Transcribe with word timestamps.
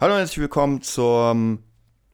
Hallo 0.00 0.12
und 0.12 0.20
herzlich 0.20 0.38
willkommen 0.38 0.80
zum 0.80 1.64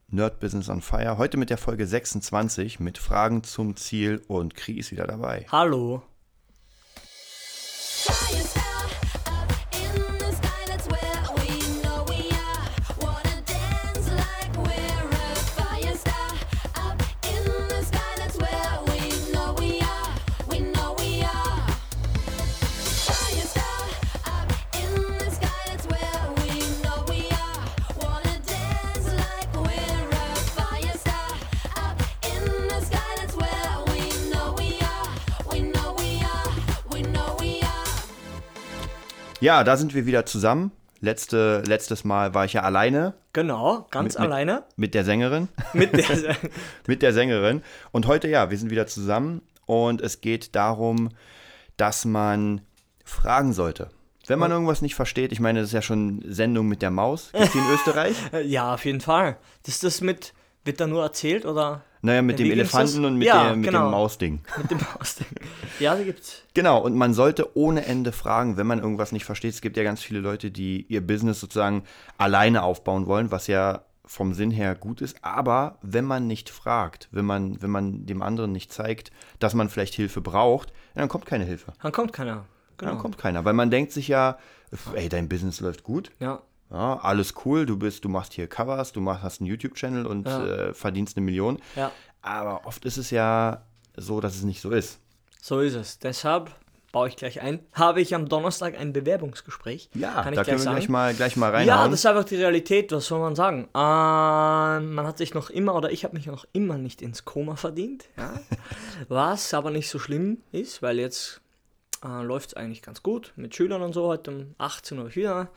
Nerd 0.07 0.39
Business 0.39 0.69
on 0.69 0.81
Fire. 0.81 1.19
Heute 1.19 1.37
mit 1.37 1.51
der 1.51 1.59
Folge 1.59 1.85
26 1.85 2.79
mit 2.79 2.97
Fragen 2.97 3.43
zum 3.43 3.75
Ziel 3.75 4.23
und 4.27 4.55
Krieg 4.55 4.79
ist 4.79 4.91
wieder 4.91 5.05
dabei. 5.05 5.45
Hallo. 5.51 6.01
Ja, 39.45 39.63
da 39.63 39.77
sind 39.77 39.93
wir 39.93 40.07
wieder 40.07 40.25
zusammen. 40.25 40.71
Letzte, 41.01 41.61
letztes 41.67 42.03
Mal 42.03 42.33
war 42.33 42.45
ich 42.45 42.53
ja 42.53 42.63
alleine 42.63 43.13
Genau, 43.31 43.85
ganz 43.91 44.15
Mit- 44.15 44.19
mit- 44.21 44.27
alleine. 44.31 44.63
mit 44.75 44.93
der 44.95 45.03
Sängerin. 45.05 45.49
Mit 45.73 45.93
der. 45.95 46.35
mit 46.87 47.01
der 47.03 47.13
Sängerin. 47.13 47.61
Und 47.91 48.07
heute, 48.07 48.27
ja, 48.27 48.49
wir 48.49 48.57
sind 48.57 48.71
wieder 48.71 48.87
zusammen 48.87 49.43
und 49.67 50.01
es 50.01 50.19
geht 50.21 50.55
darum, 50.55 51.09
dass 51.77 52.05
man 52.05 52.61
fragen 53.03 53.53
sollte. 53.53 53.91
Wenn 54.25 54.39
man 54.39 54.49
irgendwas 54.49 54.81
nicht 54.81 54.95
versteht, 54.95 55.31
ich 55.31 55.39
meine, 55.39 55.59
das 55.59 55.67
ist 55.69 55.73
ja 55.73 55.83
schon 55.83 56.23
Sendung 56.27 56.67
mit 56.67 56.81
der 56.81 56.89
Maus. 56.89 57.29
Gibt's 57.33 57.51
die 57.51 57.59
in 57.59 57.69
Österreich? 57.75 58.15
ja, 58.45 58.73
auf 58.73 58.83
jeden 58.85 59.01
Fall. 59.01 59.37
Das 59.63 59.75
ist 59.75 59.83
das 59.83 60.01
mit. 60.01 60.33
Wird 60.65 60.79
da 60.81 60.87
nur 60.87 61.03
erzählt 61.03 61.45
oder 61.45 61.83
Naja, 62.01 62.21
mit 62.21 62.39
dem? 62.39 62.51
Elefanten 62.51 63.05
und 63.05 63.17
mit, 63.17 63.27
Ja, 63.27 63.45
der, 63.45 63.55
mit 63.55 63.65
genau. 63.65 63.83
dem 63.87 63.91
Mausding. 63.91 64.41
mit 64.57 64.71
dem 64.71 64.79
Ausding? 64.99 65.27
ja, 65.79 65.95
die 65.95 66.03
gibt's. 66.05 66.43
Genau, 66.53 66.79
und 66.81 66.95
man 66.95 67.13
sollte 67.13 67.55
ohne 67.55 67.85
Ende 67.85 68.11
fragen, 68.11 68.57
wenn 68.57 68.67
man 68.67 68.79
irgendwas 68.79 69.11
nicht 69.11 69.25
versteht. 69.25 69.53
Es 69.53 69.61
gibt 69.61 69.77
ja 69.77 69.83
ganz 69.83 70.01
viele 70.01 70.19
Leute, 70.19 70.51
die 70.51 70.85
ihr 70.89 71.05
Business 71.05 71.39
sozusagen 71.39 71.83
alleine 72.17 72.63
aufbauen 72.63 73.05
wollen, 73.07 73.31
was 73.31 73.47
ja 73.47 73.85
vom 74.07 74.33
Sinn 74.33 74.51
her 74.51 74.75
gut 74.75 75.01
ist. 75.01 75.17
Aber 75.23 75.77
wenn 75.81 76.05
man 76.05 76.27
nicht 76.27 76.49
fragt, 76.49 77.09
wenn 77.11 77.25
man, 77.25 77.61
wenn 77.61 77.71
man 77.71 78.05
dem 78.05 78.21
anderen 78.21 78.51
nicht 78.51 78.71
zeigt, 78.73 79.11
dass 79.39 79.53
man 79.53 79.69
vielleicht 79.69 79.95
Hilfe 79.95 80.21
braucht, 80.21 80.73
dann 80.93 81.07
kommt 81.09 81.25
keine 81.25 81.43
Hilfe. 81.45 81.73
Dann 81.81 81.91
kommt 81.91 82.13
keiner. 82.13 82.45
Genau. 82.77 82.91
Dann 82.91 82.99
kommt 82.99 83.17
keiner, 83.17 83.45
weil 83.45 83.53
man 83.53 83.71
denkt 83.71 83.91
sich 83.93 84.07
ja, 84.07 84.37
ey, 84.93 85.09
dein 85.09 85.29
Business 85.29 85.59
läuft 85.59 85.83
gut, 85.83 86.11
ja. 86.19 86.41
Ja, 86.71 86.97
alles 86.99 87.33
cool, 87.45 87.65
du 87.65 87.77
bist, 87.77 88.03
du 88.05 88.09
machst 88.09 88.33
hier 88.33 88.47
Covers, 88.47 88.91
du 88.91 89.01
machst, 89.01 89.23
hast 89.23 89.41
einen 89.41 89.47
YouTube-Channel 89.49 90.05
und 90.05 90.27
Ja. 90.27 90.45
äh, 90.45 90.73
verdienst 90.73 91.15
eine 91.17 91.25
Million. 91.25 91.59
Ja. 91.75 91.91
Aber 92.21 92.65
oft 92.65 92.85
ist 92.85 92.97
es 92.97 93.11
ja 93.11 93.63
so, 93.95 94.19
dass 94.19 94.35
es 94.35 94.43
nicht 94.43 94.61
so 94.61 94.71
ist. 94.71 94.99
So 95.41 95.59
ist 95.59 95.75
es. 95.75 95.99
Deshalb 95.99 96.49
baue 96.91 97.07
ich 97.09 97.17
gleich 97.17 97.41
ein. 97.41 97.59
Habe 97.73 98.01
ich 98.01 98.15
am 98.15 98.27
Donnerstag 98.27 98.79
ein 98.79 98.93
Bewerbungsgespräch. 98.93 99.89
Ja, 99.93 100.23
Kann 100.23 100.33
ich 100.33 100.37
da 100.37 100.43
gleich 100.43 100.45
können 100.45 100.57
wir 100.59 100.63
sagen. 100.63 100.75
gleich 100.77 100.89
mal, 100.89 101.13
gleich 101.13 101.35
mal 101.35 101.51
reinhauen. 101.51 101.67
Ja, 101.67 101.87
das 101.87 101.99
ist 101.99 102.05
einfach 102.05 102.23
die 102.23 102.37
Realität, 102.37 102.91
was 102.91 103.05
soll 103.05 103.19
man 103.19 103.35
sagen? 103.35 103.67
Ähm, 103.75 104.93
man 104.95 105.05
hat 105.05 105.17
sich 105.17 105.33
noch 105.33 105.49
immer, 105.49 105.75
oder 105.75 105.91
ich 105.91 106.03
habe 106.03 106.15
mich 106.15 106.25
noch 106.25 106.45
immer 106.53 106.77
nicht 106.77 107.01
ins 107.01 107.25
Koma 107.25 107.55
verdient, 107.57 108.05
ja? 108.17 108.33
was 109.07 109.53
aber 109.53 109.71
nicht 109.71 109.89
so 109.89 109.99
schlimm 109.99 110.37
ist, 110.51 110.81
weil 110.81 110.97
jetzt 110.99 111.41
äh, 112.03 112.23
läuft 112.23 112.49
es 112.49 112.53
eigentlich 112.55 112.81
ganz 112.81 113.03
gut 113.03 113.33
mit 113.35 113.53
Schülern 113.55 113.81
und 113.81 113.93
so. 113.93 114.07
Heute 114.07 114.31
um 114.31 114.55
18 114.57 114.97
Uhr 114.99 115.13
wieder 115.15 115.49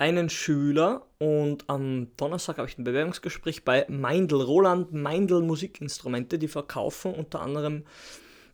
einen 0.00 0.30
Schüler 0.30 1.02
und 1.18 1.64
am 1.68 2.08
Donnerstag 2.16 2.56
habe 2.56 2.66
ich 2.66 2.78
ein 2.78 2.84
Bewerbungsgespräch 2.84 3.66
bei 3.66 3.84
Meindl, 3.88 4.40
Roland 4.40 4.94
Meindl 4.94 5.42
Musikinstrumente, 5.42 6.38
die 6.38 6.48
verkaufen 6.48 7.12
unter 7.14 7.42
anderem 7.42 7.84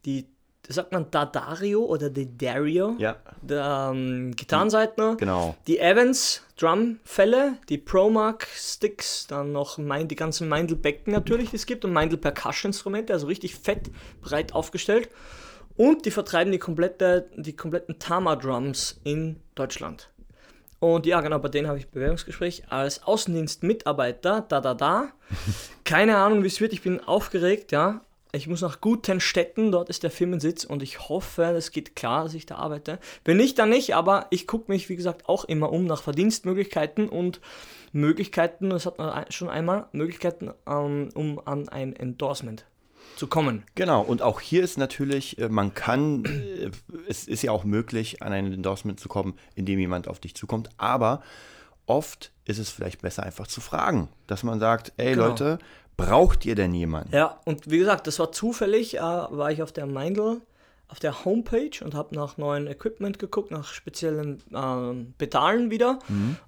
die, 0.04 0.26
sagt 0.68 0.90
man 0.90 1.08
Dadario 1.12 1.84
oder 1.84 2.10
Dedario, 2.10 2.96
Ja, 2.98 3.16
der 3.42 3.92
ähm, 3.92 4.34
Gitarrenseitner, 4.34 5.14
genau. 5.16 5.54
die 5.68 5.78
Evans 5.78 6.42
Drumfälle, 6.58 7.58
die 7.68 7.78
Promark 7.78 8.48
Sticks, 8.52 9.28
dann 9.28 9.52
noch 9.52 9.78
mein, 9.78 10.08
die 10.08 10.16
ganzen 10.16 10.48
Meindl 10.48 10.74
Becken 10.74 11.12
natürlich, 11.12 11.50
die 11.50 11.56
es 11.56 11.66
gibt 11.66 11.84
und 11.84 11.92
Meindl 11.92 12.16
Percussion 12.16 12.70
Instrumente, 12.70 13.12
also 13.12 13.28
richtig 13.28 13.54
fett 13.54 13.90
breit 14.20 14.52
aufgestellt. 14.52 15.10
Und 15.76 16.06
die 16.06 16.10
vertreiben 16.10 16.50
die, 16.50 16.58
komplette, 16.58 17.30
die 17.36 17.54
kompletten 17.54 18.00
Tama 18.00 18.34
Drums 18.34 18.98
in 19.04 19.36
Deutschland. 19.54 20.08
Und 20.78 21.06
ja, 21.06 21.20
genau, 21.20 21.38
bei 21.38 21.48
denen 21.48 21.68
habe 21.68 21.78
ich 21.78 21.88
Bewerbungsgespräch 21.88 22.64
als 22.68 23.02
Außendienstmitarbeiter, 23.02 24.44
da, 24.48 24.60
da, 24.60 24.74
da. 24.74 25.08
Keine 25.84 26.18
Ahnung, 26.18 26.42
wie 26.42 26.48
es 26.48 26.60
wird, 26.60 26.72
ich 26.72 26.82
bin 26.82 27.00
aufgeregt, 27.00 27.72
ja. 27.72 28.02
Ich 28.32 28.48
muss 28.48 28.60
nach 28.60 28.82
Gutenstetten, 28.82 29.72
dort 29.72 29.88
ist 29.88 30.02
der 30.02 30.10
Firmensitz 30.10 30.64
und 30.64 30.82
ich 30.82 31.08
hoffe, 31.08 31.44
es 31.44 31.70
geht 31.70 31.96
klar, 31.96 32.24
dass 32.24 32.34
ich 32.34 32.44
da 32.44 32.56
arbeite. 32.56 32.98
Wenn 33.24 33.38
nicht, 33.38 33.58
dann 33.58 33.70
nicht, 33.70 33.94
aber 33.94 34.26
ich 34.28 34.46
gucke 34.46 34.70
mich, 34.70 34.90
wie 34.90 34.96
gesagt, 34.96 35.28
auch 35.28 35.44
immer 35.46 35.72
um 35.72 35.86
nach 35.86 36.02
Verdienstmöglichkeiten 36.02 37.08
und 37.08 37.40
Möglichkeiten, 37.92 38.68
das 38.68 38.84
hat 38.84 38.98
man 38.98 39.24
schon 39.30 39.48
einmal, 39.48 39.86
Möglichkeiten, 39.92 40.52
ähm, 40.68 41.08
um 41.14 41.40
an 41.46 41.70
ein 41.70 41.96
Endorsement 41.96 42.66
zu 43.16 43.26
kommen. 43.26 43.62
Genau, 43.74 44.02
und 44.02 44.22
auch 44.22 44.40
hier 44.40 44.62
ist 44.62 44.76
natürlich, 44.78 45.38
äh, 45.38 45.48
man 45.48 45.74
kann, 45.74 46.24
äh, 46.24 46.70
es 47.08 47.26
ist 47.28 47.42
ja 47.42 47.52
auch 47.52 47.64
möglich, 47.64 48.22
an 48.22 48.32
ein 48.32 48.52
Endorsement 48.52 49.00
zu 49.00 49.08
kommen, 49.08 49.34
indem 49.54 49.78
jemand 49.78 50.08
auf 50.08 50.18
dich 50.20 50.34
zukommt, 50.34 50.68
aber 50.76 51.22
oft 51.86 52.32
ist 52.44 52.58
es 52.58 52.70
vielleicht 52.70 53.02
besser 53.02 53.22
einfach 53.22 53.46
zu 53.46 53.60
fragen, 53.60 54.08
dass 54.26 54.42
man 54.42 54.60
sagt, 54.60 54.92
ey 54.96 55.14
Genau. 55.14 55.28
Leute, 55.28 55.58
braucht 55.96 56.44
ihr 56.44 56.54
denn 56.54 56.74
jemanden? 56.74 57.14
Ja, 57.14 57.40
und 57.44 57.70
wie 57.70 57.78
gesagt, 57.78 58.06
das 58.06 58.18
war 58.18 58.32
zufällig, 58.32 58.96
äh, 58.96 59.00
war 59.00 59.50
ich 59.50 59.62
auf 59.62 59.72
der 59.72 59.86
Meindl, 59.86 60.40
auf 60.88 61.00
der 61.00 61.24
Homepage 61.24 61.82
und 61.82 61.94
habe 61.94 62.14
nach 62.14 62.36
neuen 62.36 62.68
Equipment 62.68 63.18
geguckt, 63.18 63.50
nach 63.50 63.72
speziellen 63.72 64.42
ähm, 64.54 65.14
Pedalen 65.18 65.70
wieder 65.70 65.98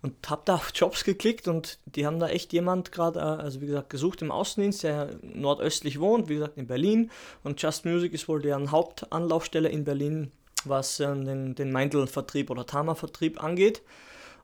und 0.02 0.30
habe 0.30 0.42
da 0.44 0.54
auf 0.54 0.70
Jobs 0.74 1.02
geklickt 1.02 1.48
und 1.48 1.78
die 1.86 2.06
haben 2.06 2.20
da 2.20 2.28
echt 2.28 2.52
jemand 2.52 2.92
gerade, 2.92 3.18
äh, 3.18 3.22
also 3.22 3.60
wie 3.60 3.66
gesagt, 3.66 3.90
gesucht 3.90 4.22
im 4.22 4.30
Außendienst, 4.30 4.84
der 4.84 5.10
nordöstlich 5.22 5.98
wohnt, 5.98 6.28
wie 6.28 6.34
gesagt 6.34 6.56
in 6.56 6.68
Berlin 6.68 7.10
und 7.42 7.60
Just 7.60 7.84
Music 7.84 8.12
ist 8.12 8.28
wohl 8.28 8.40
deren 8.40 8.70
Hauptanlaufstelle 8.70 9.68
in 9.68 9.84
Berlin, 9.84 10.30
was 10.64 11.00
ähm, 11.00 11.24
den, 11.24 11.54
den 11.56 11.72
Meindl-Vertrieb 11.72 12.50
oder 12.50 12.64
Tama-Vertrieb 12.64 13.42
angeht. 13.42 13.82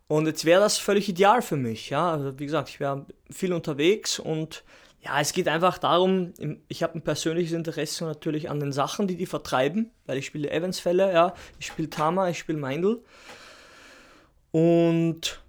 Und 0.06 0.26
jetzt 0.26 0.44
wäre 0.44 0.60
das 0.60 0.76
völlig 0.76 1.08
ideal 1.08 1.40
für 1.40 1.56
mich. 1.56 1.90
Ja, 1.90 2.12
also 2.12 2.38
wie 2.38 2.44
gesagt, 2.44 2.68
ich 2.68 2.80
wäre 2.80 3.06
viel 3.30 3.52
unterwegs 3.52 4.18
und 4.18 4.64
ja, 5.04 5.20
es 5.20 5.32
geht 5.32 5.48
einfach 5.48 5.78
darum, 5.78 6.32
ich 6.68 6.82
habe 6.82 6.94
ein 6.98 7.02
persönliches 7.02 7.52
Interesse 7.52 8.04
natürlich 8.04 8.48
an 8.48 8.58
den 8.58 8.72
Sachen, 8.72 9.06
die 9.06 9.16
die 9.16 9.26
vertreiben, 9.26 9.90
weil 10.06 10.16
ich 10.16 10.26
spiele 10.26 10.50
Evans-Fälle, 10.50 11.12
ja, 11.12 11.34
ich 11.58 11.66
spiele 11.66 11.90
Tama, 11.90 12.30
ich 12.30 12.38
spiele 12.38 12.58
Meindl. 12.58 13.02
Und 14.50 15.42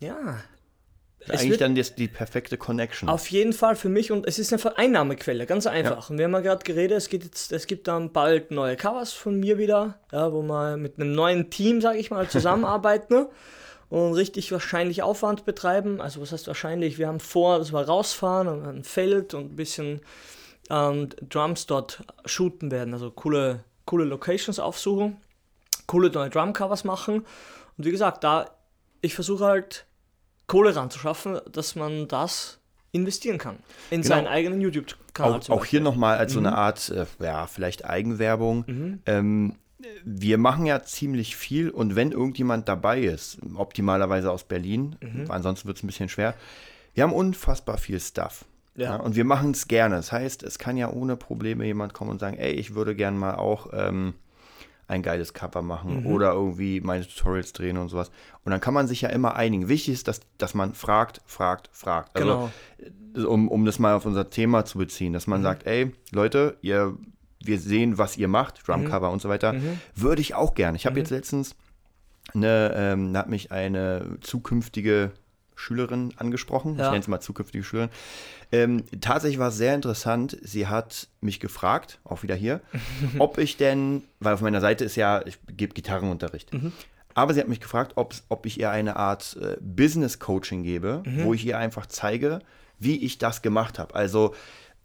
ja, 0.00 0.42
Eigentlich 1.28 1.58
dann 1.58 1.74
das, 1.74 1.94
die 1.94 2.08
perfekte 2.08 2.56
Connection. 2.56 3.08
auf 3.08 3.30
jeden 3.30 3.52
Fall 3.52 3.76
für 3.76 3.88
mich 3.88 4.10
und 4.10 4.26
es 4.26 4.38
ist 4.38 4.52
eine 4.52 4.58
Vereinnahmequelle, 4.58 5.46
ganz 5.46 5.66
einfach. 5.66 6.10
Und 6.10 6.18
wir 6.18 6.24
haben 6.24 6.32
ja 6.32 6.40
gerade 6.40 6.64
geredet, 6.64 6.96
es, 6.96 7.08
geht 7.08 7.24
jetzt, 7.24 7.52
es 7.52 7.66
gibt 7.66 7.88
dann 7.88 8.12
bald 8.12 8.50
neue 8.50 8.76
Covers 8.76 9.12
von 9.12 9.38
mir 9.38 9.58
wieder, 9.58 9.98
ja, 10.12 10.32
wo 10.32 10.42
wir 10.42 10.76
mit 10.76 10.98
einem 10.98 11.12
neuen 11.12 11.50
Team, 11.50 11.80
sage 11.80 11.98
ich 11.98 12.10
mal, 12.10 12.28
zusammenarbeiten 12.30 13.14
ne? 13.14 13.28
Und 13.90 14.14
richtig 14.14 14.50
wahrscheinlich 14.52 15.02
Aufwand 15.02 15.44
betreiben. 15.44 16.00
Also 16.00 16.20
was 16.22 16.32
heißt 16.32 16.46
wahrscheinlich, 16.46 16.96
wir 16.98 17.08
haben 17.08 17.20
vor, 17.20 17.58
dass 17.58 17.72
wir 17.72 17.80
rausfahren 17.80 18.48
und 18.48 18.64
ein 18.64 18.84
Feld 18.84 19.34
und 19.34 19.52
ein 19.52 19.56
bisschen 19.56 20.00
ähm, 20.70 21.08
Drums 21.28 21.66
dort 21.66 22.02
shooten 22.24 22.70
werden, 22.70 22.94
also 22.94 23.10
coole, 23.10 23.64
coole 23.84 24.04
Locations 24.04 24.58
aufsuchen, 24.60 25.16
coole 25.86 26.10
neue 26.10 26.30
Drumcovers 26.30 26.84
machen. 26.84 27.26
Und 27.76 27.84
wie 27.84 27.90
gesagt, 27.90 28.24
da 28.24 28.50
ich 29.02 29.14
versuche 29.14 29.44
halt 29.44 29.86
Kohle 30.46 30.74
ranzuschaffen, 30.76 31.40
dass 31.50 31.74
man 31.74 32.06
das 32.08 32.58
investieren 32.92 33.38
kann 33.38 33.56
in 33.90 34.02
Genau. 34.02 34.14
seinen 34.16 34.26
eigenen 34.26 34.60
YouTube-Kanal. 34.60 35.40
auch, 35.40 35.50
auch 35.50 35.64
hier 35.64 35.80
nochmal 35.80 36.18
als 36.18 36.32
so 36.32 36.40
Mhm. 36.40 36.46
eine 36.46 36.56
Art, 36.56 36.88
äh, 36.90 37.06
ja, 37.20 37.46
vielleicht 37.46 37.84
Eigenwerbung. 37.84 39.00
Ähm, 39.06 39.56
wir 40.04 40.38
machen 40.38 40.66
ja 40.66 40.82
ziemlich 40.82 41.36
viel 41.36 41.70
und 41.70 41.96
wenn 41.96 42.12
irgendjemand 42.12 42.68
dabei 42.68 43.00
ist, 43.00 43.38
optimalerweise 43.54 44.30
aus 44.30 44.44
Berlin, 44.44 44.96
Mhm. 45.00 45.30
ansonsten 45.30 45.66
wird 45.68 45.76
es 45.78 45.82
ein 45.82 45.86
bisschen 45.86 46.08
schwer, 46.08 46.34
wir 46.94 47.02
haben 47.04 47.12
unfassbar 47.12 47.78
viel 47.78 48.00
Stuff. 48.00 48.44
Ja. 48.76 48.96
und 48.96 49.14
wir 49.14 49.24
machen 49.24 49.50
es 49.50 49.68
gerne. 49.68 49.96
Das 49.96 50.10
heißt, 50.10 50.42
es 50.42 50.58
kann 50.58 50.76
ja 50.78 50.90
ohne 50.90 51.16
Probleme 51.16 51.66
jemand 51.66 51.92
kommen 51.92 52.10
und 52.12 52.18
sagen, 52.20 52.38
ey, 52.38 52.52
ich 52.52 52.74
würde 52.74 52.94
gern 52.94 53.18
mal 53.18 53.34
auch 53.34 53.68
ähm, 53.74 54.14
ein 54.86 55.02
geiles 55.02 55.34
Cover 55.34 55.60
machen 55.60 56.00
Mhm. 56.00 56.06
oder 56.06 56.32
irgendwie 56.32 56.80
meine 56.80 57.06
Tutorials 57.06 57.52
drehen 57.52 57.76
und 57.76 57.88
sowas. 57.90 58.10
Und 58.44 58.52
dann 58.52 58.60
kann 58.60 58.72
man 58.72 58.86
sich 58.88 59.02
ja 59.02 59.10
immer 59.10 59.34
einigen. 59.36 59.68
Wichtig 59.68 59.94
ist, 59.94 60.08
dass, 60.08 60.20
dass 60.38 60.54
man 60.54 60.72
fragt, 60.74 61.20
fragt, 61.26 61.68
fragt. 61.72 62.16
Also, 62.16 62.50
Genau. 63.14 63.28
um, 63.28 63.48
um 63.48 63.64
das 63.66 63.78
mal 63.78 63.94
auf 63.94 64.06
unser 64.06 64.30
Thema 64.30 64.64
zu 64.64 64.78
beziehen, 64.78 65.12
dass 65.12 65.26
Mhm. 65.26 65.30
man 65.32 65.42
sagt, 65.42 65.66
ey, 65.66 65.92
Leute, 66.12 66.56
ihr, 66.62 66.96
wir 67.42 67.58
sehen, 67.58 67.98
was 67.98 68.16
ihr 68.16 68.28
macht, 68.28 68.58
Mhm. 68.58 68.64
Drumcover 68.66 69.10
und 69.10 69.20
so 69.22 69.28
weiter, 69.28 69.54
würde 69.94 70.20
ich 70.20 70.34
auch 70.34 70.54
gerne. 70.54 70.76
Ich 70.76 70.86
habe 70.86 70.98
jetzt 70.98 71.10
letztens 71.10 71.54
eine, 72.34 72.72
ähm, 72.76 73.12
da 73.12 73.20
hat 73.20 73.28
mich 73.28 73.50
eine 73.50 74.18
zukünftige 74.20 75.10
Schülerin 75.56 76.12
angesprochen. 76.16 76.72
Ich 76.74 76.78
Ja. 76.78 76.90
nenne 76.90 77.00
es 77.00 77.08
mal 77.08 77.20
zukünftige 77.20 77.62
Schülerin. 77.64 77.90
Ähm, 78.52 78.84
tatsächlich 79.00 79.38
war 79.38 79.48
es 79.48 79.56
sehr 79.56 79.74
interessant. 79.74 80.36
Sie 80.42 80.66
hat 80.66 81.08
mich 81.20 81.38
gefragt, 81.40 81.98
auch 82.04 82.22
wieder 82.22 82.34
hier, 82.34 82.60
ob 83.18 83.36
ich 83.38 83.56
denn, 83.56 84.02
weil 84.20 84.34
auf 84.34 84.40
meiner 84.40 84.60
Seite 84.60 84.84
ist 84.84 84.96
ja, 84.96 85.24
ich 85.26 85.38
gebe 85.56 85.74
Gitarrenunterricht. 85.74 86.50
Aber 87.14 87.34
sie 87.34 87.40
hat 87.40 87.48
mich 87.48 87.60
gefragt, 87.60 87.92
ob, 87.96 88.14
ob 88.28 88.46
ich 88.46 88.58
ihr 88.60 88.70
eine 88.70 88.96
Art 88.96 89.36
äh, 89.40 89.56
Business 89.60 90.18
Coaching 90.18 90.62
gebe, 90.62 91.02
wo 91.24 91.34
ich 91.34 91.44
ihr 91.44 91.58
einfach 91.58 91.86
zeige, 91.86 92.38
wie 92.78 93.04
ich 93.04 93.18
das 93.18 93.42
gemacht 93.42 93.78
habe. 93.78 93.94
Also 93.94 94.34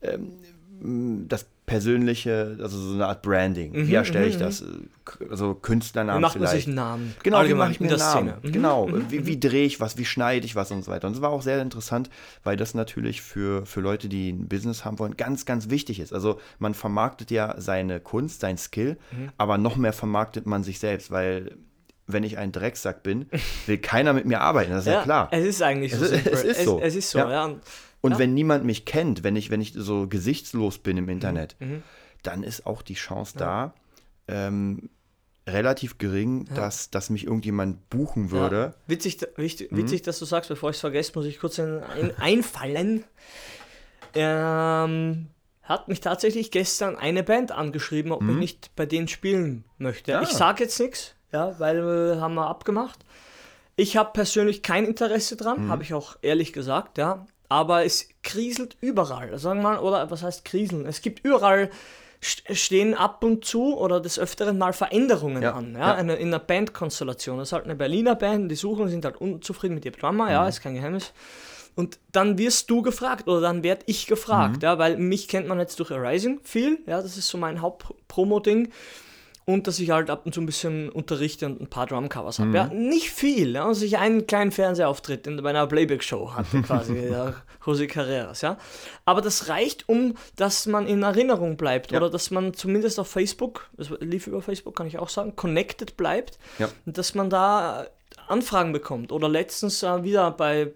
ähm, 0.02 1.28
das 1.30 1.46
persönliche, 1.66 2.58
also 2.62 2.78
so 2.78 2.94
eine 2.94 3.08
Art 3.08 3.22
Branding. 3.22 3.74
wie 3.74 3.94
erstelle 3.94 4.28
ich 4.28 4.38
das? 4.38 4.62
Äh, 4.62 4.66
k- 5.04 5.26
Also 5.30 5.56
Wie 5.56 5.62
Künstlernamen 5.62 6.22
macht 6.22 6.36
man 6.40 6.48
vielleicht. 6.48 6.66
sich 6.66 6.68
einen 6.68 6.76
Namen? 6.76 7.16
Genau, 7.24 7.38
wie 7.38 7.40
Allgemein 7.42 7.60
mache 7.60 7.72
ich 7.72 7.80
mir 7.80 7.90
einen 7.90 7.98
Namen? 8.00 8.34
Mhm. 8.44 8.52
Genau, 8.52 8.90
wie, 9.10 9.26
wie 9.26 9.40
drehe 9.40 9.66
ich 9.66 9.80
was, 9.80 9.98
wie 9.98 10.06
schneide 10.06 10.46
ich 10.46 10.56
was 10.56 10.72
und 10.72 10.84
so 10.86 10.92
weiter. 10.92 11.08
Und 11.08 11.16
es 11.16 11.22
war 11.22 11.32
auch 11.32 11.42
sehr 11.42 11.62
interessant, 11.62 12.10
weil 12.44 12.56
das 12.58 12.74
natürlich 12.74 13.22
für, 13.22 13.66
für 13.66 13.82
Leute, 13.82 14.10
die 14.10 14.30
ein 14.32 14.48
Business 14.48 14.86
haben 14.86 15.00
wollen, 15.00 15.18
ganz, 15.18 15.46
ganz 15.46 15.70
wichtig 15.70 16.00
ist. 16.00 16.14
Also 16.14 16.40
man 16.60 16.74
vermarktet 16.74 17.32
ja 17.32 17.56
seine 17.60 18.00
Kunst, 18.00 18.42
sein 18.42 18.58
Skill, 18.58 18.98
Mhm. 19.12 19.30
aber 19.38 19.58
noch 19.58 19.76
mehr 19.78 19.94
vermarktet 19.94 20.46
man 20.46 20.64
sich 20.64 20.80
selbst, 20.80 21.12
weil 21.12 21.56
wenn 22.08 22.24
ich 22.24 22.38
ein 22.38 22.52
Drecksack 22.52 23.02
bin, 23.04 23.28
will 23.66 23.78
keiner 23.80 24.14
mit 24.14 24.26
mir 24.26 24.42
arbeiten, 24.42 24.72
das 24.72 24.86
ist 24.86 24.92
ja, 24.94 25.04
klar. 25.04 25.28
Es 25.32 25.44
ist 25.46 25.62
eigentlich 25.62 25.94
so. 25.96 26.06
Es 26.06 26.12
ist- 26.12 26.28
es 26.28 26.44
ist 26.44 26.64
so. 26.64 26.80
Es, 26.80 26.88
es 26.90 26.96
ist 26.98 27.10
so, 27.12 27.20
Ja. 27.20 27.32
ja. 27.32 27.56
Und 28.02 28.12
Ja. 28.12 28.20
wenn 28.20 28.34
niemand 28.36 28.64
mich 28.66 28.86
kennt, 28.86 29.24
wenn 29.24 29.36
ich, 29.36 29.50
wenn 29.50 29.62
ich 29.62 29.74
so 29.76 30.08
gesichtslos 30.08 30.78
bin 30.78 30.98
im 30.98 31.10
Internet, 31.10 31.56
Mhm. 31.60 31.82
dann 32.24 32.44
ist 32.44 32.66
auch 32.68 32.82
die 32.84 32.94
Chance 32.94 33.34
da, 33.38 33.74
ähm, 34.28 34.90
relativ 35.48 35.98
gering, 36.00 36.46
dass, 36.56 36.90
dass 36.92 37.10
mich 37.10 37.26
irgendjemand 37.26 37.90
buchen 37.90 38.30
würde. 38.32 38.56
Ja. 38.58 38.74
Witzig, 38.88 39.20
wichtig, 39.38 39.72
Mhm. 39.72 39.78
witzig, 39.78 40.02
dass 40.04 40.20
du 40.20 40.26
sagst, 40.26 40.50
bevor 40.50 40.70
ich 40.72 40.76
es 40.78 40.82
vergesse, 40.82 41.12
muss 41.16 41.26
ich 41.26 41.40
kurz 41.40 41.60
ein, 41.60 41.82
ein, 41.84 42.12
einfallen. 42.20 43.04
Ähm, 44.14 45.28
hat 45.64 45.88
mich 45.88 46.00
tatsächlich 46.00 46.52
gestern 46.52 46.96
eine 46.96 47.24
Band 47.24 47.52
angeschrieben, 47.52 48.12
ob 48.12 48.22
ich 48.22 48.36
nicht 48.36 48.76
bei 48.76 48.86
denen 48.86 49.08
spielen 49.08 49.66
möchte. 49.78 50.12
Mhm. 50.14 50.20
Ah. 50.20 50.22
Ich 50.24 50.30
sage 50.30 50.64
jetzt 50.64 50.80
nichts, 50.80 51.15
ja, 51.32 51.56
weil 51.60 52.20
haben 52.20 52.36
wir 52.36 52.48
abgemacht. 52.48 53.00
Ich 53.76 53.98
habe 53.98 54.12
persönlich 54.14 54.64
kein 54.64 54.86
Interesse 54.86 55.36
dran, 55.36 55.66
Mhm. 55.66 55.70
habe 55.72 55.84
ich 55.84 55.94
auch 55.94 56.16
ehrlich 56.22 56.54
gesagt, 56.54 56.98
ja. 56.98 57.26
Aber 57.50 57.86
es 57.86 58.10
kriselt 58.24 58.78
überall, 58.82 59.38
sagen 59.38 59.60
wir 59.62 59.70
mal, 59.72 59.80
oder 59.80 60.10
was 60.10 60.24
heißt 60.24 60.46
kriseln? 60.46 60.86
Es 60.86 61.02
gibt 61.02 61.24
überall 61.26 61.70
st- 62.24 62.56
stehen 62.56 62.96
ab 62.96 63.24
und 63.24 63.46
zu 63.46 63.78
oder 63.78 64.00
des 64.00 64.18
Öfteren 64.18 64.58
mal 64.58 64.74
Veränderungen 64.74 65.44
Ja, 65.44 65.54
an, 65.54 65.74
ja, 65.74 65.80
ja. 65.80 65.94
Eine, 65.96 66.16
in 66.16 66.30
einer 66.30 66.40
Bandkonstellation. 66.40 67.38
Das 67.38 67.50
ist 67.50 67.54
halt 67.54 67.66
eine 67.66 67.76
Berliner 67.76 68.16
Band, 68.16 68.50
die 68.50 68.56
suchen, 68.56 68.88
sind 68.88 69.06
halt 69.06 69.18
unzufrieden 69.18 69.76
mit 69.76 69.86
ihrem 69.86 69.98
Drummer, 70.00 70.26
Mhm. 70.26 70.32
ja, 70.32 70.48
ist 70.48 70.62
kein 70.62 70.74
Geheimnis. 70.74 71.14
Und 71.76 72.00
dann 72.14 72.38
wirst 72.38 72.70
du 72.70 72.82
gefragt 72.82 73.28
oder 73.28 73.42
dann 73.42 73.62
werd 73.62 73.84
ich 73.86 74.08
gefragt, 74.08 74.56
Mhm. 74.58 74.62
ja, 74.62 74.80
weil 74.80 74.98
mich 74.98 75.28
kennt 75.28 75.48
man 75.48 75.60
jetzt 75.60 75.78
durch 75.80 75.92
Arising 75.92 76.40
viel, 76.44 76.80
ja, 76.88 77.02
das 77.02 77.18
ist 77.18 77.28
so 77.28 77.38
mein 77.38 77.62
Hauptpromo-Ding. 77.62 78.72
Und 79.48 79.68
dass 79.68 79.78
ich 79.78 79.92
halt 79.92 80.10
ab 80.10 80.26
und 80.26 80.34
zu 80.34 80.42
ein 80.42 80.48
bisschen 80.48 80.90
unterrichte 80.90 81.46
und 81.46 81.62
ein 81.62 81.68
paar 81.68 81.86
Drumcovers 81.86 82.40
habe. 82.40 82.52
Ja, 82.56 82.66
nicht 82.68 83.12
viel. 83.12 83.54
Ja, 83.54 83.68
dass 83.68 83.84
ich 83.84 83.98
einen 84.00 84.26
kleinen 84.26 84.52
Fernsehauftritt 84.52 85.28
in, 85.28 85.42
bei 85.44 85.52
einer 85.52 85.68
Playback-Show 85.68 86.34
hatte, 86.34 86.62
quasi, 86.64 86.98
ja, 87.10 87.34
José 87.64 87.86
Carreras, 87.88 88.42
ja. 88.42 88.58
Aber 89.06 89.22
das 89.22 89.48
reicht, 89.48 89.88
um, 89.88 90.16
dass 90.36 90.66
man 90.66 90.88
in 90.88 91.04
Erinnerung 91.04 91.58
bleibt 91.58 91.92
Ja. 91.92 92.00
oder 92.00 92.10
dass 92.10 92.32
man 92.32 92.56
zumindest 92.56 93.00
auf 93.00 93.08
Facebook, 93.08 93.70
das 93.78 93.92
lief 94.00 94.26
über 94.26 94.42
Facebook, 94.42 94.76
kann 94.76 94.88
ich 94.88 94.98
auch 94.98 95.10
sagen, 95.10 95.36
connected 95.36 95.96
bleibt 95.96 96.40
Ja. 96.58 96.70
und 96.88 96.98
dass 96.98 97.14
man 97.14 97.30
da 97.30 97.86
Anfragen 98.28 98.72
bekommt. 98.74 99.12
Oder 99.12 99.30
letztens 99.30 99.84
äh, 99.84 100.04
wieder 100.04 100.32
bei, 100.32 100.74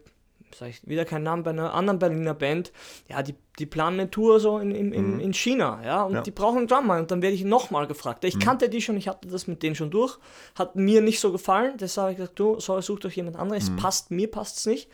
sag 0.57 0.69
ich 0.69 0.87
wieder 0.87 1.05
keinen 1.05 1.23
Namen, 1.23 1.43
bei 1.43 1.51
einer 1.51 1.73
anderen 1.73 1.99
Berliner 1.99 2.33
Band, 2.33 2.71
ja, 3.07 3.21
die, 3.23 3.35
die 3.59 3.65
planen 3.65 3.99
eine 3.99 4.09
Tour 4.11 4.39
so 4.39 4.57
in, 4.59 4.71
in, 4.71 4.91
in, 4.93 5.19
in 5.19 5.33
China, 5.33 5.81
ja, 5.85 6.03
und 6.03 6.13
Ja. 6.15 6.21
die 6.21 6.31
brauchen 6.31 6.59
einen 6.59 6.67
Drummer. 6.67 6.97
Und 6.97 7.11
dann 7.11 7.21
werde 7.21 7.35
ich 7.35 7.43
nochmal 7.43 7.87
gefragt. 7.87 8.23
Ich 8.23 8.39
kannte 8.39 8.69
die 8.69 8.81
schon, 8.81 8.97
ich 8.97 9.07
hatte 9.07 9.27
das 9.27 9.47
mit 9.47 9.63
denen 9.63 9.75
schon 9.75 9.91
durch, 9.91 10.17
hat 10.57 10.75
mir 10.75 11.01
nicht 11.01 11.19
so 11.19 11.31
gefallen, 11.31 11.73
deshalb 11.79 12.03
habe 12.05 12.11
ich 12.13 12.17
gesagt, 12.17 12.39
du, 12.39 12.59
so, 12.59 12.79
sucht 12.81 13.05
euch 13.05 13.15
jemand 13.15 13.35
anderes, 13.37 13.63
es 13.65 13.75
passt, 13.75 14.11
mir 14.11 14.29
passt 14.29 14.57
es 14.57 14.65
nicht. 14.65 14.89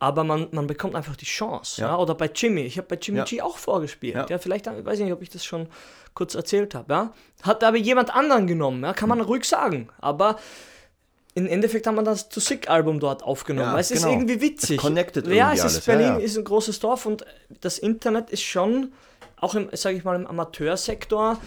Aber 0.00 0.22
man, 0.22 0.46
man 0.52 0.68
bekommt 0.68 0.94
einfach 0.94 1.16
die 1.16 1.24
Chance. 1.24 1.80
Ja. 1.80 1.88
Ja. 1.88 1.96
Oder 1.98 2.14
bei 2.14 2.30
Jimmy. 2.32 2.60
Ich 2.60 2.78
habe 2.78 2.86
bei 2.86 2.96
Jimmy 3.02 3.18
Ja. 3.18 3.24
G 3.24 3.42
auch 3.42 3.58
vorgespielt. 3.58 4.14
Ja. 4.14 4.26
Ja. 4.28 4.38
vielleicht, 4.38 4.68
ich 4.68 4.84
weiß 4.84 5.00
nicht, 5.00 5.12
ob 5.12 5.22
ich 5.22 5.28
das 5.28 5.44
schon 5.44 5.66
kurz 6.14 6.36
erzählt 6.36 6.76
habe. 6.76 6.92
Ja. 6.92 7.12
Hat 7.42 7.64
aber 7.64 7.78
jemand 7.78 8.14
anderen 8.14 8.46
genommen. 8.46 8.84
Ja. 8.84 8.92
Kann 8.92 9.08
man 9.08 9.20
ruhig 9.20 9.44
sagen. 9.44 9.88
Aber 9.98 10.36
im 11.38 11.46
Endeffekt 11.46 11.86
haben 11.86 11.94
wir 11.94 12.02
das 12.02 12.28
To 12.28 12.40
Sick-Album 12.40 12.98
dort 12.98 13.22
aufgenommen. 13.22 13.72
Ja, 13.72 13.78
es 13.78 13.90
ist 13.90 14.02
genau. 14.02 14.14
irgendwie 14.14 14.40
witzig. 14.40 14.76
Es 14.76 14.82
connected 14.82 15.26
Ja, 15.28 15.52
es 15.52 15.58
ist 15.58 15.64
alles. 15.64 15.86
Ja, 15.86 15.94
Berlin 15.94 16.12
ja. 16.14 16.18
ist 16.18 16.36
ein 16.36 16.44
großes 16.44 16.80
Dorf 16.80 17.06
und 17.06 17.24
das 17.60 17.78
Internet 17.78 18.30
ist 18.30 18.42
schon, 18.42 18.92
auch 19.36 19.54
im, 19.54 19.68
sage 19.72 19.96
ich 19.96 20.04
mal, 20.04 20.16
im 20.16 20.26
Amateursektor 20.26 21.38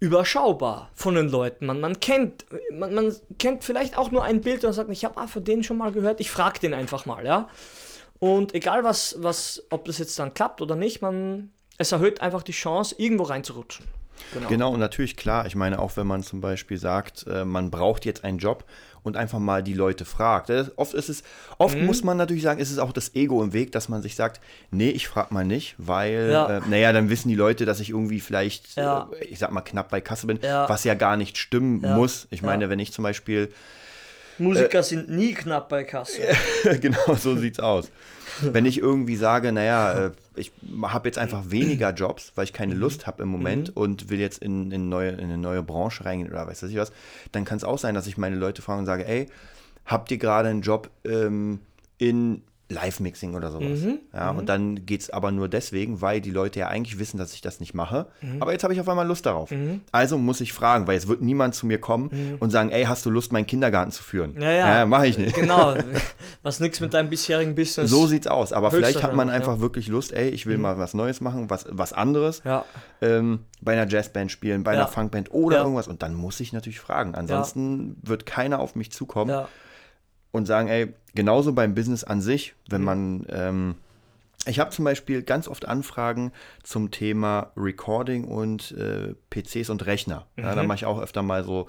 überschaubar 0.00 0.90
von 0.94 1.14
den 1.14 1.30
Leuten. 1.30 1.66
Man, 1.66 1.80
man 1.80 1.98
kennt, 1.98 2.44
man, 2.70 2.94
man 2.94 3.16
kennt 3.38 3.64
vielleicht 3.64 3.96
auch 3.96 4.10
nur 4.10 4.22
ein 4.22 4.42
Bild 4.42 4.64
und 4.64 4.74
sagt, 4.74 4.90
ich 4.90 5.04
habe 5.04 5.16
ah, 5.18 5.26
von 5.26 5.42
denen 5.42 5.64
schon 5.64 5.78
mal 5.78 5.92
gehört, 5.92 6.20
ich 6.20 6.30
frage 6.30 6.60
den 6.60 6.74
einfach 6.74 7.06
mal, 7.06 7.24
ja. 7.24 7.48
Und 8.18 8.54
egal 8.54 8.84
was, 8.84 9.16
was, 9.18 9.64
ob 9.70 9.86
das 9.86 9.98
jetzt 9.98 10.18
dann 10.18 10.34
klappt 10.34 10.60
oder 10.60 10.76
nicht, 10.76 11.00
man, 11.00 11.52
es 11.78 11.92
erhöht 11.92 12.20
einfach 12.20 12.42
die 12.42 12.52
Chance, 12.52 12.94
irgendwo 12.98 13.24
reinzurutschen. 13.24 13.86
Genau. 14.32 14.48
Genau, 14.48 14.72
und 14.72 14.80
natürlich 14.80 15.16
klar, 15.16 15.46
ich 15.46 15.54
meine, 15.56 15.78
auch 15.78 15.96
wenn 15.96 16.06
man 16.06 16.22
zum 16.22 16.40
Beispiel 16.40 16.78
sagt, 16.78 17.26
äh, 17.26 17.44
man 17.44 17.70
braucht 17.70 18.04
jetzt 18.04 18.24
einen 18.24 18.38
Job 18.38 18.64
und 19.02 19.16
einfach 19.16 19.38
mal 19.38 19.62
die 19.62 19.72
Leute 19.74 20.04
fragt. 20.04 20.48
Das, 20.48 20.72
oft 20.76 20.92
ist 20.94 21.08
es, 21.08 21.22
oft 21.58 21.78
Mhm. 21.78 21.86
muss 21.86 22.02
man 22.02 22.16
natürlich 22.16 22.42
sagen, 22.42 22.58
ist 22.58 22.72
es 22.72 22.78
auch 22.78 22.92
das 22.92 23.14
Ego 23.14 23.42
im 23.42 23.52
Weg, 23.52 23.70
dass 23.72 23.88
man 23.88 24.02
sich 24.02 24.16
sagt, 24.16 24.40
nee, 24.72 24.90
ich 24.90 25.06
frage 25.06 25.32
mal 25.32 25.44
nicht, 25.44 25.76
weil, 25.78 26.30
Ja. 26.32 26.56
äh, 26.56 26.60
naja, 26.68 26.92
dann 26.92 27.08
wissen 27.08 27.28
die 27.28 27.36
Leute, 27.36 27.66
dass 27.66 27.78
ich 27.78 27.90
irgendwie 27.90 28.18
vielleicht, 28.20 28.74
Ja. 28.76 29.08
äh, 29.20 29.24
ich 29.26 29.38
sag 29.38 29.52
mal, 29.52 29.60
knapp 29.60 29.90
bei 29.90 30.00
Kasse 30.00 30.26
bin, 30.26 30.40
Ja. 30.42 30.68
was 30.68 30.82
ja 30.84 30.94
gar 30.94 31.16
nicht 31.16 31.38
stimmen 31.38 31.80
muss. 31.82 32.26
Ich 32.30 32.42
meine, 32.42 32.68
wenn 32.68 32.78
ich 32.80 32.92
zum 32.92 33.04
Beispiel 33.04 33.52
Musiker 34.38 34.82
sind 34.82 35.08
nie 35.08 35.32
knapp 35.34 35.68
bei 35.70 35.84
Kasse. 35.84 36.20
genau, 36.80 37.14
so 37.14 37.36
sieht's 37.36 37.58
aus. 37.60 37.90
Wenn 38.42 38.66
ich 38.66 38.78
irgendwie 38.78 39.16
sage, 39.16 39.50
naja, 39.52 40.06
äh, 40.06 40.10
ich 40.36 40.52
habe 40.82 41.08
jetzt 41.08 41.18
einfach 41.18 41.50
weniger 41.50 41.92
Jobs, 41.92 42.32
weil 42.34 42.44
ich 42.44 42.52
keine 42.52 42.74
Mhm. 42.74 42.80
Lust 42.80 43.06
habe 43.06 43.22
im 43.22 43.28
Moment 43.28 43.76
und 43.76 44.08
will 44.10 44.20
jetzt 44.20 44.38
in, 44.42 44.70
in, 44.70 44.88
neue, 44.88 45.10
in 45.10 45.24
eine 45.24 45.38
neue 45.38 45.62
Branche 45.62 46.04
reingehen 46.04 46.30
oder 46.30 46.46
weiß 46.46 46.62
ich 46.64 46.76
was, 46.76 46.92
dann 47.32 47.44
kann 47.44 47.56
es 47.56 47.64
auch 47.64 47.78
sein, 47.78 47.94
dass 47.94 48.06
ich 48.06 48.16
meine 48.18 48.36
Leute 48.36 48.62
frage 48.62 48.80
und 48.80 48.86
sage, 48.86 49.06
ey, 49.06 49.28
habt 49.84 50.10
ihr 50.10 50.18
gerade 50.18 50.48
einen 50.48 50.62
Job 50.62 50.90
ähm, 51.04 51.60
in 51.98 52.42
Live-Mixing 52.68 53.34
oder 53.34 53.50
sowas? 53.52 53.80
Mhm. 53.80 53.98
Ja, 54.12 54.30
und 54.30 54.48
dann 54.48 54.86
geht 54.86 55.02
es 55.02 55.10
aber 55.10 55.30
nur 55.30 55.48
deswegen, 55.48 56.00
weil 56.00 56.20
die 56.20 56.30
Leute 56.32 56.58
ja 56.60 56.68
eigentlich 56.68 56.98
wissen, 56.98 57.16
dass 57.16 57.32
ich 57.32 57.40
das 57.40 57.60
nicht 57.60 57.74
mache. 57.74 58.06
Mhm. 58.22 58.42
Aber 58.42 58.52
jetzt 58.52 58.64
habe 58.64 58.74
ich 58.74 58.80
auf 58.80 58.88
einmal 58.88 59.06
Lust 59.06 59.24
darauf. 59.26 59.50
Also 59.92 60.18
muss 60.18 60.40
ich 60.40 60.52
fragen, 60.52 60.86
weil 60.86 60.96
es 60.96 61.06
wird 61.06 61.20
niemand 61.22 61.54
zu 61.54 61.66
mir 61.66 61.78
kommen 61.80 62.36
und 62.40 62.50
sagen, 62.50 62.70
ey, 62.70 62.84
hast 62.84 63.06
du 63.06 63.10
Lust, 63.10 63.32
meinen 63.32 63.46
Kindergarten 63.46 63.92
zu 63.92 64.02
führen? 64.02 64.34
Mhm. 64.34 64.42
Ja, 64.42 64.50
ja. 64.50 64.86
mache 64.86 65.06
ich 65.06 65.16
nicht. 65.18 65.34
Genau. 65.36 65.74
Was 66.42 66.60
nichts 66.60 66.80
mit 66.80 66.92
deinem 66.94 67.08
bisherigen 67.10 67.54
Business. 67.54 67.90
So 67.90 68.06
sieht's 68.06 68.26
aus. 68.26 68.52
Aber 68.52 68.70
vielleicht 68.70 69.02
hat 69.02 69.14
man 69.14 69.28
Höchstwahrscheinlich, 69.28 69.46
ja. 69.46 69.52
Mhm. 69.52 69.52
einfach 69.52 69.60
wirklich 69.62 69.88
Lust, 69.88 70.12
ey, 70.12 70.28
ich 70.28 70.46
will 70.46 70.58
mal 70.58 70.78
was 70.78 70.94
Neues 70.94 71.20
machen, 71.20 71.50
was, 71.50 71.66
was 71.70 71.92
anderes. 71.92 72.42
Ja. 72.44 72.64
Ähm, 73.00 73.40
bei 73.60 73.72
einer 73.72 73.90
Jazzband 73.90 74.30
spielen, 74.32 74.62
bei 74.64 74.72
Ja. 74.74 74.80
einer 74.80 74.88
Funkband 74.88 75.30
oder 75.32 75.56
Ja. 75.56 75.62
irgendwas. 75.62 75.88
Und 75.88 76.02
dann 76.02 76.14
muss 76.14 76.40
ich 76.40 76.52
natürlich 76.52 76.80
fragen. 76.80 77.14
Ansonsten 77.14 77.96
wird 78.02 78.26
keiner 78.26 78.58
auf 78.60 78.74
mich 78.76 78.90
zukommen 78.92 79.30
Ja. 79.30 79.48
Und 80.36 80.46
sagen, 80.46 80.68
ey, 80.68 80.92
genauso 81.14 81.52
beim 81.52 81.74
Business 81.74 82.04
an 82.04 82.20
sich, 82.20 82.54
wenn 82.68 82.80
Mhm. 82.82 82.84
man. 82.86 83.26
Ähm, 83.30 83.74
ich 84.48 84.60
habe 84.60 84.70
zum 84.70 84.84
Beispiel 84.84 85.22
ganz 85.22 85.48
oft 85.48 85.66
Anfragen 85.66 86.30
zum 86.62 86.92
Thema 86.92 87.50
Recording 87.56 88.24
und 88.24 88.70
äh, 88.72 89.14
PCs 89.30 89.70
und 89.70 89.84
Rechner. 89.86 90.26
Ja, 90.36 90.52
Mhm. 90.52 90.56
da 90.56 90.62
mache 90.62 90.76
ich 90.76 90.84
auch 90.86 91.00
öfter 91.00 91.22
mal 91.22 91.42
so, 91.42 91.68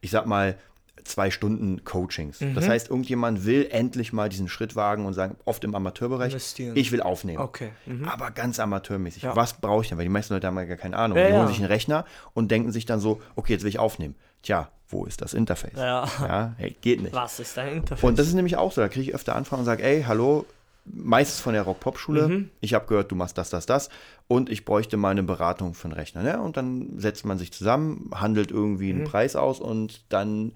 ich 0.00 0.10
sag 0.10 0.24
mal, 0.26 0.56
zwei 1.04 1.30
Stunden 1.30 1.84
Coachings. 1.84 2.40
Mhm. 2.40 2.54
Das 2.54 2.68
heißt, 2.68 2.88
irgendjemand 2.90 3.44
will 3.44 3.68
endlich 3.70 4.12
mal 4.14 4.28
diesen 4.30 4.48
Schritt 4.48 4.74
wagen 4.74 5.04
und 5.04 5.12
sagen, 5.12 5.36
oft 5.44 5.62
im 5.62 5.74
Amateurbereich, 5.74 6.32
Investieren. 6.32 6.74
ich 6.76 6.90
will 6.90 7.00
aufnehmen. 7.02 7.38
Okay. 7.38 7.70
Mhm. 7.84 8.08
Aber 8.08 8.30
ganz 8.30 8.58
amateurmäßig. 8.58 9.24
Ja. 9.24 9.36
Was 9.36 9.60
brauche 9.60 9.82
ich 9.82 9.88
denn? 9.90 9.98
Weil 9.98 10.04
die 10.06 10.10
meisten 10.10 10.32
Leute 10.34 10.46
haben 10.46 10.56
ja 10.56 10.64
gar 10.64 10.76
keine 10.78 10.96
Ahnung. 10.96 11.18
Ja, 11.18 11.26
die 11.26 11.32
holen 11.32 11.42
ja. 11.42 11.48
sich 11.48 11.58
einen 11.58 11.66
Rechner 11.66 12.06
und 12.32 12.50
denken 12.50 12.72
sich 12.72 12.86
dann 12.86 12.98
so, 12.98 13.20
okay, 13.36 13.52
jetzt 13.52 13.62
will 13.62 13.68
ich 13.68 13.78
aufnehmen. 13.78 14.16
Tja, 14.46 14.70
wo 14.88 15.04
ist 15.06 15.20
das 15.22 15.34
Interface? 15.34 15.72
Ja. 15.76 16.06
ja 16.20 16.54
hey, 16.58 16.76
geht 16.80 17.02
nicht. 17.02 17.12
Was 17.12 17.40
ist 17.40 17.56
dein 17.56 17.78
Interface? 17.78 18.04
Und 18.04 18.16
das 18.16 18.28
ist 18.28 18.34
nämlich 18.34 18.56
auch 18.56 18.70
so, 18.70 18.80
da 18.80 18.86
kriege 18.88 19.08
ich 19.10 19.14
öfter 19.14 19.34
Anfragen 19.34 19.60
und 19.60 19.66
sage, 19.66 19.82
ey, 19.82 20.04
hallo, 20.04 20.46
meistens 20.84 21.40
von 21.40 21.52
der 21.52 21.62
Rock-Pop-Schule, 21.62 22.28
Mhm. 22.28 22.50
ich 22.60 22.72
habe 22.74 22.86
gehört, 22.86 23.10
du 23.10 23.16
machst 23.16 23.36
das, 23.38 23.50
das, 23.50 23.66
das 23.66 23.88
und 24.28 24.48
ich 24.48 24.64
bräuchte 24.64 24.96
mal 24.96 25.10
eine 25.10 25.24
Beratung 25.24 25.74
für 25.74 25.86
einen 25.86 25.94
Rechner. 25.94 26.22
Ne? 26.22 26.40
Und 26.40 26.56
dann 26.56 26.96
setzt 27.00 27.24
man 27.24 27.38
sich 27.38 27.52
zusammen, 27.52 28.08
handelt 28.14 28.52
irgendwie 28.52 28.92
Mhm. 28.92 29.00
einen 29.00 29.08
Preis 29.08 29.34
aus 29.34 29.58
und 29.58 30.04
dann 30.10 30.52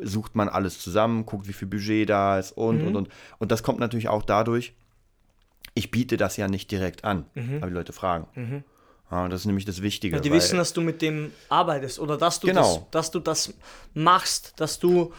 sucht 0.00 0.34
man 0.34 0.48
alles 0.48 0.80
zusammen, 0.80 1.26
guckt, 1.26 1.46
wie 1.46 1.52
viel 1.52 1.68
Budget 1.68 2.08
da 2.08 2.38
ist 2.38 2.52
und, 2.52 2.78
Mhm. 2.80 2.86
und, 2.86 2.96
und. 2.96 3.08
Und 3.38 3.52
das 3.52 3.62
kommt 3.62 3.80
natürlich 3.80 4.08
auch 4.08 4.22
dadurch, 4.22 4.72
ich 5.74 5.90
biete 5.90 6.16
das 6.16 6.38
ja 6.38 6.48
nicht 6.48 6.70
direkt 6.70 7.04
an, 7.04 7.26
aber 7.58 7.66
die 7.66 7.74
Leute 7.74 7.92
fragen. 7.92 8.64
Ja, 9.10 9.24
und 9.24 9.30
das 9.30 9.40
ist 9.40 9.46
nämlich 9.46 9.64
das 9.64 9.82
Wichtige. 9.82 10.16
Mhm. 10.16 10.18
Ja, 10.18 10.22
die 10.22 10.32
wissen, 10.32 10.56
dass 10.58 10.72
du 10.72 10.80
mit 10.80 11.02
dem 11.02 11.30
arbeitest 11.48 11.98
oder 11.98 12.16
dass 12.16 12.40
du, 12.40 12.46
Genau. 12.48 12.88
das, 12.90 12.90
dass 12.90 13.10
du 13.10 13.20
das 13.20 13.54
machst, 13.94 14.54
dass 14.56 14.78
du 14.78 15.12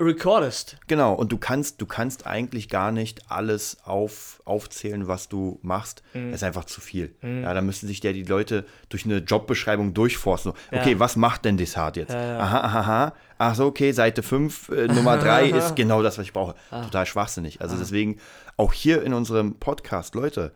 recordest. 0.00 0.76
Genau, 0.88 1.14
und 1.14 1.30
du 1.30 1.38
kannst, 1.38 1.80
du 1.80 1.86
kannst 1.86 2.26
eigentlich 2.26 2.68
gar 2.68 2.90
nicht 2.90 3.30
alles 3.30 3.78
auf, 3.84 4.42
aufzählen, 4.44 5.06
was 5.06 5.28
du 5.28 5.58
machst. 5.62 6.02
Mhm. 6.14 6.32
Das 6.32 6.40
ist 6.40 6.44
einfach 6.44 6.64
zu 6.64 6.80
viel. 6.80 7.14
Ja, 7.22 7.54
da 7.54 7.60
müssen 7.62 7.86
sich 7.86 8.02
ja 8.02 8.12
die 8.12 8.24
Leute 8.24 8.64
durch 8.88 9.04
eine 9.04 9.18
Jobbeschreibung 9.18 9.94
durchforsten. 9.94 10.52
So, 10.52 10.58
Ja. 10.74 10.80
Okay, 10.82 10.98
was 10.98 11.14
macht 11.16 11.44
denn 11.44 11.56
Desart 11.56 11.96
jetzt? 11.96 12.12
Ja, 12.12 12.20
ja. 12.24 12.38
Aha, 12.40 12.60
aha, 12.60 12.80
aha. 12.80 13.12
Ach 13.38 13.54
so, 13.54 13.66
okay, 13.66 13.92
Seite 13.92 14.22
5, 14.22 14.68
äh, 14.70 14.86
Nummer 14.88 15.16
3 15.16 15.50
ist 15.50 15.76
genau 15.76 16.02
das, 16.02 16.18
was 16.18 16.24
ich 16.26 16.32
brauche. 16.32 16.54
Total 16.70 17.06
schwachsinnig. 17.06 17.60
Also 17.60 17.76
deswegen 17.76 18.18
auch 18.56 18.72
hier 18.72 19.02
in 19.02 19.14
unserem 19.14 19.54
Podcast, 19.60 20.14
Leute, 20.16 20.52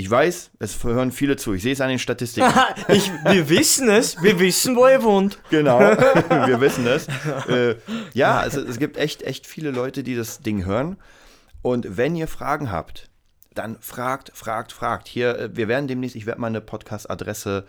ich 0.00 0.10
weiß, 0.10 0.52
es 0.58 0.82
hören 0.82 1.12
viele 1.12 1.36
zu. 1.36 1.52
Ich 1.52 1.62
sehe 1.62 1.74
es 1.74 1.80
an 1.82 1.90
den 1.90 1.98
Statistiken. 1.98 2.48
Ich, 2.88 3.10
wir 3.24 3.48
wissen 3.50 3.88
es, 3.90 4.22
wir 4.22 4.38
wissen, 4.40 4.74
wo 4.74 4.88
ihr 4.88 5.02
wohnt. 5.02 5.38
Genau, 5.50 5.78
wir 6.48 6.60
wissen 6.60 6.86
es. 6.86 7.06
Äh, 7.48 7.76
ja, 8.14 8.44
es, 8.46 8.54
es 8.54 8.78
gibt 8.78 8.96
echt, 8.96 9.22
echt 9.22 9.46
viele 9.46 9.70
Leute, 9.70 10.02
die 10.02 10.16
das 10.16 10.40
Ding 10.40 10.64
hören. 10.64 10.96
Und 11.62 11.98
wenn 11.98 12.16
ihr 12.16 12.28
Fragen 12.28 12.72
habt, 12.72 13.10
dann 13.54 13.76
fragt, 13.80 14.32
fragt, 14.34 14.72
fragt. 14.72 15.06
Hier, 15.06 15.38
äh, 15.38 15.56
wir 15.56 15.68
werden 15.68 15.86
demnächst, 15.86 16.16
ich 16.16 16.24
werde 16.24 16.40
mal 16.40 16.46
eine 16.46 16.62
Podcast-Adresse 16.62 17.66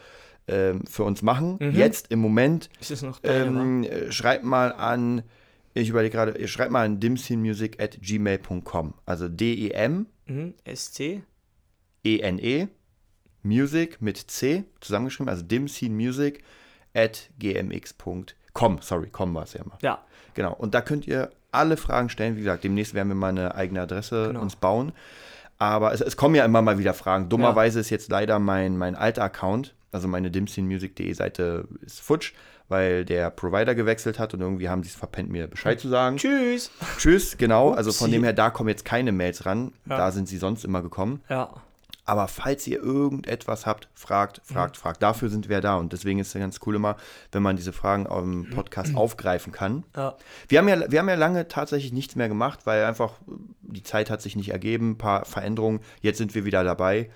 ähm, 0.47 0.83
für 0.89 1.03
uns 1.03 1.21
machen. 1.21 1.57
Jetzt 1.73 2.11
im 2.11 2.19
Moment, 2.19 2.69
Ist 2.79 2.91
es 2.91 3.01
noch 3.01 3.21
wa? 3.23 3.27
ähm, 3.29 3.83
äh, 3.83 4.09
schreibt 4.11 4.45
mal 4.45 4.71
an, 4.73 5.23
ich 5.73 5.89
überlege 5.89 6.15
gerade, 6.15 6.47
schreibt 6.47 6.71
mal 6.71 6.85
an 6.85 6.99
dimsinmusic 7.01 7.81
at 7.81 7.97
gmail.com. 8.01 8.93
Also 9.05 9.27
D-E-M, 9.27 10.05
Mhm. 10.27 10.53
SC? 10.73 11.23
E-N-E, 12.03 12.67
Music 13.43 14.01
mit 14.01 14.17
C 14.17 14.63
zusammengeschrieben, 14.81 15.29
also 15.29 15.43
dimsinmusic 15.43 16.43
at 16.93 17.29
gmx.com. 17.39 18.79
Sorry, 18.81 19.07
com 19.09 19.33
war 19.33 19.43
es 19.43 19.53
ja 19.53 19.61
immer. 19.61 19.77
Ja. 19.81 19.99
Genau, 20.33 20.53
und 20.53 20.73
da 20.73 20.81
könnt 20.81 21.07
ihr 21.07 21.29
alle 21.51 21.77
Fragen 21.77 22.09
stellen. 22.09 22.35
Wie 22.35 22.39
gesagt, 22.39 22.63
demnächst 22.63 22.93
werden 22.93 23.09
wir 23.09 23.15
mal 23.15 23.29
eine 23.29 23.55
eigene 23.55 23.81
Adresse 23.81 24.27
Genau. 24.27 24.41
uns 24.41 24.55
bauen. 24.55 24.93
Aber 25.57 25.93
es, 25.93 26.01
es 26.01 26.17
kommen 26.17 26.35
ja 26.35 26.45
immer 26.45 26.61
mal 26.61 26.79
wieder 26.79 26.93
Fragen. 26.93 27.29
Dummerweise 27.29 27.79
ist 27.79 27.89
jetzt 27.89 28.09
leider 28.09 28.39
mein, 28.39 28.77
mein 28.77 28.95
alter 28.95 29.23
Account, 29.23 29.75
also 29.91 30.07
meine 30.07 30.31
dimsinmusic.de 30.31 31.13
Seite 31.13 31.67
ist 31.81 31.99
futsch, 32.01 32.33
weil 32.67 33.05
der 33.05 33.29
Provider 33.29 33.75
gewechselt 33.75 34.17
hat 34.17 34.33
und 34.33 34.39
irgendwie 34.41 34.69
haben 34.69 34.81
sie 34.81 34.89
es 34.89 34.95
verpennt, 34.95 35.29
mir 35.29 35.47
Bescheid 35.47 35.79
zu 35.79 35.87
sagen. 35.89 36.17
Tschüss. 36.17 36.71
Tschüss, 36.97 37.37
genau. 37.37 37.71
Also 37.71 37.91
von 37.91 38.05
Upsi. 38.05 38.11
dem 38.17 38.23
her, 38.23 38.33
da 38.33 38.49
kommen 38.49 38.69
jetzt 38.69 38.85
keine 38.85 39.11
Mails 39.11 39.45
ran. 39.45 39.73
Ja. 39.87 39.97
Da 39.97 40.11
sind 40.11 40.27
sie 40.29 40.37
sonst 40.37 40.63
immer 40.65 40.81
gekommen. 40.81 41.21
Ja. 41.29 41.49
Aber 42.11 42.27
falls 42.27 42.67
ihr 42.67 42.83
irgendetwas 42.83 43.65
habt, 43.65 43.87
fragt, 43.93 44.41
fragt, 44.43 44.75
fragt. 44.75 45.01
Dafür 45.01 45.29
sind 45.29 45.47
wir 45.47 45.61
da. 45.61 45.77
Und 45.77 45.93
deswegen 45.93 46.19
ist 46.19 46.35
es 46.35 46.41
ganz 46.41 46.59
cool 46.65 46.75
immer, 46.75 46.97
wenn 47.31 47.41
man 47.41 47.55
diese 47.55 47.71
Fragen 47.71 48.05
im 48.05 48.49
Podcast 48.49 48.97
aufgreifen 48.97 49.53
kann. 49.53 49.85
Ja. 49.95 50.17
Wir 50.49 50.59
haben, 50.59 50.67
ja, 50.67 50.91
wir 50.91 50.99
haben 50.99 51.07
ja 51.07 51.15
lange 51.15 51.47
tatsächlich 51.47 51.93
nichts 51.93 52.17
mehr 52.17 52.27
gemacht, 52.27 52.65
weil 52.65 52.83
einfach 52.83 53.13
die 53.61 53.83
Zeit 53.83 54.09
hat 54.09 54.21
sich 54.21 54.35
nicht 54.35 54.49
ergeben, 54.49 54.91
ein 54.91 54.97
paar 54.97 55.23
Veränderungen. 55.23 55.79
Jetzt 56.01 56.17
sind 56.17 56.35
wir 56.35 56.43
wieder 56.43 56.65
dabei. 56.65 57.09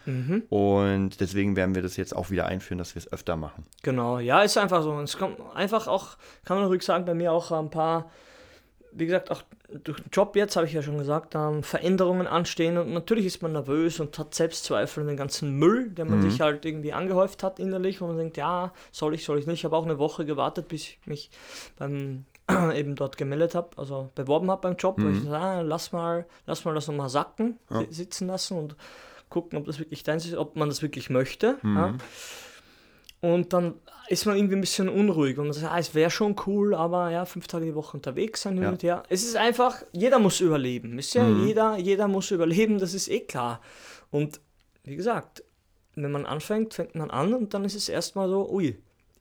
Und 0.47 1.19
deswegen 1.19 1.57
werden 1.57 1.75
wir 1.75 1.81
das 1.81 1.97
jetzt 1.97 2.15
auch 2.15 2.29
wieder 2.29 2.45
einführen, 2.45 2.77
dass 2.77 2.95
wir 2.95 3.01
es 3.01 3.11
öfter 3.11 3.35
machen. 3.35 3.65
Genau, 3.83 4.19
ja, 4.19 4.43
ist 4.43 4.57
einfach 4.57 4.81
so. 4.81 4.97
Es 5.01 5.17
kommt 5.17 5.41
einfach 5.53 5.87
auch, 5.89 6.15
kann 6.45 6.55
man 6.55 6.67
ruhig 6.67 6.83
sagen, 6.83 7.03
bei 7.03 7.15
mir 7.15 7.33
auch 7.33 7.51
ein 7.51 7.69
paar, 7.69 8.09
wie 8.97 9.05
gesagt, 9.05 9.29
auch 9.31 9.43
durch 9.83 9.99
den 9.99 10.09
Job 10.11 10.35
jetzt, 10.35 10.55
habe 10.55 10.65
ich 10.67 10.73
ja 10.73 10.81
schon 10.81 10.97
gesagt, 10.97 11.35
ähm, 11.35 11.63
Veränderungen 11.63 12.27
anstehen 12.27 12.77
und 12.77 12.93
natürlich 12.93 13.25
ist 13.25 13.41
man 13.41 13.51
nervös 13.51 13.99
und 13.99 14.17
hat 14.17 14.33
Selbstzweifel 14.33 15.01
an 15.01 15.07
den 15.07 15.17
ganzen 15.17 15.51
Müll, 15.57 15.89
der 15.89 16.05
man 16.05 16.21
sich 16.21 16.39
halt 16.41 16.65
irgendwie 16.65 16.93
angehäuft 16.93 17.43
hat 17.43 17.59
innerlich, 17.59 17.99
wo 18.01 18.07
man 18.07 18.17
denkt, 18.17 18.37
ja, 18.37 18.71
soll 18.91 19.13
ich, 19.13 19.25
soll 19.25 19.37
ich 19.39 19.47
nicht. 19.47 19.59
Ich 19.59 19.65
habe 19.65 19.75
auch 19.75 19.85
eine 19.85 19.99
Woche 19.99 20.25
gewartet, 20.25 20.67
bis 20.69 20.83
ich 20.83 20.99
mich 21.05 21.29
beim 21.77 22.25
eben 22.75 22.95
dort 22.95 23.17
gemeldet 23.17 23.53
habe, 23.55 23.69
also 23.77 24.09
beworben 24.15 24.49
habe 24.51 24.61
beim 24.61 24.75
Job, 24.77 24.95
wo 24.99 25.09
ich 25.09 25.23
gesagt, 25.23 25.43
ah, 25.43 25.61
lass 25.61 25.91
mal, 25.91 26.25
lass 26.45 26.63
mal 26.63 26.73
das 26.75 26.87
nochmal 26.87 27.09
sacken, 27.09 27.57
si- 27.69 27.87
sitzen 27.93 28.27
lassen 28.27 28.57
und 28.57 28.75
gucken, 29.29 29.57
ob 29.59 29.65
das 29.65 29.79
wirklich 29.79 30.03
deins 30.03 30.25
ist, 30.25 30.35
ob 30.37 30.55
man 30.55 30.69
das 30.69 30.81
wirklich 30.83 31.09
möchte. 31.09 31.57
Ja. 31.63 31.95
Und 33.21 33.51
dann 33.53 33.73
ist 34.07 34.25
man 34.25 34.37
irgendwie 34.37 34.55
ein 34.55 34.61
bisschen 34.61 34.89
unruhig 34.89 35.37
und 35.37 35.45
man 35.45 35.53
sagt, 35.53 35.71
ah, 35.73 35.79
es 35.79 35.93
wäre 35.95 36.11
schon 36.11 36.35
cool, 36.45 36.75
aber 36.75 37.09
ja, 37.11 37.25
fünf 37.25 37.47
Tage 37.47 37.65
die 37.65 37.75
Woche 37.75 37.97
unterwegs 37.97 38.41
sein 38.43 38.53
hin 38.55 38.63
Ja. 38.63 38.69
und 38.69 38.83
her. 38.83 39.03
Es 39.09 39.23
ist 39.23 39.35
einfach, 39.35 39.83
jeder 39.91 40.19
muss 40.19 40.39
überleben. 40.41 40.95
Wisst 40.97 41.15
ihr? 41.15 41.23
Mhm. 41.23 41.47
Jeder, 41.47 41.77
jeder 41.77 42.07
muss 42.07 42.31
überleben, 42.31 42.77
das 42.79 42.93
ist 42.93 43.07
eh 43.07 43.21
klar. 43.21 43.61
Und 44.11 44.39
wie 44.83 44.95
gesagt, 44.95 45.43
wenn 45.95 46.11
man 46.11 46.25
anfängt, 46.25 46.73
fängt 46.73 46.95
man 46.95 47.09
an 47.09 47.33
und 47.33 47.53
dann 47.53 47.65
ist 47.65 47.75
es 47.75 47.89
erstmal 47.89 48.29
so, 48.29 48.49
ui, 48.51 48.77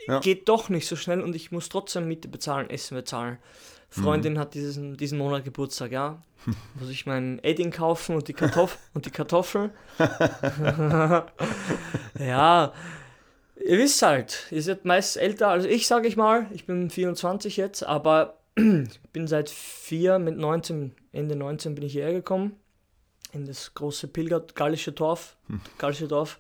Ja. 0.07 0.21
geht 0.21 0.49
doch 0.49 0.69
nicht 0.69 0.87
so 0.87 0.97
schnell 0.97 1.23
und 1.23 1.35
ich 1.35 1.51
muss 1.53 1.69
trotzdem 1.69 2.07
Miete 2.09 2.29
bezahlen, 2.29 2.69
Essen 2.69 2.97
bezahlen. 2.97 3.39
Freundin 3.89 4.41
hat 4.41 4.55
diesen, 4.55 4.97
diesen 4.97 5.19
Monat 5.19 5.45
Geburtstag, 5.45 5.93
ja. 5.93 6.21
Muss 6.81 6.91
ich 6.91 7.07
mein 7.07 7.39
Edding 7.45 7.71
kaufen 7.71 8.17
und 8.17 8.27
die, 8.27 8.33
Kartoff 8.35 8.77
und 8.93 9.07
die 9.07 9.11
Kartoffel. 9.11 9.71
ja, 12.19 12.73
ihr 13.63 13.79
wisst 13.79 14.03
halt, 14.03 14.47
ihr 14.51 14.63
seid 14.63 14.85
meist 14.85 15.17
älter 15.17 15.49
als 15.49 15.65
ich, 15.65 15.87
sage 15.87 16.09
ich 16.09 16.17
mal. 16.17 16.47
Ich 16.53 16.67
bin 16.67 16.91
24 16.91 17.57
jetzt, 17.57 17.83
aber 17.85 18.39
ich 18.57 19.01
bin 19.13 19.27
seit 19.27 19.51
vier, 19.51 20.19
mit 20.19 20.37
19, 20.37 20.95
Ende 21.13 21.37
19 21.37 21.75
bin 21.75 21.85
ich 21.85 21.93
hierher 21.93 22.13
gekommen. 22.13 22.57
In 23.33 23.47
das 23.47 23.75
große 23.75 24.07
Pilger, 24.09 24.41
gallische 24.55 24.93
Dorf, 24.93 25.37
gallische 25.79 26.07
Dorf. 26.07 26.39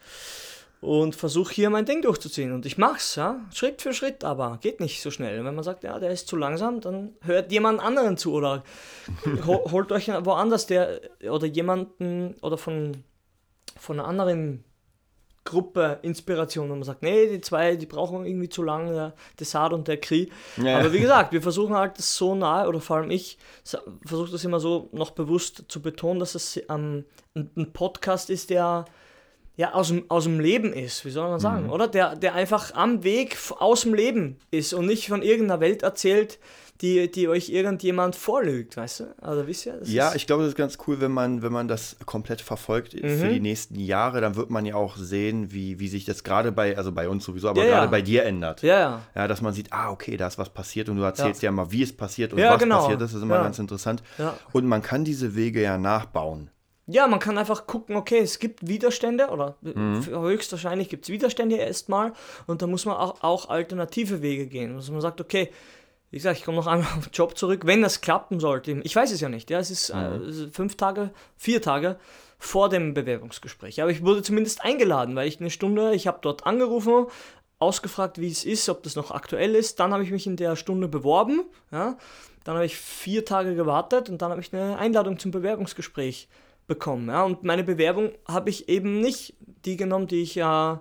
Und 0.80 1.16
versuche 1.16 1.52
hier 1.54 1.70
mein 1.70 1.86
Ding 1.86 2.02
durchzuziehen. 2.02 2.52
Und 2.52 2.66
ich 2.66 2.76
mach's, 2.76 3.16
ja. 3.16 3.40
Schritt 3.54 3.80
für 3.80 3.94
Schritt, 3.94 4.22
aber 4.22 4.58
geht 4.60 4.80
nicht 4.80 5.00
so 5.00 5.10
schnell. 5.10 5.42
Wenn 5.42 5.54
man 5.54 5.64
sagt, 5.64 5.82
ja, 5.82 5.98
der 5.98 6.10
ist 6.10 6.28
zu 6.28 6.36
langsam, 6.36 6.80
dann 6.82 7.14
hört 7.22 7.50
jemand 7.50 7.80
anderen 7.80 8.18
zu 8.18 8.34
oder 8.34 8.62
ho- 9.46 9.70
holt 9.72 9.90
euch 9.92 10.08
woanders 10.08 10.66
der 10.66 11.00
oder 11.28 11.46
jemanden 11.46 12.34
oder 12.42 12.58
von, 12.58 13.02
von 13.78 13.98
einer 13.98 14.06
anderen 14.06 14.62
Gruppe 15.44 15.98
Inspiration, 16.02 16.70
wo 16.70 16.74
man 16.74 16.84
sagt, 16.84 17.02
nee, 17.02 17.26
die 17.28 17.40
zwei, 17.40 17.76
die 17.76 17.86
brauchen 17.86 18.24
irgendwie 18.24 18.48
zu 18.48 18.62
lange, 18.62 18.92
der 18.92 19.14
Desart 19.38 19.72
und 19.74 19.86
der 19.86 19.98
Kri. 19.98 20.30
Ja. 20.56 20.78
Aber 20.78 20.92
wie 20.92 21.00
gesagt, 21.00 21.32
wir 21.32 21.42
versuchen 21.42 21.76
halt 21.76 21.98
das 21.98 22.16
so 22.16 22.34
nahe, 22.34 22.66
oder 22.66 22.80
vor 22.80 22.96
allem 22.96 23.10
ich 23.10 23.38
versuche 24.04 24.32
das 24.32 24.44
immer 24.44 24.58
so 24.58 24.88
noch 24.92 25.10
bewusst 25.10 25.64
zu 25.68 25.82
betonen, 25.82 26.18
dass 26.18 26.34
es 26.34 26.60
ähm, 26.70 27.04
ein, 27.34 27.72
Podcast 27.72 28.30
ist, 28.30 28.50
der 28.50 28.86
ja 29.56 29.72
aus 29.74 29.88
dem, 29.88 30.10
aus 30.10 30.24
dem 30.24 30.40
Leben 30.40 30.72
ist, 30.72 31.04
wie 31.04 31.10
soll 31.10 31.28
man 31.28 31.40
sagen, 31.40 31.70
oder? 31.70 31.88
Der, 31.88 32.16
der 32.16 32.34
einfach 32.34 32.74
am 32.74 33.04
Weg 33.04 33.36
aus 33.58 33.82
dem 33.82 33.94
Leben 33.94 34.38
ist 34.50 34.72
und 34.72 34.86
nicht 34.86 35.08
von 35.08 35.22
irgendeiner 35.22 35.60
Welt 35.60 35.82
erzählt, 35.82 36.38
die, 36.80 37.08
die 37.10 37.28
euch 37.28 37.50
irgendjemand 37.50 38.16
vorlügt, 38.16 38.76
weißt 38.76 39.00
du? 39.00 39.14
Also 39.22 39.46
wisst 39.46 39.64
ihr? 39.66 39.74
Das 39.74 39.88
Ja, 39.90 40.12
ich 40.14 40.26
glaube, 40.26 40.42
das 40.42 40.50
ist 40.50 40.56
ganz 40.56 40.76
cool, 40.86 41.00
wenn 41.00 41.12
man, 41.12 41.40
wenn 41.42 41.52
man 41.52 41.68
das 41.68 41.96
komplett 42.04 42.40
verfolgt 42.40 42.92
für 42.94 43.28
die 43.28 43.38
nächsten 43.40 43.78
Jahre, 43.78 44.20
dann 44.20 44.34
wird 44.34 44.50
man 44.50 44.66
ja 44.66 44.74
auch 44.74 44.96
sehen, 44.96 45.52
wie, 45.52 45.78
wie 45.78 45.86
sich 45.88 46.04
das 46.04 46.24
gerade 46.24 46.50
bei, 46.50 46.76
also 46.76 46.90
bei 46.90 47.08
uns 47.08 47.24
sowieso, 47.24 47.48
aber 47.48 47.60
Ja, 47.62 47.66
ja. 47.68 47.74
gerade 47.78 47.90
bei 47.90 48.02
dir 48.02 48.24
ändert. 48.24 48.62
ja, 48.62 48.78
ja. 48.80 49.02
Ja, 49.14 49.28
dass 49.28 49.40
man 49.40 49.52
sieht, 49.52 49.72
ah, 49.72 49.90
okay, 49.90 50.16
da 50.16 50.26
ist 50.26 50.36
was 50.36 50.50
passiert 50.50 50.88
und 50.88 50.96
du 50.96 51.02
erzählst 51.04 51.42
ja, 51.42 51.52
mal, 51.52 51.70
wie 51.70 51.82
es 51.82 51.96
passiert 51.96 52.32
und 52.32 52.40
Ja, 52.40 52.52
was 52.54 52.58
genau. 52.62 52.78
passiert 52.80 53.00
ist. 53.00 53.10
Das 53.12 53.18
ist 53.18 53.22
immer 53.22 53.36
Ja. 53.36 53.42
ganz 53.44 53.58
interessant. 53.60 54.02
Ja. 54.18 54.36
Und 54.52 54.66
man 54.66 54.82
kann 54.82 55.04
diese 55.04 55.36
Wege 55.36 55.62
ja 55.62 55.78
nachbauen. 55.78 56.50
Ja, 56.86 57.06
man 57.06 57.18
kann 57.18 57.38
einfach 57.38 57.66
gucken, 57.66 57.96
okay, 57.96 58.18
es 58.18 58.38
gibt 58.40 58.66
Widerstände 58.68 59.28
oder 59.28 59.56
höchstwahrscheinlich 59.62 60.88
gibt 60.88 61.04
es 61.04 61.10
Widerstände 61.10 61.56
erstmal 61.56 62.12
und 62.46 62.62
da 62.62 62.66
muss 62.66 62.84
man 62.84 62.96
auch, 62.96 63.22
auch 63.22 63.48
alternative 63.48 64.22
Wege 64.22 64.46
gehen. 64.46 64.74
Also 64.74 64.92
man 64.92 65.00
sagt, 65.00 65.20
okay, 65.20 65.50
wie 66.14 66.18
gesagt, 66.18 66.38
ich 66.38 66.44
komme 66.44 66.58
noch 66.58 66.66
einmal 66.68 66.86
auf 66.96 67.08
den 67.08 67.12
Job 67.12 67.36
zurück, 67.36 67.62
wenn 67.64 67.82
das 67.82 68.00
klappen 68.00 68.38
sollte. 68.38 68.80
Ich 68.84 68.94
weiß 68.94 69.10
es 69.10 69.20
ja 69.20 69.28
nicht, 69.28 69.50
ja, 69.50 69.58
es 69.58 69.72
ist 69.72 69.90
äh, 69.90 70.18
ist 70.28 70.54
fünf 70.54 70.76
Tage, 70.76 71.10
vier 71.36 71.60
Tage 71.60 71.98
vor 72.38 72.68
dem 72.68 72.94
Bewerbungsgespräch. 72.94 73.82
Aber 73.82 73.90
ich 73.90 74.04
wurde 74.04 74.22
zumindest 74.22 74.62
eingeladen, 74.62 75.16
weil 75.16 75.26
ich 75.26 75.40
eine 75.40 75.50
Stunde, 75.50 75.92
ich 75.92 76.06
habe 76.06 76.20
dort 76.22 76.46
angerufen, 76.46 77.06
ausgefragt, 77.58 78.20
wie 78.20 78.28
es 78.28 78.44
ist, 78.44 78.68
ob 78.68 78.84
das 78.84 78.94
noch 78.94 79.10
aktuell 79.10 79.56
ist. 79.56 79.80
Dann 79.80 79.92
habe 79.92 80.04
ich 80.04 80.12
mich 80.12 80.24
in 80.28 80.36
der 80.36 80.54
Stunde 80.54 80.86
beworben, 80.86 81.42
ja. 81.72 81.96
Dann 82.44 82.54
habe 82.54 82.66
ich 82.66 82.76
vier 82.76 83.24
Tage 83.24 83.56
gewartet 83.56 84.08
und 84.08 84.22
dann 84.22 84.30
habe 84.30 84.40
ich 84.40 84.52
eine 84.52 84.78
Einladung 84.78 85.18
zum 85.18 85.32
Bewerbungsgespräch 85.32 86.28
bekommen. 86.68 87.08
Ja. 87.08 87.24
Und 87.24 87.42
meine 87.42 87.64
Bewerbung 87.64 88.12
habe 88.28 88.50
ich 88.50 88.68
eben 88.68 89.00
nicht 89.00 89.34
die 89.64 89.76
genommen, 89.76 90.06
die 90.06 90.22
ich 90.22 90.36
ja 90.36 90.80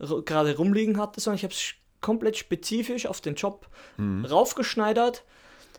gerade 0.00 0.56
rumliegen 0.56 0.98
hatte, 0.98 1.20
sondern 1.20 1.36
ich 1.36 1.44
habe 1.44 1.54
es 1.54 1.74
komplett 2.04 2.36
spezifisch 2.36 3.06
auf 3.06 3.20
den 3.20 3.34
Job 3.34 3.66
raufgeschneidert. 4.30 5.24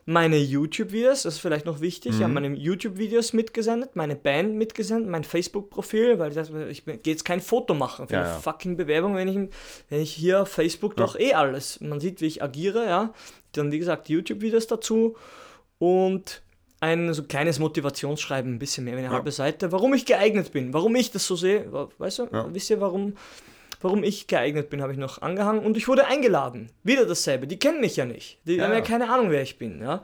Meine 0.08 0.38
YouTube-Videos, 0.38 1.24
das 1.24 1.36
ist 1.36 1.40
vielleicht 1.40 1.66
noch 1.66 1.82
wichtig, 1.82 2.14
ich 2.18 2.22
habe 2.22 2.32
meine 2.32 2.50
YouTube-Videos 2.56 3.34
mitgesendet, 3.34 3.96
meine 3.96 4.16
Band 4.16 4.54
mitgesendet, 4.54 5.10
mein 5.10 5.24
Facebook-Profil, 5.24 6.20
weil 6.20 6.30
ich, 6.30 6.36
dachte, 6.36 6.68
ich 6.70 6.86
gehe 6.86 7.00
jetzt 7.04 7.26
kein 7.26 7.42
Foto 7.42 7.74
machen 7.74 8.08
für 8.08 8.14
Ja, 8.14 8.20
eine 8.22 8.30
ja. 8.30 8.40
fucking 8.40 8.78
Bewerbung, 8.78 9.16
wenn 9.16 9.28
ich, 9.28 9.50
wenn 9.90 10.02
ich 10.02 10.12
hier 10.14 10.44
auf 10.44 10.50
Facebook 10.50 10.96
doch 10.96 11.20
eh 11.20 11.34
alles, 11.34 11.80
man 11.82 12.00
sieht, 12.00 12.22
wie 12.22 12.28
ich 12.28 12.44
agiere, 12.44 12.86
ja. 12.86 13.14
Dann, 13.54 13.72
wie 13.72 13.80
gesagt, 13.80 14.08
YouTube-Videos 14.10 14.68
dazu 14.68 15.16
und 15.80 16.44
ein 16.82 17.12
so 17.16 17.24
kleines 17.24 17.58
Motivationsschreiben, 17.58 18.54
ein 18.54 18.60
bisschen 18.60 18.84
mehr, 18.84 18.94
wie 18.96 19.00
eine 19.00 19.10
halbe 19.10 19.32
Seite, 19.32 19.72
warum 19.72 19.96
ich 19.96 20.06
geeignet 20.06 20.52
bin, 20.52 20.72
warum 20.72 20.96
ich 20.96 21.10
das 21.10 21.26
so 21.26 21.36
sehe, 21.36 21.66
weißt 21.98 22.20
du, 22.20 22.28
Ja. 22.32 22.54
wisst 22.54 22.70
ihr, 22.70 22.80
warum, 22.80 23.16
warum 23.82 24.04
ich 24.04 24.28
geeignet 24.28 24.70
bin, 24.70 24.82
habe 24.82 24.92
ich 24.94 24.98
noch 24.98 25.22
angehangen 25.22 25.66
und 25.66 25.78
ich 25.78 25.88
wurde 25.88 26.06
eingeladen. 26.06 26.70
Wieder 26.84 27.06
dasselbe, 27.06 27.48
die 27.48 27.60
kennen 27.60 27.82
mich 27.82 27.96
ja 27.96 28.06
nicht, 28.06 28.40
die 28.46 28.56
Ja, 28.56 28.66
haben 28.66 28.74
ja 28.74 28.82
keine 28.82 29.10
Ahnung, 29.10 29.32
wer 29.32 29.42
ich 29.42 29.58
bin, 29.58 29.82
ja. 29.82 30.04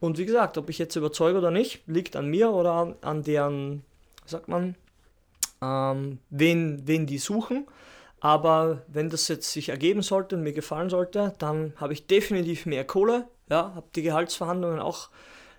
Und 0.00 0.18
wie 0.18 0.26
gesagt, 0.26 0.58
ob 0.58 0.68
ich 0.68 0.78
jetzt 0.78 0.96
überzeuge 0.96 1.38
oder 1.38 1.50
nicht, 1.52 1.82
liegt 1.86 2.16
an 2.16 2.26
mir 2.26 2.50
oder 2.50 2.72
an, 2.72 2.94
an 3.02 3.22
deren, 3.22 3.84
wie 4.24 4.30
sagt 4.30 4.48
man, 4.48 4.74
ähm, 5.62 6.18
wen, 6.30 6.82
wen 6.86 7.06
die 7.06 7.18
suchen. 7.18 7.66
Aber 8.18 8.82
wenn 8.88 9.10
das 9.10 9.28
jetzt 9.28 9.52
sich 9.52 9.68
ergeben 9.68 10.02
sollte 10.02 10.36
und 10.36 10.42
mir 10.42 10.52
gefallen 10.52 10.90
sollte, 10.90 11.34
dann 11.38 11.72
habe 11.76 11.92
ich 11.92 12.06
definitiv 12.06 12.66
mehr 12.66 12.84
Kohle. 12.84 13.26
Ja, 13.48 13.72
habe 13.74 13.86
die 13.94 14.02
Gehaltsverhandlungen 14.02 14.80
auch 14.80 15.08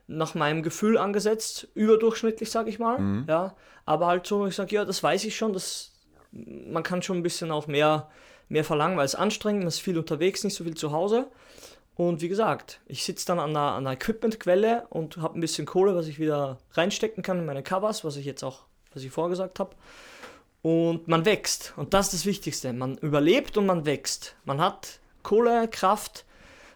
nach 0.07 0.35
meinem 0.35 0.63
Gefühl 0.63 0.97
angesetzt, 0.97 1.69
überdurchschnittlich, 1.73 2.51
sage 2.51 2.69
ich 2.69 2.79
mal. 2.79 3.23
Ja, 3.27 3.55
aber 3.85 4.07
halt 4.07 4.27
so, 4.27 4.45
ich 4.45 4.55
sage, 4.55 4.75
ja, 4.75 4.85
das 4.85 5.01
weiß 5.01 5.23
ich 5.23 5.37
schon, 5.37 5.53
das, 5.53 5.92
man 6.33 6.83
kann 6.83 7.01
schon 7.01 7.17
ein 7.17 7.23
bisschen 7.23 7.51
auch 7.51 7.67
mehr, 7.67 8.09
mehr 8.49 8.63
verlangen, 8.63 8.97
weil 8.97 9.05
es 9.05 9.15
anstrengend, 9.15 9.65
ist 9.65 9.79
viel 9.79 9.97
unterwegs, 9.97 10.43
nicht 10.43 10.55
so 10.55 10.63
viel 10.63 10.75
zu 10.75 10.91
Hause. 10.91 11.27
Und 11.95 12.21
wie 12.21 12.27
gesagt, 12.27 12.81
ich 12.87 13.03
sitze 13.03 13.27
dann 13.27 13.39
an 13.39 13.51
einer, 13.51 13.75
einer 13.75 13.91
Equipmentquelle 13.91 14.87
und 14.89 15.17
habe 15.17 15.37
ein 15.37 15.41
bisschen 15.41 15.67
Kohle, 15.67 15.95
was 15.95 16.07
ich 16.07 16.19
wieder 16.19 16.57
reinstecken 16.71 17.21
kann 17.21 17.39
in 17.39 17.45
meine 17.45 17.61
Covers, 17.61 18.03
was 18.03 18.15
ich 18.15 18.25
jetzt 18.25 18.43
auch, 18.43 18.63
was 18.93 19.03
ich 19.03 19.11
vorgesagt 19.11 19.59
habe. 19.59 19.75
Und 20.63 21.07
man 21.07 21.25
wächst. 21.25 21.73
Und 21.75 21.93
das 21.93 22.07
ist 22.07 22.13
das 22.13 22.25
Wichtigste. 22.25 22.73
Man 22.73 22.97
überlebt 22.97 23.57
und 23.57 23.65
man 23.65 23.85
wächst. 23.85 24.35
Man 24.45 24.59
hat 24.59 24.99
Kohle, 25.21 25.67
Kraft, 25.67 26.25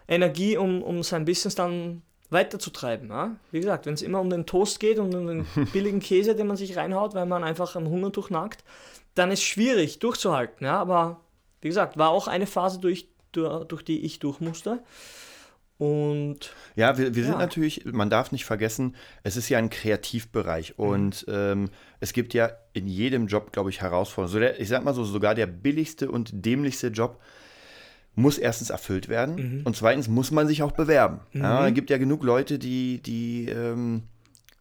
Energie, 0.06 0.56
um, 0.56 0.82
um 0.82 1.02
sein 1.02 1.24
Business 1.24 1.54
dann 1.54 2.02
weiterzutreiben. 2.30 3.08
Ja? 3.08 3.36
Wie 3.50 3.60
gesagt, 3.60 3.86
wenn 3.86 3.94
es 3.94 4.02
immer 4.02 4.20
um 4.20 4.30
den 4.30 4.46
Toast 4.46 4.80
geht 4.80 4.98
und 4.98 5.14
um 5.14 5.26
den 5.26 5.46
billigen 5.72 6.00
Käse, 6.00 6.34
den 6.34 6.46
man 6.46 6.56
sich 6.56 6.76
reinhaut, 6.76 7.14
weil 7.14 7.26
man 7.26 7.44
einfach 7.44 7.74
am 7.76 7.88
Hungertuch 7.88 8.30
nagt, 8.30 8.64
dann 9.14 9.30
ist 9.30 9.40
es 9.40 9.44
schwierig 9.44 9.98
durchzuhalten. 9.98 10.64
Ja? 10.66 10.78
Aber 10.78 11.20
wie 11.60 11.68
gesagt, 11.68 11.96
war 11.98 12.10
auch 12.10 12.28
eine 12.28 12.46
Phase, 12.46 12.78
durch, 12.78 13.08
durch, 13.32 13.64
durch 13.64 13.82
die 13.84 14.04
ich 14.04 14.18
durch 14.18 14.40
musste. 14.40 14.80
Und 15.78 16.52
Ja, 16.74 16.98
wir, 16.98 17.14
wir 17.14 17.22
sind 17.22 17.34
Ja. 17.34 17.38
natürlich, 17.38 17.84
man 17.84 18.10
darf 18.10 18.32
nicht 18.32 18.44
vergessen, 18.44 18.96
es 19.22 19.36
ist 19.36 19.48
ja 19.48 19.58
ein 19.58 19.70
Kreativbereich 19.70 20.70
Mhm. 20.76 20.84
und 20.84 21.24
ähm, 21.28 21.70
es 22.00 22.12
gibt 22.12 22.34
ja 22.34 22.50
in 22.72 22.88
jedem 22.88 23.28
Job, 23.28 23.52
glaube 23.52 23.70
ich, 23.70 23.80
Herausforderungen. 23.80 24.32
So 24.32 24.38
der, 24.40 24.60
ich 24.60 24.68
sag 24.68 24.82
mal 24.82 24.92
so, 24.94 25.04
sogar 25.04 25.36
der 25.36 25.46
billigste 25.46 26.10
und 26.10 26.30
dämlichste 26.32 26.88
Job 26.88 27.20
muss 28.18 28.36
erstens 28.38 28.70
erfüllt 28.70 29.08
werden 29.08 29.34
Mhm. 29.36 29.60
und 29.64 29.76
zweitens 29.76 30.08
muss 30.08 30.30
man 30.30 30.46
sich 30.48 30.62
auch 30.62 30.72
bewerben. 30.72 31.20
Ja, 31.32 31.66
es 31.68 31.74
gibt 31.74 31.88
ja 31.90 31.98
genug 31.98 32.22
Leute, 32.24 32.58
die, 32.58 33.00
die 33.00 33.48
ähm, 33.48 34.02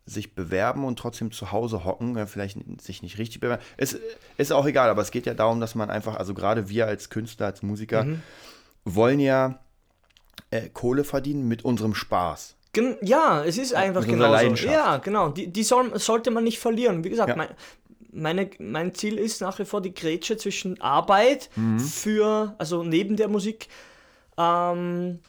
sich 0.05 0.35
bewerben 0.35 0.85
und 0.85 0.97
trotzdem 0.99 1.31
zu 1.31 1.51
Hause 1.51 1.83
hocken, 1.83 2.27
vielleicht 2.27 2.57
sich 2.81 3.01
nicht 3.01 3.17
richtig 3.17 3.39
bewerben. 3.41 3.61
Es 3.75 3.97
ist 4.37 4.53
auch 4.53 4.65
egal, 4.65 4.89
aber 4.89 5.01
es 5.01 5.11
geht 5.11 5.25
ja 5.25 5.33
darum, 5.33 5.59
dass 5.59 5.75
man 5.75 5.89
einfach, 5.89 6.15
also 6.15 6.33
gerade 6.33 6.69
wir 6.69 6.87
als 6.87 7.09
Künstler, 7.09 7.47
als 7.47 7.63
Musiker, 7.63 8.03
Mhm. 8.03 8.21
wollen 8.85 9.19
ja 9.19 9.59
äh, 10.51 10.69
Kohle 10.69 11.03
verdienen 11.03 11.47
mit 11.47 11.65
unserem 11.65 11.93
Spaß. 11.95 12.55
Gen 12.73 12.95
ja, 13.01 13.43
es 13.43 13.57
ist 13.57 13.73
einfach 13.73 14.05
genau 14.05 14.37
so. 14.55 14.67
Ja, 14.67 14.97
genau. 14.97 15.29
Die, 15.29 15.47
die 15.47 15.63
soll, 15.63 15.97
sollte 15.99 16.29
man 16.31 16.43
nicht 16.43 16.59
verlieren. 16.59 17.03
Wie 17.03 17.09
gesagt, 17.09 17.29
Ja. 17.29 17.35
mein, 17.35 17.49
meine, 18.17 18.49
mein 18.59 18.93
Ziel 18.93 19.17
ist 19.17 19.41
nach 19.41 19.59
wie 19.59 19.65
vor 19.65 19.81
die 19.81 19.93
Grätsche 19.93 20.37
zwischen 20.37 20.79
Arbeit 20.81 21.49
Mhm. 21.55 21.79
für, 21.79 22.55
also 22.57 22.83
neben 22.83 23.15
der 23.15 23.27
Musik, 23.27 23.67
ähm, 24.37 25.19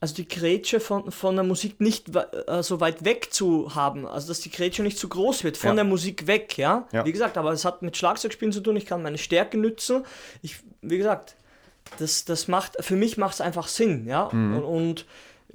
also 0.00 0.14
die 0.16 0.28
Grätsche 0.28 0.80
von, 0.80 1.10
von 1.10 1.34
der 1.34 1.44
Musik 1.44 1.80
nicht 1.80 2.14
äh, 2.14 2.62
so 2.62 2.80
weit 2.80 3.04
weg 3.04 3.32
zu 3.32 3.74
haben. 3.74 4.06
Also 4.06 4.28
dass 4.28 4.40
die 4.40 4.50
Grätsche 4.50 4.82
nicht 4.82 4.98
zu 4.98 5.08
groß 5.08 5.44
wird, 5.44 5.56
von 5.56 5.70
Ja. 5.70 5.74
der 5.76 5.84
Musik 5.84 6.26
weg, 6.26 6.58
ja? 6.58 6.86
Ja. 6.92 7.06
Wie 7.06 7.12
gesagt, 7.12 7.38
aber 7.38 7.52
es 7.52 7.64
hat 7.64 7.80
mit 7.82 7.96
Schlagzeugspielen 7.96 8.52
zu 8.52 8.60
tun, 8.60 8.76
ich 8.76 8.84
kann 8.86 9.02
meine 9.02 9.16
Stärke 9.18 9.56
nützen. 9.56 10.04
Ich, 10.42 10.56
wie 10.82 10.98
gesagt, 10.98 11.36
das, 11.98 12.24
das 12.26 12.48
macht, 12.48 12.76
für 12.80 12.96
mich 12.96 13.16
macht 13.16 13.34
es 13.34 13.40
einfach 13.40 13.68
Sinn, 13.68 14.06
ja. 14.06 14.28
Mhm. 14.32 14.56
Und, 14.58 14.64
und 14.64 15.06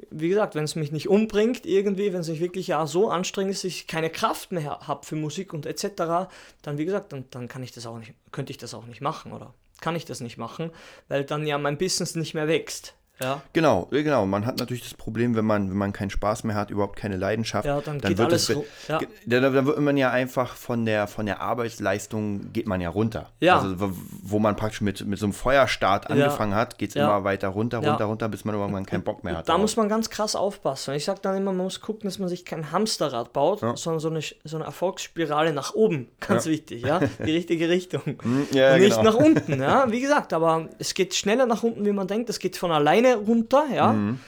wie 0.09 0.29
gesagt, 0.29 0.55
wenn 0.55 0.63
es 0.63 0.75
mich 0.75 0.91
nicht 0.91 1.09
umbringt, 1.09 1.65
irgendwie, 1.65 2.13
wenn 2.13 2.21
es 2.21 2.29
mich 2.29 2.39
wirklich 2.39 2.67
ja 2.67 2.85
so 2.87 3.09
anstrengend 3.09 3.53
ist, 3.53 3.63
dass 3.63 3.71
ich 3.71 3.87
keine 3.87 4.09
Kraft 4.09 4.51
mehr 4.51 4.79
habe 4.87 5.05
für 5.05 5.15
Musik 5.15 5.53
und 5.53 5.65
etc., 5.65 6.29
dann 6.61 6.77
wie 6.77 6.85
gesagt, 6.85 7.13
dann, 7.13 7.25
dann 7.31 7.47
kann 7.47 7.63
ich 7.63 7.71
das 7.71 7.85
auch 7.85 7.97
nicht, 7.97 8.13
könnte 8.31 8.51
ich 8.51 8.57
das 8.57 8.73
auch 8.73 8.85
nicht 8.85 9.01
machen 9.01 9.31
oder 9.31 9.53
kann 9.81 9.95
ich 9.95 10.05
das 10.05 10.19
nicht 10.19 10.37
machen, 10.37 10.71
weil 11.07 11.23
dann 11.23 11.47
ja 11.47 11.57
mein 11.57 11.77
Business 11.77 12.15
nicht 12.15 12.33
mehr 12.33 12.47
wächst. 12.47 12.95
Ja, 13.21 13.41
Genau, 13.53 13.87
genau. 13.91 14.25
Man 14.25 14.45
hat 14.45 14.57
natürlich 14.59 14.83
das 14.83 14.93
Problem, 14.93 15.35
wenn 15.35 15.45
man, 15.45 15.69
wenn 15.69 15.77
man 15.77 15.93
keinen 15.93 16.09
Spaß 16.09 16.43
mehr 16.43 16.55
hat, 16.55 16.69
überhaupt 16.69 16.95
keine 16.95 17.17
Leidenschaft. 17.17 17.65
ja 17.65 17.81
dann, 17.81 17.99
geht 17.99 18.17
wird 18.17 18.29
alles 18.29 18.49
es, 18.49 18.57
ja. 18.87 18.99
Dann, 19.25 19.41
dann 19.41 19.65
wird 19.65 19.79
man 19.79 19.97
ja 19.97 20.11
einfach 20.11 20.55
von 20.55 20.85
der, 20.85 21.07
von 21.07 21.25
der 21.25 21.41
Arbeitsleistung 21.41 22.53
geht 22.53 22.67
man 22.67 22.81
ja 22.81 22.89
runter. 22.89 23.29
Ja. 23.39 23.59
Also 23.59 23.79
wo, 23.79 23.91
wo 24.23 24.39
man 24.39 24.55
praktisch 24.55 24.81
mit, 24.81 25.05
mit 25.05 25.19
so 25.19 25.25
einem 25.25 25.33
Feuerstart 25.33 26.09
angefangen 26.09 26.55
hat, 26.55 26.77
geht 26.77 26.91
es 26.91 26.95
immer 26.95 27.23
weiter 27.23 27.49
runter, 27.49 27.79
runter, 27.79 28.05
runter, 28.05 28.29
bis 28.29 28.45
man 28.45 28.55
irgendwann 28.55 28.85
keinen 28.85 29.03
Bock 29.03 29.23
mehr 29.23 29.33
hat. 29.33 29.47
Da 29.47 29.53
darauf. 29.53 29.61
muss 29.61 29.75
man 29.75 29.89
ganz 29.89 30.09
krass 30.09 30.35
aufpassen. 30.35 30.93
Ich 30.93 31.05
sage 31.05 31.19
dann 31.21 31.35
immer, 31.35 31.51
man 31.51 31.65
muss 31.65 31.81
gucken, 31.81 32.07
dass 32.07 32.19
man 32.19 32.29
sich 32.29 32.45
kein 32.45 32.71
Hamsterrad 32.71 33.33
baut, 33.33 33.59
sondern 33.59 33.99
so 33.99 34.09
eine, 34.09 34.21
so 34.43 34.57
eine 34.57 34.65
Erfolgsspirale 34.65 35.53
nach 35.53 35.73
oben. 35.73 36.09
Ganz 36.19 36.45
wichtig, 36.45 36.83
ja. 36.83 36.99
Die 36.99 37.31
richtige 37.31 37.69
Richtung. 37.69 38.01
und 38.23 38.51
nicht 38.51 38.53
genau. 38.53 39.03
nach 39.03 39.15
unten, 39.15 39.61
ja. 39.61 39.91
Wie 39.91 39.99
gesagt, 39.99 40.33
aber 40.33 40.69
es 40.77 40.93
geht 40.93 41.15
schneller 41.15 41.45
nach 41.45 41.63
unten, 41.63 41.85
wie 41.85 41.91
man 41.91 42.07
denkt. 42.07 42.29
Es 42.29 42.39
geht 42.39 42.55
von 42.55 42.71
alleine 42.71 43.08
runter, 43.17 43.65
ja. 43.73 43.93
Mhm. 43.93 44.19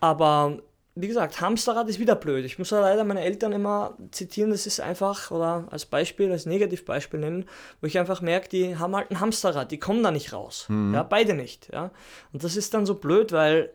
Aber 0.00 0.58
wie 0.94 1.08
gesagt, 1.08 1.40
Hamsterrad 1.40 1.88
ist 1.88 1.98
wieder 2.00 2.14
blöd. 2.14 2.44
Ich 2.44 2.58
muss 2.58 2.68
ja 2.70 2.80
leider 2.80 3.04
meine 3.04 3.22
Eltern 3.22 3.52
immer 3.52 3.96
zitieren, 4.10 4.50
das 4.50 4.66
ist 4.66 4.78
einfach, 4.80 5.30
oder 5.30 5.66
als 5.70 5.86
Beispiel, 5.86 6.30
als 6.30 6.44
Negativbeispiel 6.44 7.18
nennen, 7.20 7.46
wo 7.80 7.86
ich 7.86 7.98
einfach 7.98 8.20
merke, 8.20 8.48
die 8.50 8.76
haben 8.76 8.94
halt 8.94 9.10
ein 9.10 9.18
Hamsterrad, 9.20 9.70
die 9.70 9.78
kommen 9.78 10.02
da 10.02 10.10
nicht 10.10 10.32
raus. 10.34 10.66
Mhm. 10.68 10.92
Ja, 10.92 11.02
beide 11.02 11.32
nicht. 11.34 11.70
Ja. 11.72 11.90
Und 12.32 12.44
das 12.44 12.56
ist 12.56 12.74
dann 12.74 12.84
so 12.84 12.96
blöd, 12.96 13.32
weil 13.32 13.70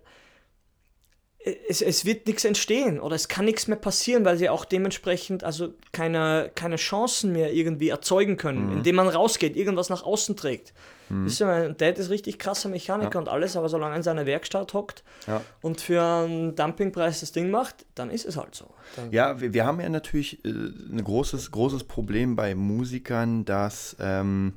es, 1.67 1.81
es 1.81 2.03
wird 2.05 2.27
nichts 2.27 2.43
entstehen 2.45 2.99
oder 2.99 3.15
es 3.15 3.27
kann 3.29 3.45
nichts 3.45 3.67
mehr 3.67 3.77
passieren, 3.77 4.25
weil 4.25 4.37
sie 4.37 4.49
auch 4.49 4.65
dementsprechend 4.65 5.43
also 5.43 5.73
keine, 5.93 6.51
keine 6.55 6.75
Chancen 6.75 7.31
mehr 7.31 7.53
irgendwie 7.53 7.89
erzeugen 7.89 8.37
können, 8.37 8.67
Mhm. 8.67 8.77
indem 8.77 8.95
man 8.95 9.07
rausgeht, 9.07 9.55
irgendwas 9.55 9.89
nach 9.89 10.03
außen 10.03 10.35
trägt. 10.35 10.73
Wisst 11.09 11.39
ihr, 11.41 11.47
mein 11.47 11.77
Dad 11.77 11.97
ist 11.99 12.09
richtig 12.09 12.37
krasser 12.39 12.69
Mechaniker 12.69 13.17
und 13.19 13.29
alles, 13.29 13.55
aber 13.55 13.69
solange 13.69 13.93
er 13.93 13.97
in 13.97 14.03
seiner 14.03 14.25
Werkstatt 14.25 14.73
hockt 14.73 15.03
Ja. 15.27 15.41
und 15.61 15.79
für 15.81 16.01
einen 16.03 16.55
Dumpingpreis 16.55 17.21
das 17.21 17.31
Ding 17.31 17.49
macht, 17.49 17.85
dann 17.95 18.09
ist 18.09 18.25
es 18.25 18.35
halt 18.37 18.55
so. 18.55 18.73
Dann, 18.95 19.11
Ja, 19.11 19.39
wir, 19.39 19.53
wir 19.53 19.65
haben 19.65 19.79
ja 19.79 19.89
natürlich 19.89 20.43
äh, 20.45 20.49
ein 20.49 21.03
großes, 21.03 21.51
großes 21.51 21.85
Problem 21.85 22.35
bei 22.35 22.55
Musikern, 22.55 23.45
dass, 23.45 23.95
ähm, 23.99 24.53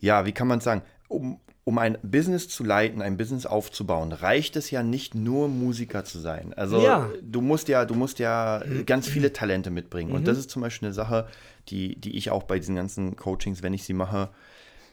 ja, 0.00 0.24
wie 0.26 0.32
kann 0.32 0.48
man 0.48 0.60
sagen, 0.60 0.82
um, 1.08 1.40
um 1.64 1.78
ein 1.78 1.98
Business 2.02 2.48
zu 2.48 2.64
leiten, 2.64 3.02
ein 3.02 3.16
Business 3.18 3.44
aufzubauen, 3.44 4.12
reicht 4.12 4.56
es 4.56 4.70
ja 4.70 4.82
nicht 4.82 5.14
nur 5.14 5.48
Musiker 5.48 6.04
zu 6.04 6.18
sein. 6.18 6.54
Also 6.54 6.80
Ja. 6.82 7.10
du 7.22 7.40
musst 7.42 7.68
ja, 7.68 7.84
du 7.84 7.94
musst 7.94 8.18
ja 8.18 8.62
ganz 8.86 9.06
viele 9.08 9.32
Talente 9.32 9.70
mitbringen. 9.70 10.12
Und 10.12 10.26
das 10.26 10.38
ist 10.38 10.48
zum 10.50 10.62
Beispiel 10.62 10.88
eine 10.88 10.94
Sache, 10.94 11.26
die, 11.68 11.96
die 12.00 12.16
ich 12.16 12.30
auch 12.30 12.44
bei 12.44 12.58
diesen 12.58 12.76
ganzen 12.76 13.16
Coachings, 13.16 13.62
wenn 13.62 13.74
ich 13.74 13.84
sie 13.84 13.92
mache, 13.92 14.30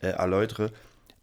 äh, 0.06 0.12
erläutere, 0.18 0.72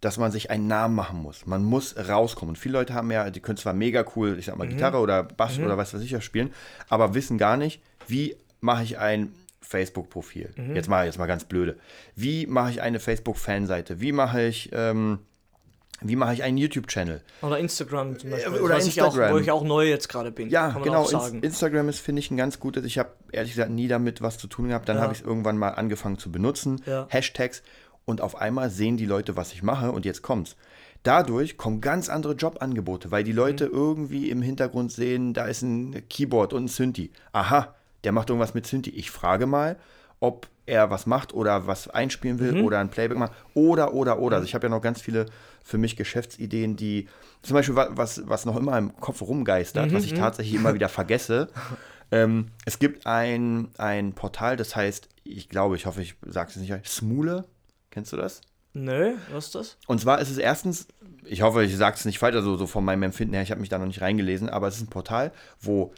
dass 0.01 0.19
man 0.19 0.33
sich 0.33 0.51
einen 0.51 0.67
Namen 0.67 0.95
machen 0.97 1.23
muss. 1.23 1.47
Man 1.47 1.63
muss 1.63 1.95
rauskommen. 1.97 2.51
Und 2.55 2.59
viele 2.59 2.79
Leute 2.79 2.93
haben 2.95 3.11
ja, 3.13 3.31
die 3.31 3.41
können 3.41 3.57
zwar 3.59 3.73
mega 3.73 4.05
cool, 4.17 4.37
ich 4.39 4.47
sag 4.47 4.57
mal, 4.59 4.67
Gitarre 4.67 4.99
oder 4.99 5.23
Bass 5.23 5.59
oder 5.59 5.77
was 5.79 5.95
weiß 5.95 6.01
ich 6.03 6.11
ja 6.11 6.21
spielen, 6.21 6.53
aber 6.89 7.15
wissen 7.15 7.39
gar 7.39 7.57
nicht, 7.57 7.81
wie 8.09 8.37
mache 8.61 8.83
ich 8.83 8.99
ein 8.99 9.33
Facebook-Profil. 9.61 10.51
Jetzt 10.75 10.89
mal, 10.89 11.07
jetzt 11.07 11.19
mal 11.19 11.27
ganz 11.27 11.45
blöde. 11.45 11.77
Wie 12.15 12.47
mache 12.47 12.71
ich 12.71 12.83
eine 12.83 13.01
Facebook-Fanseite? 13.01 14.01
Wie 14.01 14.13
mache 14.13 14.43
ich, 14.43 14.71
ähm, 14.73 15.21
wie 16.01 16.17
mache 16.17 16.35
ich 16.35 16.43
einen 16.43 16.59
YouTube-Channel? 16.59 17.23
Oder 17.43 17.59
Instagram 17.59 18.19
zum 18.19 18.31
Beispiel, 18.31 18.61
oder 18.61 18.75
was 18.77 18.87
Ich 18.89 19.01
auch, 19.01 19.07
Instagram. 19.07 19.35
wo 19.35 19.39
ich 19.39 19.51
auch 19.53 19.63
neu 19.63 19.89
jetzt 19.89 20.09
gerade 20.09 20.33
bin. 20.33 20.51
Ja, 20.51 20.71
genau. 20.83 21.09
Instagram 21.41 21.89
ist, 21.89 22.01
finde 22.01 22.21
ich, 22.21 22.31
ein 22.33 22.37
ganz 22.37 22.59
gutes. 22.59 22.85
Ich 22.85 22.99
habe 22.99 23.11
ehrlich 23.31 23.53
gesagt 23.53 23.71
nie 23.71 23.87
damit 23.89 24.21
was 24.21 24.37
zu 24.37 24.49
tun 24.49 24.69
gehabt. 24.69 24.89
Dann 24.89 24.97
Ja. 24.97 25.03
habe 25.05 25.13
ich 25.13 25.21
es 25.21 25.25
irgendwann 25.25 25.57
mal 25.59 25.71
angefangen 25.71 26.19
zu 26.19 26.33
benutzen. 26.33 26.83
Ja. 26.87 27.07
Hashtags. 27.09 27.63
Und 28.05 28.21
auf 28.21 28.37
einmal 28.41 28.71
sehen 28.71 28.97
die 28.97 29.07
Leute, 29.07 29.37
was 29.37 29.53
ich 29.53 29.63
mache. 29.63 29.93
Und 29.93 30.05
jetzt 30.05 30.23
kommt's. 30.23 30.57
Dadurch 31.05 31.57
kommen 31.57 31.81
ganz 31.81 32.09
andere 32.09 32.35
Jobangebote, 32.35 33.11
weil 33.11 33.25
die 33.25 33.33
Leute 33.33 33.67
Mhm. 33.67 33.73
irgendwie 33.73 34.31
im 34.31 34.41
Hintergrund 34.43 34.93
sehen, 34.93 35.35
da 35.35 35.47
ist 35.47 35.63
ein 35.63 36.03
Keyboard 36.09 36.53
und 36.53 36.65
ein 36.65 36.69
Synthi. 36.69 37.11
Aha, 37.33 37.75
der 38.05 38.13
macht 38.13 38.29
irgendwas 38.31 38.55
mit 38.55 38.67
Synthi. 38.67 38.91
Ich 38.91 39.11
frage 39.11 39.47
mal, 39.47 39.77
ob 40.21 40.47
er 40.65 40.91
was 40.91 41.07
macht 41.07 41.35
oder 41.35 41.67
was 41.67 41.89
einspielen 41.89 42.39
will 42.39 42.53
Mhm. 42.53 42.65
oder 42.65 42.79
ein 42.79 42.89
Playback 42.91 43.19
macht 43.19 43.33
oder, 43.55 43.95
oder, 43.95 44.21
oder. 44.21 44.37
Also 44.37 44.47
ich 44.47 44.55
habe 44.55 44.67
ja 44.67 44.71
noch 44.71 44.81
ganz 44.81 45.01
viele 45.01 45.27
für 45.65 45.77
mich 45.77 45.97
Geschäftsideen, 45.97 46.77
die 46.77 47.09
zum 47.43 47.55
Beispiel 47.55 47.75
wa- 47.75 47.89
was, 47.91 48.23
was 48.29 48.45
noch 48.45 48.57
immer 48.57 48.79
im 48.79 48.95
Kopf 48.99 49.23
rumgeistert, 49.23 49.93
was 49.93 50.05
ich 50.05 50.15
tatsächlich 50.15 50.55
immer 50.55 50.75
wieder 50.75 50.89
vergesse. 50.89 51.49
Ähm, 52.15 52.49
es 52.67 52.79
gibt 52.79 53.07
ein, 53.07 53.71
ein 53.79 54.13
Portal, 54.13 54.59
das 54.59 54.77
heißt, 54.77 55.09
ich 55.25 55.49
glaube, 55.49 55.77
ich 55.77 55.87
hoffe, 55.87 56.03
ich 56.03 56.15
sage 56.27 56.51
es 56.51 56.57
nicht, 56.57 56.87
Smule. 56.87 57.47
Kennst 57.93 58.13
du 58.13 58.17
das? 58.17 58.41
Nö, 58.73 59.13
was 59.31 59.47
ist 59.47 59.55
das? 59.55 59.77
Und 59.87 60.01
zwar 60.01 60.19
ist 60.21 60.31
es 60.31 60.39
erstens, 60.39 60.89
ich 61.25 61.43
hoffe, 61.43 61.63
ich 61.63 61.77
sage 61.77 61.95
es 61.97 62.05
nicht 62.07 62.19
falsch, 62.19 62.35
also 62.37 62.57
so 62.57 62.67
von 62.67 62.85
meinem 62.85 63.03
Empfinden 63.05 63.35
her, 63.35 63.43
ich 63.43 63.51
habe 63.51 63.61
mich 63.61 63.69
da 63.69 63.79
noch 63.79 63.87
nicht 63.87 64.01
reingelesen, 64.01 64.49
aber 64.49 64.67
es 64.67 64.77
ist 64.77 64.83
ein 64.83 64.87
Portal, 64.89 65.31
wo, 65.61 65.93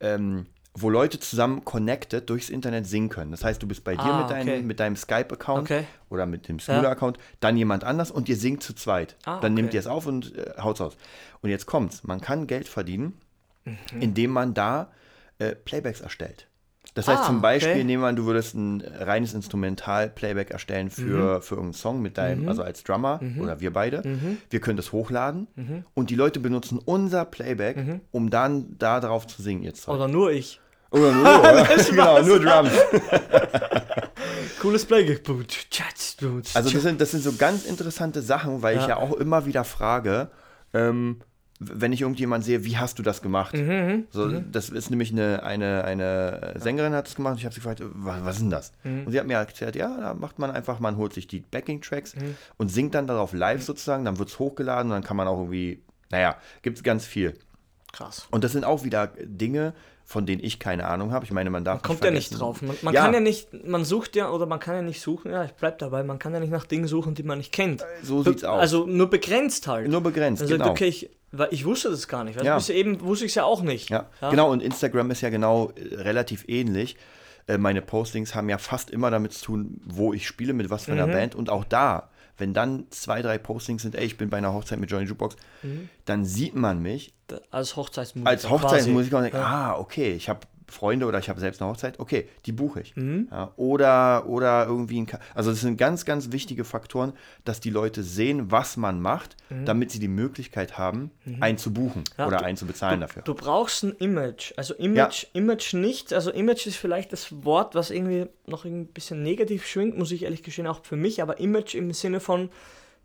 ähm, 0.00 0.46
wo 0.72 0.88
Leute 0.88 1.20
zusammen 1.20 1.64
connected 1.66 2.28
durchs 2.30 2.48
Internet 2.48 2.86
singen 2.86 3.10
können. 3.10 3.30
Das 3.30 3.44
heißt, 3.44 3.62
du 3.62 3.68
bist 3.68 3.84
bei 3.84 3.94
dir 3.94 4.02
Ah, 4.02 4.22
mit, 4.22 4.30
deinem, 4.30 4.48
okay. 4.48 4.62
mit 4.62 4.80
deinem 4.80 4.96
Skype-Account 4.96 5.70
Okay. 5.70 5.84
oder 6.08 6.24
mit 6.24 6.48
dem 6.48 6.58
Smule-Account, 6.60 7.18
dann 7.40 7.58
jemand 7.58 7.84
anders 7.84 8.10
und 8.10 8.28
ihr 8.30 8.36
singt 8.36 8.62
zu 8.62 8.72
zweit. 8.74 9.16
Ah, 9.26 9.38
dann 9.40 9.52
okay. 9.52 9.62
nehmt 9.62 9.74
ihr 9.74 9.80
es 9.80 9.86
auf 9.86 10.06
und 10.06 10.34
äh, 10.34 10.54
haut's 10.58 10.80
aus. 10.80 10.96
Und 11.42 11.50
jetzt 11.50 11.66
kommt's, 11.66 12.04
man 12.04 12.22
kann 12.22 12.46
Geld 12.46 12.68
verdienen, 12.68 13.18
indem 14.00 14.30
man 14.30 14.54
da 14.54 14.90
äh, 15.38 15.54
Playbacks 15.54 16.00
erstellt. 16.00 16.48
Das 16.94 17.08
heißt 17.08 17.22
Ah, 17.22 17.26
zum 17.26 17.40
Beispiel, 17.40 17.72
okay. 17.72 17.84
nehmen 17.84 18.02
wir 18.02 18.08
an, 18.08 18.14
du 18.16 18.24
würdest 18.26 18.54
ein 18.54 18.80
reines 19.00 19.34
Instrumental-Playback 19.34 20.50
erstellen 20.50 20.90
für, 20.90 21.40
für 21.42 21.54
irgendeinen 21.56 21.72
Song 21.72 22.02
mit 22.02 22.18
deinem, 22.18 22.48
also 22.48 22.62
als 22.62 22.84
Drummer 22.84 23.20
oder 23.40 23.58
wir 23.60 23.72
beide. 23.72 24.02
Wir 24.50 24.60
können 24.60 24.76
das 24.76 24.92
hochladen 24.92 25.48
und 25.94 26.10
die 26.10 26.14
Leute 26.14 26.38
benutzen 26.40 26.78
unser 26.84 27.24
Playback, 27.24 28.00
um 28.12 28.30
dann 28.30 28.76
da 28.78 29.00
drauf 29.00 29.26
zu 29.26 29.42
singen 29.42 29.62
jetzt. 29.64 29.88
Oder 29.88 30.06
nur 30.08 30.30
ich. 30.30 30.60
Oder 30.90 31.10
nur, 31.10 31.22
oder? 31.40 31.66
genau, 31.90 32.22
nur 32.22 32.38
Drums. 32.38 32.70
Cooles 34.60 34.84
Play. 34.86 35.18
Also 36.54 36.70
das 36.70 36.82
sind, 36.82 37.00
das 37.00 37.10
sind 37.10 37.22
so 37.22 37.32
ganz 37.34 37.64
interessante 37.64 38.22
Sachen, 38.22 38.62
weil 38.62 38.76
ich 38.76 38.82
Ja. 38.82 38.88
ja 38.90 38.96
auch 38.98 39.12
immer 39.14 39.46
wieder 39.46 39.64
frage, 39.64 40.28
ähm, 40.72 41.20
wenn 41.60 41.92
ich 41.92 42.00
irgendjemand 42.00 42.44
sehe, 42.44 42.64
wie 42.64 42.76
hast 42.78 42.98
du 42.98 43.02
das 43.02 43.22
gemacht? 43.22 43.54
Mhm, 43.54 44.06
So, 44.10 44.28
Das 44.28 44.70
ist 44.70 44.90
nämlich 44.90 45.12
eine, 45.12 45.42
eine, 45.44 45.84
eine 45.84 46.54
Sängerin 46.58 46.92
hat 46.94 47.06
das 47.06 47.14
gemacht 47.14 47.38
ich 47.38 47.44
habe 47.44 47.54
sie 47.54 47.60
gefragt, 47.60 47.80
was, 47.84 48.24
was 48.24 48.34
ist 48.36 48.42
denn 48.42 48.50
das? 48.50 48.72
Mhm. 48.82 49.04
Und 49.06 49.12
sie 49.12 49.20
hat 49.20 49.26
mir 49.26 49.34
erklärt, 49.34 49.76
ja, 49.76 49.96
da 49.96 50.14
macht 50.14 50.38
man 50.38 50.50
einfach, 50.50 50.80
man 50.80 50.96
holt 50.96 51.12
sich 51.12 51.26
die 51.26 51.40
Backing-Tracks 51.40 52.16
Mhm. 52.16 52.36
und 52.56 52.68
singt 52.70 52.94
dann 52.94 53.06
darauf 53.06 53.32
live 53.32 53.62
sozusagen, 53.62 54.04
dann 54.04 54.18
wird 54.18 54.28
es 54.30 54.38
hochgeladen 54.38 54.90
und 54.90 54.96
dann 54.96 55.04
kann 55.04 55.16
man 55.16 55.28
auch 55.28 55.38
irgendwie, 55.38 55.80
naja, 56.10 56.36
gibt 56.62 56.76
es 56.78 56.82
ganz 56.82 57.06
viel. 57.06 57.34
Krass. 57.92 58.26
Und 58.32 58.42
das 58.42 58.52
sind 58.52 58.64
auch 58.64 58.82
wieder 58.82 59.06
Dinge, 59.22 59.72
von 60.04 60.26
denen 60.26 60.44
ich 60.44 60.58
keine 60.58 60.86
Ahnung 60.86 61.12
habe. 61.12 61.24
Ich 61.24 61.30
meine, 61.32 61.48
man 61.48 61.64
darf 61.64 61.80
Kommt 61.82 62.04
ja 62.04 62.10
nicht 62.10 62.38
drauf. 62.38 62.60
Man, 62.60 62.76
man 62.82 62.92
Ja. 62.92 63.04
kann 63.04 63.14
ja 63.14 63.20
nicht, 63.20 63.48
man 63.66 63.84
sucht 63.84 64.16
ja, 64.16 64.28
oder 64.30 64.44
man 64.46 64.58
kann 64.60 64.74
ja 64.74 64.82
nicht 64.82 65.00
suchen, 65.00 65.30
ja, 65.30 65.44
ich 65.44 65.52
bleib 65.52 65.78
dabei, 65.78 66.02
man 66.02 66.18
kann 66.18 66.34
ja 66.34 66.40
nicht 66.40 66.50
nach 66.50 66.66
Dingen 66.66 66.88
suchen, 66.88 67.14
die 67.14 67.22
man 67.22 67.38
nicht 67.38 67.52
kennt. 67.52 67.82
So 68.02 68.22
sieht's 68.22 68.44
aus. 68.44 68.60
Also 68.60 68.84
nur 68.86 69.08
begrenzt 69.08 69.66
halt. 69.68 69.88
Nur 69.88 70.02
begrenzt, 70.02 70.42
also, 70.42 70.54
genau. 70.54 70.70
okay, 70.70 70.86
ich, 70.88 71.08
weil 71.38 71.48
ich 71.50 71.64
wusste 71.64 71.90
das 71.90 72.08
gar 72.08 72.24
nicht. 72.24 72.36
Ja. 72.36 72.44
ja. 72.44 72.56
Bis 72.56 72.68
eben 72.68 73.00
wusste 73.00 73.24
ich 73.26 73.32
es 73.32 73.34
ja 73.36 73.44
auch 73.44 73.62
nicht. 73.62 73.90
Ja, 73.90 74.08
genau. 74.30 74.50
Und 74.50 74.62
Instagram 74.62 75.10
ist 75.10 75.20
ja 75.20 75.30
genau 75.30 75.70
äh, 75.76 75.94
relativ 75.96 76.44
ähnlich. 76.48 76.96
Äh, 77.46 77.58
meine 77.58 77.82
Postings 77.82 78.34
haben 78.34 78.48
ja 78.48 78.58
fast 78.58 78.90
immer 78.90 79.10
damit 79.10 79.32
zu 79.34 79.44
tun, 79.44 79.80
wo 79.84 80.12
ich 80.14 80.26
spiele, 80.26 80.52
mit 80.54 80.70
was 80.70 80.84
für 80.86 80.92
Mhm. 80.92 80.98
einer 81.00 81.12
Band. 81.12 81.34
Und 81.34 81.50
auch 81.50 81.64
da, 81.64 82.08
wenn 82.38 82.54
dann 82.54 82.86
zwei, 82.90 83.20
drei 83.22 83.38
Postings 83.38 83.82
sind, 83.82 83.94
ey, 83.94 84.04
ich 84.06 84.16
bin 84.16 84.30
bei 84.30 84.38
einer 84.38 84.52
Hochzeit 84.54 84.78
mit 84.80 84.90
Johnny 84.90 85.04
Jukebox, 85.04 85.36
dann 86.06 86.24
sieht 86.24 86.54
man 86.54 86.80
mich 86.80 87.14
Als 87.50 87.76
Hochzeitsmusiker. 87.76 88.30
als 88.30 88.48
Hochzeitsmusiker 88.50 89.18
und 89.18 89.22
quasi. 89.24 89.32
denkt, 89.32 89.46
ah, 89.46 89.76
okay, 89.78 90.12
ich 90.12 90.28
habe 90.28 90.40
Freunde 90.74 91.06
oder 91.06 91.18
ich 91.18 91.28
habe 91.28 91.40
selbst 91.40 91.62
eine 91.62 91.70
Hochzeit, 91.70 91.98
okay, 92.00 92.28
die 92.46 92.52
buche 92.52 92.80
ich. 92.82 92.94
Mhm. 92.96 93.28
Ja, 93.30 93.52
oder, 93.56 94.26
oder 94.26 94.66
irgendwie 94.66 95.00
ein, 95.00 95.06
Ka- 95.06 95.20
also 95.34 95.50
das 95.50 95.60
sind 95.60 95.76
ganz, 95.78 96.04
ganz 96.04 96.32
wichtige 96.32 96.64
Faktoren, 96.64 97.12
dass 97.44 97.60
die 97.60 97.70
Leute 97.70 98.02
sehen, 98.02 98.50
was 98.50 98.76
man 98.76 99.00
macht, 99.00 99.36
damit 99.64 99.90
sie 99.90 99.98
die 100.00 100.08
Möglichkeit 100.08 100.76
haben, 100.76 101.10
einen 101.40 101.56
zu 101.58 101.72
buchen 101.72 102.00
Mhm. 102.00 102.04
Ja, 102.18 102.26
oder 102.26 102.36
du- 102.38 102.44
einen 102.44 102.56
zu 102.56 102.66
bezahlen 102.66 103.00
dafür. 103.00 103.22
Du 103.22 103.34
brauchst 103.34 103.84
ein 103.84 103.92
Image. 103.92 104.52
Also 104.56 104.74
Image, 104.74 105.26
Image 105.32 105.74
nicht. 105.74 106.12
Also 106.12 106.30
Image 106.30 106.66
ist 106.66 106.76
vielleicht 106.76 107.12
das 107.12 107.44
Wort, 107.44 107.74
was 107.74 107.90
irgendwie 107.90 108.26
noch 108.46 108.64
ein 108.64 108.86
bisschen 108.88 109.22
negativ 109.22 109.66
schwingt, 109.66 109.96
muss 109.96 110.10
ich 110.12 110.24
ehrlich 110.24 110.42
gestehen, 110.42 110.66
auch 110.66 110.84
für 110.84 110.96
mich, 110.96 111.22
aber 111.22 111.38
Image 111.40 111.74
im 111.74 111.92
Sinne 111.92 112.20
von, 112.20 112.50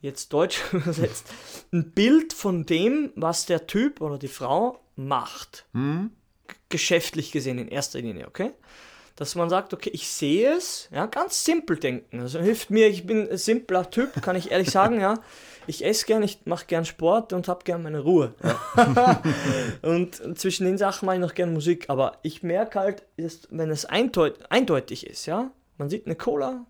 jetzt 0.01 0.31
deutsch 0.33 0.61
übersetzt, 0.73 1.27
ein 1.71 1.91
Bild 1.91 2.33
von 2.33 2.65
dem, 2.65 3.11
was 3.15 3.45
der 3.45 3.67
Typ 3.67 4.01
oder 4.01 4.17
die 4.17 4.27
Frau 4.29 4.79
macht. 4.95 5.65
Hm? 5.73 6.11
Geschäftlich 6.69 7.31
gesehen 7.31 7.57
in 7.57 7.67
erster 7.67 7.99
Linie, 7.99 8.27
okay? 8.27 8.51
Dass 9.15 9.35
man 9.35 9.49
sagt, 9.49 9.73
okay, 9.73 9.89
ich 9.89 10.07
sehe 10.07 10.55
es, 10.55 10.87
ja, 10.91 11.05
ganz 11.07 11.43
simpel 11.43 11.77
denken. 11.77 12.21
Also 12.21 12.39
hilft 12.39 12.69
mir, 12.69 12.87
ich 12.87 13.05
bin 13.05 13.29
ein 13.29 13.37
simpler 13.37 13.89
Typ, 13.89 14.21
kann 14.21 14.35
ich 14.35 14.51
ehrlich 14.51 14.71
sagen, 14.71 15.01
ja. 15.01 15.15
Ich 15.67 15.85
esse 15.85 16.05
gern, 16.05 16.23
ich 16.23 16.45
mache 16.45 16.65
gern 16.65 16.85
Sport 16.85 17.33
und 17.33 17.47
habe 17.47 17.63
gern 17.63 17.83
meine 17.83 17.99
Ruhe. 17.99 18.33
Und 19.83 20.39
zwischen 20.39 20.65
den 20.65 20.79
Sachen 20.79 21.05
mache 21.05 21.17
ich 21.17 21.21
noch 21.21 21.35
gerne 21.35 21.51
Musik, 21.51 21.85
aber 21.89 22.17
ich 22.23 22.41
merke 22.41 22.79
halt, 22.79 23.03
dass, 23.17 23.41
wenn 23.51 23.69
es 23.69 23.85
eindeut 23.85 24.39
eindeutig 24.49 25.05
ist, 25.05 25.27
ja, 25.27 25.51
man 25.77 25.89
sieht 25.89 26.07
eine 26.07 26.15
Cola, 26.15 26.65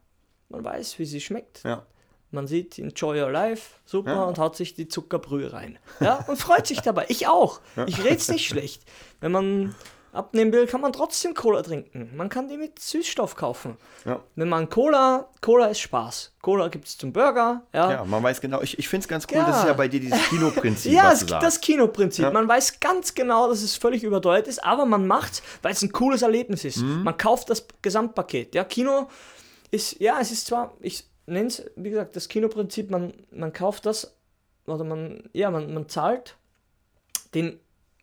man 0.49 0.65
weiß, 0.65 0.99
wie 0.99 1.05
sie 1.05 1.21
schmeckt, 1.21 1.63
Ja. 1.63 1.85
Man 2.31 2.47
sieht 2.47 2.77
Enjoy 2.79 3.21
Your 3.21 3.31
Life, 3.31 3.75
super, 3.85 4.11
Ja. 4.13 4.23
und 4.23 4.37
haut 4.37 4.55
sich 4.55 4.73
die 4.75 4.87
Zuckerbrühe 4.87 5.51
rein. 5.53 5.79
Ja, 5.99 6.23
und 6.27 6.37
freut 6.37 6.67
sich 6.67 6.81
dabei. 6.81 7.05
Ich 7.09 7.27
auch. 7.27 7.59
Ich 7.87 8.03
red's 8.03 8.29
nicht 8.29 8.47
schlecht. 8.47 8.83
Wenn 9.19 9.31
man 9.31 9.75
abnehmen 10.11 10.51
will, 10.51 10.65
kann 10.65 10.81
man 10.81 10.91
trotzdem 10.91 11.35
Cola 11.35 11.61
trinken. 11.61 12.09
Man 12.17 12.29
kann 12.29 12.47
die 12.47 12.57
mit 12.57 12.79
Süßstoff 12.79 13.35
kaufen. 13.35 13.77
Ja. 14.05 14.19
Wenn 14.35 14.49
man 14.49 14.67
Cola, 14.69 15.27
Cola 15.39 15.67
ist 15.67 15.81
Spaß. 15.81 16.33
Cola 16.41 16.67
gibt's 16.69 16.97
zum 16.97 17.13
Burger, 17.13 17.61
ja. 17.73 17.91
Ja, 17.91 18.05
man 18.05 18.23
weiß 18.23 18.41
genau. 18.41 18.59
Ich, 18.61 18.79
ich 18.79 18.89
finde 18.89 19.03
es 19.03 19.07
ganz 19.07 19.27
cool, 19.29 19.37
Ja. 19.37 19.45
das 19.45 19.59
ist 19.59 19.65
ja 19.67 19.73
bei 19.73 19.87
dir 19.87 19.99
dieses 19.99 20.27
Kinoprinzip, 20.29 20.91
Ja, 20.93 21.11
was 21.11 21.21
es, 21.21 21.29
sagst. 21.29 21.45
das 21.45 21.61
Kinoprinzip. 21.61 22.23
Ja. 22.23 22.31
Man 22.31 22.47
weiß 22.47 22.79
ganz 22.79 23.13
genau, 23.13 23.49
dass 23.49 23.61
es 23.61 23.75
völlig 23.75 24.03
überteuert 24.03 24.47
ist, 24.47 24.63
aber 24.63 24.85
man 24.87 25.05
macht's, 25.05 25.43
weil 25.61 25.73
es 25.73 25.81
ein 25.83 25.91
cooles 25.91 26.23
Erlebnis 26.23 26.65
ist. 26.65 26.77
Mhm. 26.77 27.03
Man 27.03 27.15
kauft 27.15 27.51
das 27.51 27.67
Gesamtpaket. 27.83 28.55
Ja, 28.55 28.63
Kino 28.63 29.09
ist, 29.69 29.99
ja, 29.99 30.19
es 30.19 30.31
ist 30.31 30.47
zwar, 30.47 30.73
ich 30.79 31.05
nenne 31.29 31.47
es, 31.47 31.63
wie 31.75 31.89
gesagt, 31.89 32.15
das 32.15 32.27
Kinoprinzip, 32.27 32.89
man, 32.89 33.13
man 33.31 33.53
kauft 33.53 33.85
das, 33.85 34.15
oder 34.65 34.83
man, 34.83 35.23
ja, 35.33 35.51
man, 35.51 35.73
man 35.73 35.89
zahlt 35.89 36.35
den 37.33 37.59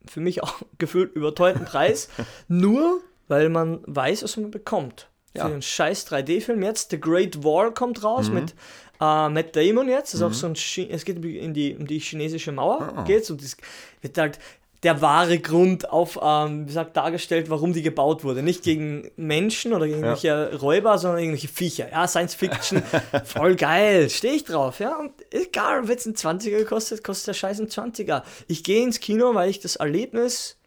für 0.06 0.20
mich 0.20 0.42
auch 0.42 0.62
gefühlt 0.78 1.14
überteuerten 1.14 1.64
Preis, 1.64 2.08
nur 2.48 3.00
weil 3.28 3.48
man 3.48 3.80
weiß, 3.86 4.22
was 4.22 4.36
man 4.36 4.50
bekommt. 4.50 5.08
Ja. 5.34 5.46
Für 5.46 5.50
den 5.50 5.62
scheiß 5.62 6.06
3D-Film 6.10 6.62
jetzt, 6.62 6.90
The 6.90 7.00
Great 7.00 7.44
Wall 7.44 7.72
kommt 7.72 8.02
raus 8.02 8.30
mit 8.30 8.54
äh, 9.00 9.28
Matt 9.28 9.54
Damon 9.54 9.88
jetzt. 9.88 10.14
Das 10.14 10.20
ist 10.20 10.26
auch 10.26 10.32
so 10.32 10.46
ein, 10.46 10.54
Chi 10.54 10.88
es 10.90 11.04
geht 11.04 11.22
in 11.22 11.52
die, 11.52 11.76
um 11.76 11.86
die 11.86 11.98
chinesische 11.98 12.52
Mauer, 12.52 13.04
geht's 13.06 13.30
und 13.30 13.42
das 13.42 13.56
wird 14.00 14.16
halt 14.16 14.38
der 14.82 15.00
wahre 15.00 15.38
Grund 15.38 15.88
auf, 15.88 16.18
ähm, 16.22 16.62
wie 16.62 16.66
gesagt, 16.66 16.96
dargestellt, 16.96 17.48
warum 17.50 17.72
die 17.72 17.82
gebaut 17.82 18.24
wurde. 18.24 18.42
Nicht 18.42 18.62
gegen 18.62 19.10
Menschen 19.16 19.72
oder 19.72 19.86
gegen 19.86 19.98
irgendwelche 19.98 20.56
Räuber, 20.56 20.98
sondern 20.98 21.20
irgendwelche 21.20 21.48
Viecher. 21.48 21.90
Ja, 21.90 22.06
Science 22.06 22.34
Fiction, 22.34 22.82
voll 23.24 23.56
geil, 23.56 24.10
stehe 24.10 24.34
ich 24.34 24.44
drauf. 24.44 24.78
Ja, 24.80 24.98
und 24.98 25.12
egal, 25.32 25.88
wenn 25.88 25.96
es 25.96 26.06
ein 26.06 26.14
20er 26.14 26.64
kostet, 26.64 27.02
kostet 27.02 27.28
der 27.28 27.34
Scheiß 27.34 27.60
ein 27.60 27.68
20er. 27.68 28.22
Ich 28.48 28.64
gehe 28.64 28.82
ins 28.82 29.00
Kino, 29.00 29.34
weil 29.34 29.50
ich 29.50 29.60
das 29.60 29.76
Erlebnis 29.76 30.58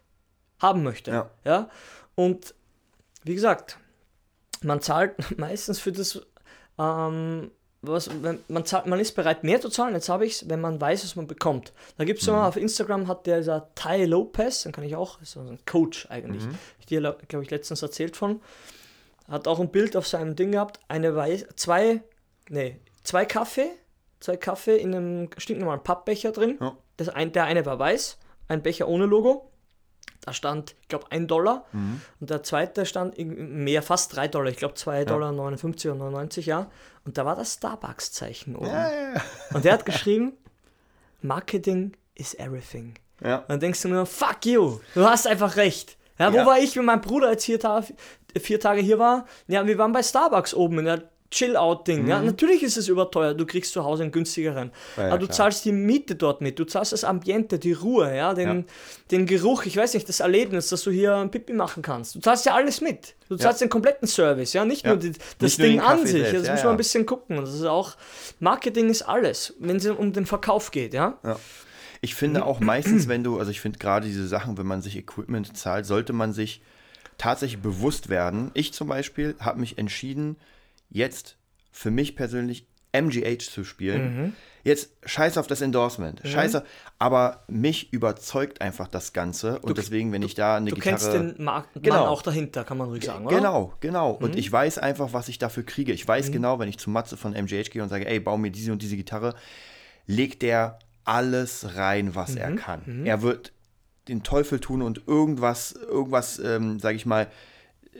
haben 0.60 0.82
möchte. 0.82 1.10
Ja. 1.10 1.30
ja? 1.44 1.70
Und 2.14 2.54
wie 3.24 3.34
gesagt, 3.34 3.78
man 4.62 4.80
zahlt 4.80 5.14
meistens 5.38 5.78
für 5.78 5.92
das, 5.92 6.20
ähm, 6.78 7.50
was, 7.82 8.10
wenn, 8.22 8.38
man, 8.48 8.64
zahlt, 8.66 8.86
man 8.86 9.00
ist 9.00 9.12
bereit 9.14 9.42
mehr 9.42 9.60
zu 9.60 9.68
zahlen, 9.70 9.94
jetzt 9.94 10.08
habe 10.08 10.26
ich 10.26 10.34
es, 10.42 10.48
wenn 10.50 10.60
man 10.60 10.80
weiß, 10.80 11.02
was 11.04 11.16
man 11.16 11.26
bekommt. 11.26 11.72
Da 11.96 12.04
gibt 12.04 12.20
es 12.20 12.26
Mhm. 12.28 12.34
auf 12.34 12.56
Instagram 12.56 13.08
hat 13.08 13.26
der 13.26 13.38
dieser 13.38 13.68
Ty 13.74 14.04
Lopez, 14.04 14.64
dann 14.64 14.72
kann 14.72 14.84
ich 14.84 14.96
auch, 14.96 15.20
ist 15.22 15.32
so 15.32 15.40
ein 15.40 15.58
Coach 15.66 16.06
eigentlich, 16.10 16.44
Mhm. 16.44 16.58
ich 16.78 16.86
dir, 16.86 17.00
glaube 17.28 17.42
ich, 17.44 17.50
letztens 17.50 17.82
erzählt 17.82 18.16
von, 18.16 18.40
hat 19.28 19.48
auch 19.48 19.60
ein 19.60 19.70
Bild 19.70 19.96
auf 19.96 20.06
seinem 20.06 20.36
Ding 20.36 20.52
gehabt, 20.52 20.80
eine 20.88 21.14
Weiß, 21.16 21.46
zwei, 21.56 22.02
nee, 22.48 22.76
zwei 23.02 23.24
Kaffee, 23.24 23.70
zwei 24.18 24.36
Kaffee 24.36 24.76
in 24.76 24.94
einem 24.94 25.30
stinknormalen 25.38 25.82
Pappbecher 25.82 26.32
drin. 26.32 26.58
Ja. 26.60 26.76
Das 26.98 27.08
ein, 27.08 27.32
der 27.32 27.44
eine 27.44 27.64
war 27.64 27.78
weiß, 27.78 28.18
ein 28.48 28.62
Becher 28.62 28.88
ohne 28.88 29.06
Logo. 29.06 29.49
Da 30.22 30.32
stand, 30.34 30.74
ich 30.82 30.88
glaube, 30.88 31.06
ein 31.10 31.26
Dollar. 31.26 31.64
Mhm. 31.72 32.00
Und 32.20 32.30
der 32.30 32.42
zweite 32.42 32.84
stand 32.84 33.16
mehr, 33.18 33.82
fast 33.82 34.14
drei 34.14 34.28
Dollar. 34.28 34.50
Ich 34.50 34.58
glaube, 34.58 34.74
2,59 34.74 35.04
Dollar 35.06 35.32
59 35.32 35.90
und 35.92 35.98
99, 35.98 36.46
ja. 36.46 36.70
Und 37.06 37.16
da 37.16 37.24
war 37.24 37.36
das 37.36 37.54
Starbucks-Zeichen 37.54 38.54
oben. 38.56 38.66
Ja, 38.66 38.90
ja, 38.90 39.12
ja. 39.14 39.22
Und 39.54 39.64
der 39.64 39.72
hat 39.72 39.86
geschrieben, 39.86 40.32
Marketing 41.22 41.92
is 42.14 42.34
everything. 42.34 42.94
Ja. 43.22 43.38
Und 43.38 43.48
dann 43.50 43.60
denkst 43.60 43.82
du 43.82 43.88
nur, 43.88 44.06
fuck 44.06 44.44
you, 44.46 44.80
du 44.94 45.04
hast 45.04 45.26
einfach 45.26 45.56
recht. 45.56 45.96
Ja, 46.18 46.32
wo 46.32 46.36
Ja. 46.38 46.46
war 46.46 46.58
ich, 46.58 46.76
wenn 46.76 46.84
mein 46.84 47.00
Bruder 47.00 47.30
jetzt 47.30 47.44
vier, 47.46 47.58
Ta 47.58 47.82
vier 48.38 48.60
Tage 48.60 48.80
hier 48.82 48.98
war? 48.98 49.26
Ja, 49.46 49.66
wir 49.66 49.78
waren 49.78 49.92
bei 49.92 50.02
Starbucks 50.02 50.52
oben 50.54 50.78
in 50.80 50.84
der 50.84 51.10
Chill-Out-Ding. 51.30 52.08
Ja, 52.08 52.20
natürlich 52.20 52.62
ist 52.62 52.76
es 52.76 52.88
überteuert, 52.88 53.38
du 53.38 53.46
kriegst 53.46 53.72
zu 53.72 53.84
Hause 53.84 54.02
einen 54.02 54.12
günstigeren. 54.12 54.68
Mhm. 54.96 55.02
Ja, 55.02 55.08
aber 55.08 55.18
du 55.18 55.26
klar. 55.26 55.36
zahlst 55.36 55.64
die 55.64 55.72
Miete 55.72 56.16
dort 56.16 56.40
mit, 56.40 56.58
du 56.58 56.64
zahlst 56.64 56.92
das 56.92 57.04
Ambiente, 57.04 57.58
die 57.58 57.72
Ruhe, 57.72 58.14
ja, 58.14 58.34
den, 58.34 58.48
Ja. 58.58 58.64
den 59.12 59.26
Geruch, 59.26 59.64
ich 59.64 59.76
weiß 59.76 59.94
nicht, 59.94 60.08
das 60.08 60.20
Erlebnis, 60.20 60.68
dass 60.68 60.82
du 60.82 60.90
hier 60.90 61.14
ein 61.16 61.30
Pipi 61.30 61.52
machen 61.52 61.82
kannst. 61.82 62.16
Du 62.16 62.20
zahlst 62.20 62.46
ja 62.46 62.54
alles 62.54 62.80
mit. 62.80 63.14
Du 63.28 63.36
zahlst 63.36 63.60
den 63.60 63.68
kompletten 63.68 64.08
Service, 64.08 64.52
ja, 64.54 64.64
nicht 64.64 64.84
nur 64.84 64.96
die, 64.96 65.12
das 65.12 65.18
Nicht 65.40 65.58
nur 65.60 65.68
Ding 65.68 65.76
den 65.78 65.86
an 65.86 66.06
sich. 66.06 66.32
Das 66.32 66.48
muss 66.48 66.64
man 66.64 66.72
ein 66.72 66.76
bisschen 66.76 67.06
gucken. 67.06 67.36
Das 67.36 67.54
ist 67.54 67.64
auch, 67.64 67.96
Marketing 68.40 68.88
ist 68.90 69.02
alles, 69.02 69.54
wenn 69.60 69.76
es 69.76 69.86
um 69.86 70.12
den 70.12 70.26
Verkauf 70.26 70.70
geht, 70.72 70.94
ja. 70.94 71.18
Ja. 71.24 71.38
Ich 72.02 72.14
finde 72.14 72.44
auch 72.46 72.60
meistens, 72.60 73.08
wenn 73.08 73.22
du, 73.22 73.38
also 73.38 73.50
ich 73.50 73.60
finde 73.60 73.78
gerade 73.78 74.06
diese 74.06 74.26
Sachen, 74.26 74.56
wenn 74.58 74.66
man 74.66 74.80
sich 74.82 74.96
Equipment 74.96 75.56
zahlt, 75.56 75.84
sollte 75.86 76.12
man 76.12 76.32
sich 76.32 76.62
tatsächlich 77.18 77.60
bewusst 77.60 78.08
werden. 78.08 78.50
Ich 78.54 78.72
zum 78.72 78.88
Beispiel 78.88 79.34
habe 79.38 79.60
mich 79.60 79.76
entschieden, 79.76 80.36
jetzt 80.90 81.36
für 81.72 81.90
mich 81.90 82.16
persönlich 82.16 82.66
MGH 82.92 83.38
zu 83.38 83.62
spielen. 83.64 84.16
Mhm. 84.16 84.32
Jetzt 84.64 84.90
scheiß 85.06 85.38
auf 85.38 85.46
das 85.46 85.60
Endorsement, 85.62 86.20
scheiße, 86.24 86.64
aber 86.98 87.44
mich 87.48 87.92
überzeugt 87.92 88.60
einfach 88.60 88.88
das 88.88 89.12
Ganze 89.14 89.58
und 89.60 89.78
deswegen, 89.78 90.12
wenn 90.12 90.22
ich 90.22 90.34
da 90.34 90.56
eine 90.56 90.68
Du 90.70 90.76
Gitarre... 90.76 90.96
kennst 90.96 91.12
den 91.38 91.42
Markt 91.42 91.70
Genau. 91.80 92.06
Auch 92.06 92.20
dahinter, 92.20 92.64
kann 92.64 92.76
man 92.76 92.88
ruhig 92.88 93.04
sagen, 93.04 93.24
oder? 93.26 93.36
Mhm. 93.36 93.40
Genau, 93.40 93.72
genau. 93.80 94.10
Und 94.10 94.36
ich 94.36 94.50
weiß 94.52 94.78
einfach, 94.78 95.12
was 95.12 95.28
ich 95.28 95.38
dafür 95.38 95.62
kriege. 95.62 95.92
Ich 95.92 96.06
weiß 96.06 96.30
genau, 96.30 96.58
wenn 96.58 96.68
ich 96.68 96.78
zu 96.78 96.90
Matze 96.90 97.16
von 97.16 97.32
MGH 97.32 97.70
gehe 97.70 97.82
und 97.82 97.88
sage, 97.88 98.06
ey, 98.06 98.20
bau 98.20 98.36
mir 98.36 98.50
diese 98.50 98.72
und 98.72 98.82
diese 98.82 98.96
Gitarre, 98.96 99.34
legt 100.06 100.42
der 100.42 100.78
alles 101.04 101.76
rein, 101.76 102.14
was 102.14 102.32
Mhm. 102.32 102.38
er 102.38 102.56
kann. 102.56 103.06
Er 103.06 103.22
wird 103.22 103.52
den 104.08 104.22
Teufel 104.24 104.60
tun 104.60 104.82
und 104.82 105.06
irgendwas, 105.06 105.72
irgendwas, 105.72 106.38
ähm, 106.40 106.80
sag 106.80 106.96
ich 106.96 107.06
mal, 107.06 107.28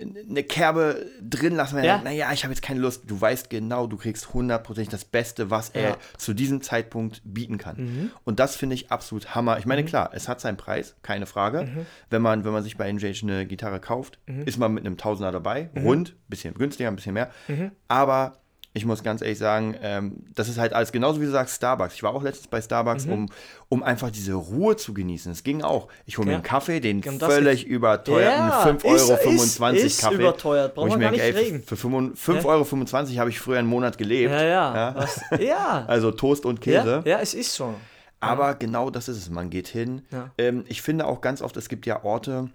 eine 0.00 0.42
Kerbe 0.44 1.07
drin 1.20 1.57
lassen, 1.57 1.76
weil 1.76 1.85
Ja. 1.85 1.96
ja. 1.96 2.03
naja, 2.03 2.33
ich 2.33 2.44
habe 2.44 2.53
jetzt 2.55 2.62
keine 2.62 2.81
Lust. 2.81 3.05
Du 3.07 3.20
weißt 3.20 3.50
genau, 3.50 3.87
du 3.87 3.96
kriegst 3.96 4.33
hundertprozentig 4.33 4.88
das 4.90 5.05
Beste, 5.05 5.50
was 5.50 5.70
er 5.70 5.83
Ja. 5.90 5.96
zu 6.16 6.33
diesem 6.33 6.62
Zeitpunkt 6.62 7.20
bieten 7.24 7.59
kann. 7.59 8.11
Und 8.24 8.40
das 8.40 8.57
finde 8.57 8.74
ich 8.74 8.90
absolut 8.90 9.35
Hammer. 9.35 9.59
Ich 9.59 9.66
meine, 9.66 9.85
klar, 9.85 10.11
es 10.14 10.29
hat 10.29 10.40
seinen 10.40 10.57
Preis, 10.57 10.96
keine 11.03 11.26
Frage. 11.26 11.68
Wenn, 12.09 12.22
man, 12.22 12.44
wenn 12.44 12.53
man 12.53 12.62
sich 12.62 12.76
bei 12.76 12.88
Engage 12.88 13.20
eine 13.22 13.46
Gitarre 13.46 13.81
kauft, 13.81 14.18
ist 14.46 14.59
man 14.59 14.72
mit 14.72 14.87
einem 14.87 14.96
Tausender 14.96 15.33
dabei, 15.33 15.70
rund, 15.76 16.14
bisschen 16.29 16.55
günstiger, 16.55 16.88
ein 16.88 16.96
bisschen 16.96 17.14
mehr. 17.14 17.31
Aber 17.88 18.39
ich 18.72 18.85
muss 18.87 19.02
ganz 19.02 19.20
ehrlich 19.20 19.38
sagen, 19.38 19.74
ähm, 19.83 20.24
das 20.35 20.48
ist 20.48 20.56
halt 20.59 20.72
alles 20.74 20.92
genauso 20.92 21.20
wie 21.20 21.24
du 21.24 21.30
sagst, 21.33 21.56
Starbucks. 21.56 21.94
Ich 21.94 22.02
war 22.04 22.14
auch 22.14 22.22
letztens 22.22 22.46
bei 22.48 22.62
Starbucks, 22.62 23.06
um, 23.06 23.28
um 23.68 23.83
einfach 23.83 24.11
diese 24.11 24.35
Ruhe 24.35 24.76
zu 24.76 24.94
genießen. 24.94 25.33
Es 25.33 25.42
ging 25.42 25.62
auch. 25.62 25.88
Ich 26.06 26.18
hole 26.18 26.26
mir 26.26 26.33
Ja. 26.33 26.37
einen 26.38 26.44
Kaffee, 26.44 26.78
den 26.80 27.00
Genau 27.00 27.26
völlig 27.28 27.66
überteuerten 27.66 28.48
Ja, 28.48 28.62
5,25 28.62 28.94
ist- 28.94 29.61
Euro 29.61 29.72
ist- 29.74 29.85
ist 29.85 30.00
Kaffee. 30.02 30.14
überteuert, 30.14 30.74
brauchen 30.76 30.90
wir 30.90 30.98
gar 30.98 31.11
nicht 31.11 31.20
ey, 31.22 31.30
reden. 31.33 31.62
für 31.64 31.76
5,25 31.76 32.44
Euro 32.46 32.64
25 32.64 33.18
habe 33.18 33.30
ich 33.30 33.40
früher 33.40 33.59
einen 33.59 33.68
Monat 33.68 33.98
gelebt. 33.98 34.33
Ja, 34.33 34.42
ja. 34.44 34.94
Was, 34.96 35.20
ja. 35.40 35.85
Also 35.88 36.12
Toast 36.12 36.44
und 36.46 36.61
Käse. 36.61 37.02
ja. 37.04 37.12
Ja, 37.16 37.20
es 37.20 37.35
ist 37.35 37.52
so. 37.54 37.74
Aber 38.20 38.54
genau 38.54 38.90
das 38.90 39.09
ist 39.09 39.16
es. 39.16 39.30
Man 39.30 39.50
geht 39.50 39.66
hin. 39.66 40.02
Ähm, 40.38 40.64
ich 40.68 40.83
finde 40.83 41.06
auch 41.06 41.22
ganz 41.22 41.40
oft, 41.42 41.56
es 41.56 41.68
gibt 41.68 41.87
ja 41.87 42.04
Orte, 42.04 42.50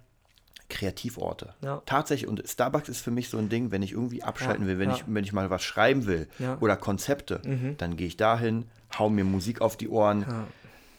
Kreativorte. 0.68 1.54
Ja. 1.62 1.82
Tatsächlich, 1.86 2.28
und 2.28 2.42
Starbucks 2.46 2.88
ist 2.88 3.00
für 3.00 3.10
mich 3.10 3.28
so 3.28 3.38
ein 3.38 3.48
Ding, 3.48 3.70
wenn 3.70 3.82
ich 3.82 3.92
irgendwie 3.92 4.22
abschalten 4.22 4.64
Ja, 4.64 4.68
will, 4.68 4.78
wenn, 4.78 4.90
ja. 4.90 4.96
ich, 4.96 5.04
wenn 5.06 5.24
ich 5.24 5.32
mal 5.32 5.50
was 5.50 5.62
schreiben 5.62 6.06
will. 6.06 6.28
Mhm. 6.38 6.56
oder 6.60 6.76
Konzepte, 6.76 7.40
dann 7.78 7.96
gehe 7.96 8.06
ich 8.06 8.16
dahin, 8.16 8.66
hau 8.98 9.08
mir 9.08 9.24
Musik 9.24 9.60
auf 9.60 9.76
die 9.76 9.88
Ohren, 9.88 10.24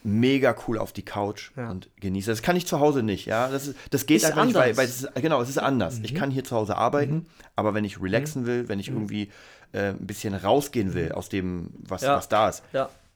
mega 0.04 0.56
cool 0.68 0.78
auf 0.78 0.94
die 0.94 1.04
Couch 1.04 1.52
und 1.56 1.90
genieße. 2.00 2.30
Das 2.32 2.42
kann 2.42 2.56
ich 2.56 2.66
zu 2.66 2.80
Hause 2.80 3.04
nicht, 3.04 3.26
ja. 3.26 3.50
Das, 3.50 3.68
ist, 3.68 3.78
das 3.90 4.06
geht 4.06 4.18
Ist 4.18 4.26
einfach 4.26 4.46
nicht, 4.46 4.56
weil, 4.56 4.70
anders. 4.70 4.76
Mhm. 4.76 4.78
weil 4.78 4.86
es 4.86 5.04
ist, 5.04 5.16
genau, 5.16 5.42
es 5.42 5.50
ist 5.50 5.58
anders. 5.58 6.00
Ich 6.04 6.16
kann 6.16 6.32
hier 6.32 6.44
zu 6.44 6.56
Hause 6.56 6.78
arbeiten, 6.78 7.26
aber 7.56 7.74
wenn 7.74 7.84
ich 7.84 8.02
relaxen 8.02 8.46
will, 8.46 8.64
Mhm. 8.64 8.70
wenn 8.70 8.80
ich 8.80 8.88
irgendwie 8.90 9.30
äh, 9.74 9.90
ein 9.90 10.08
bisschen 10.08 10.34
rausgehen 10.34 10.94
will 10.94 11.12
aus 11.12 11.28
dem, 11.30 11.72
was, 11.80 12.04
was 12.04 12.30
da 12.30 12.48
ist. 12.50 12.64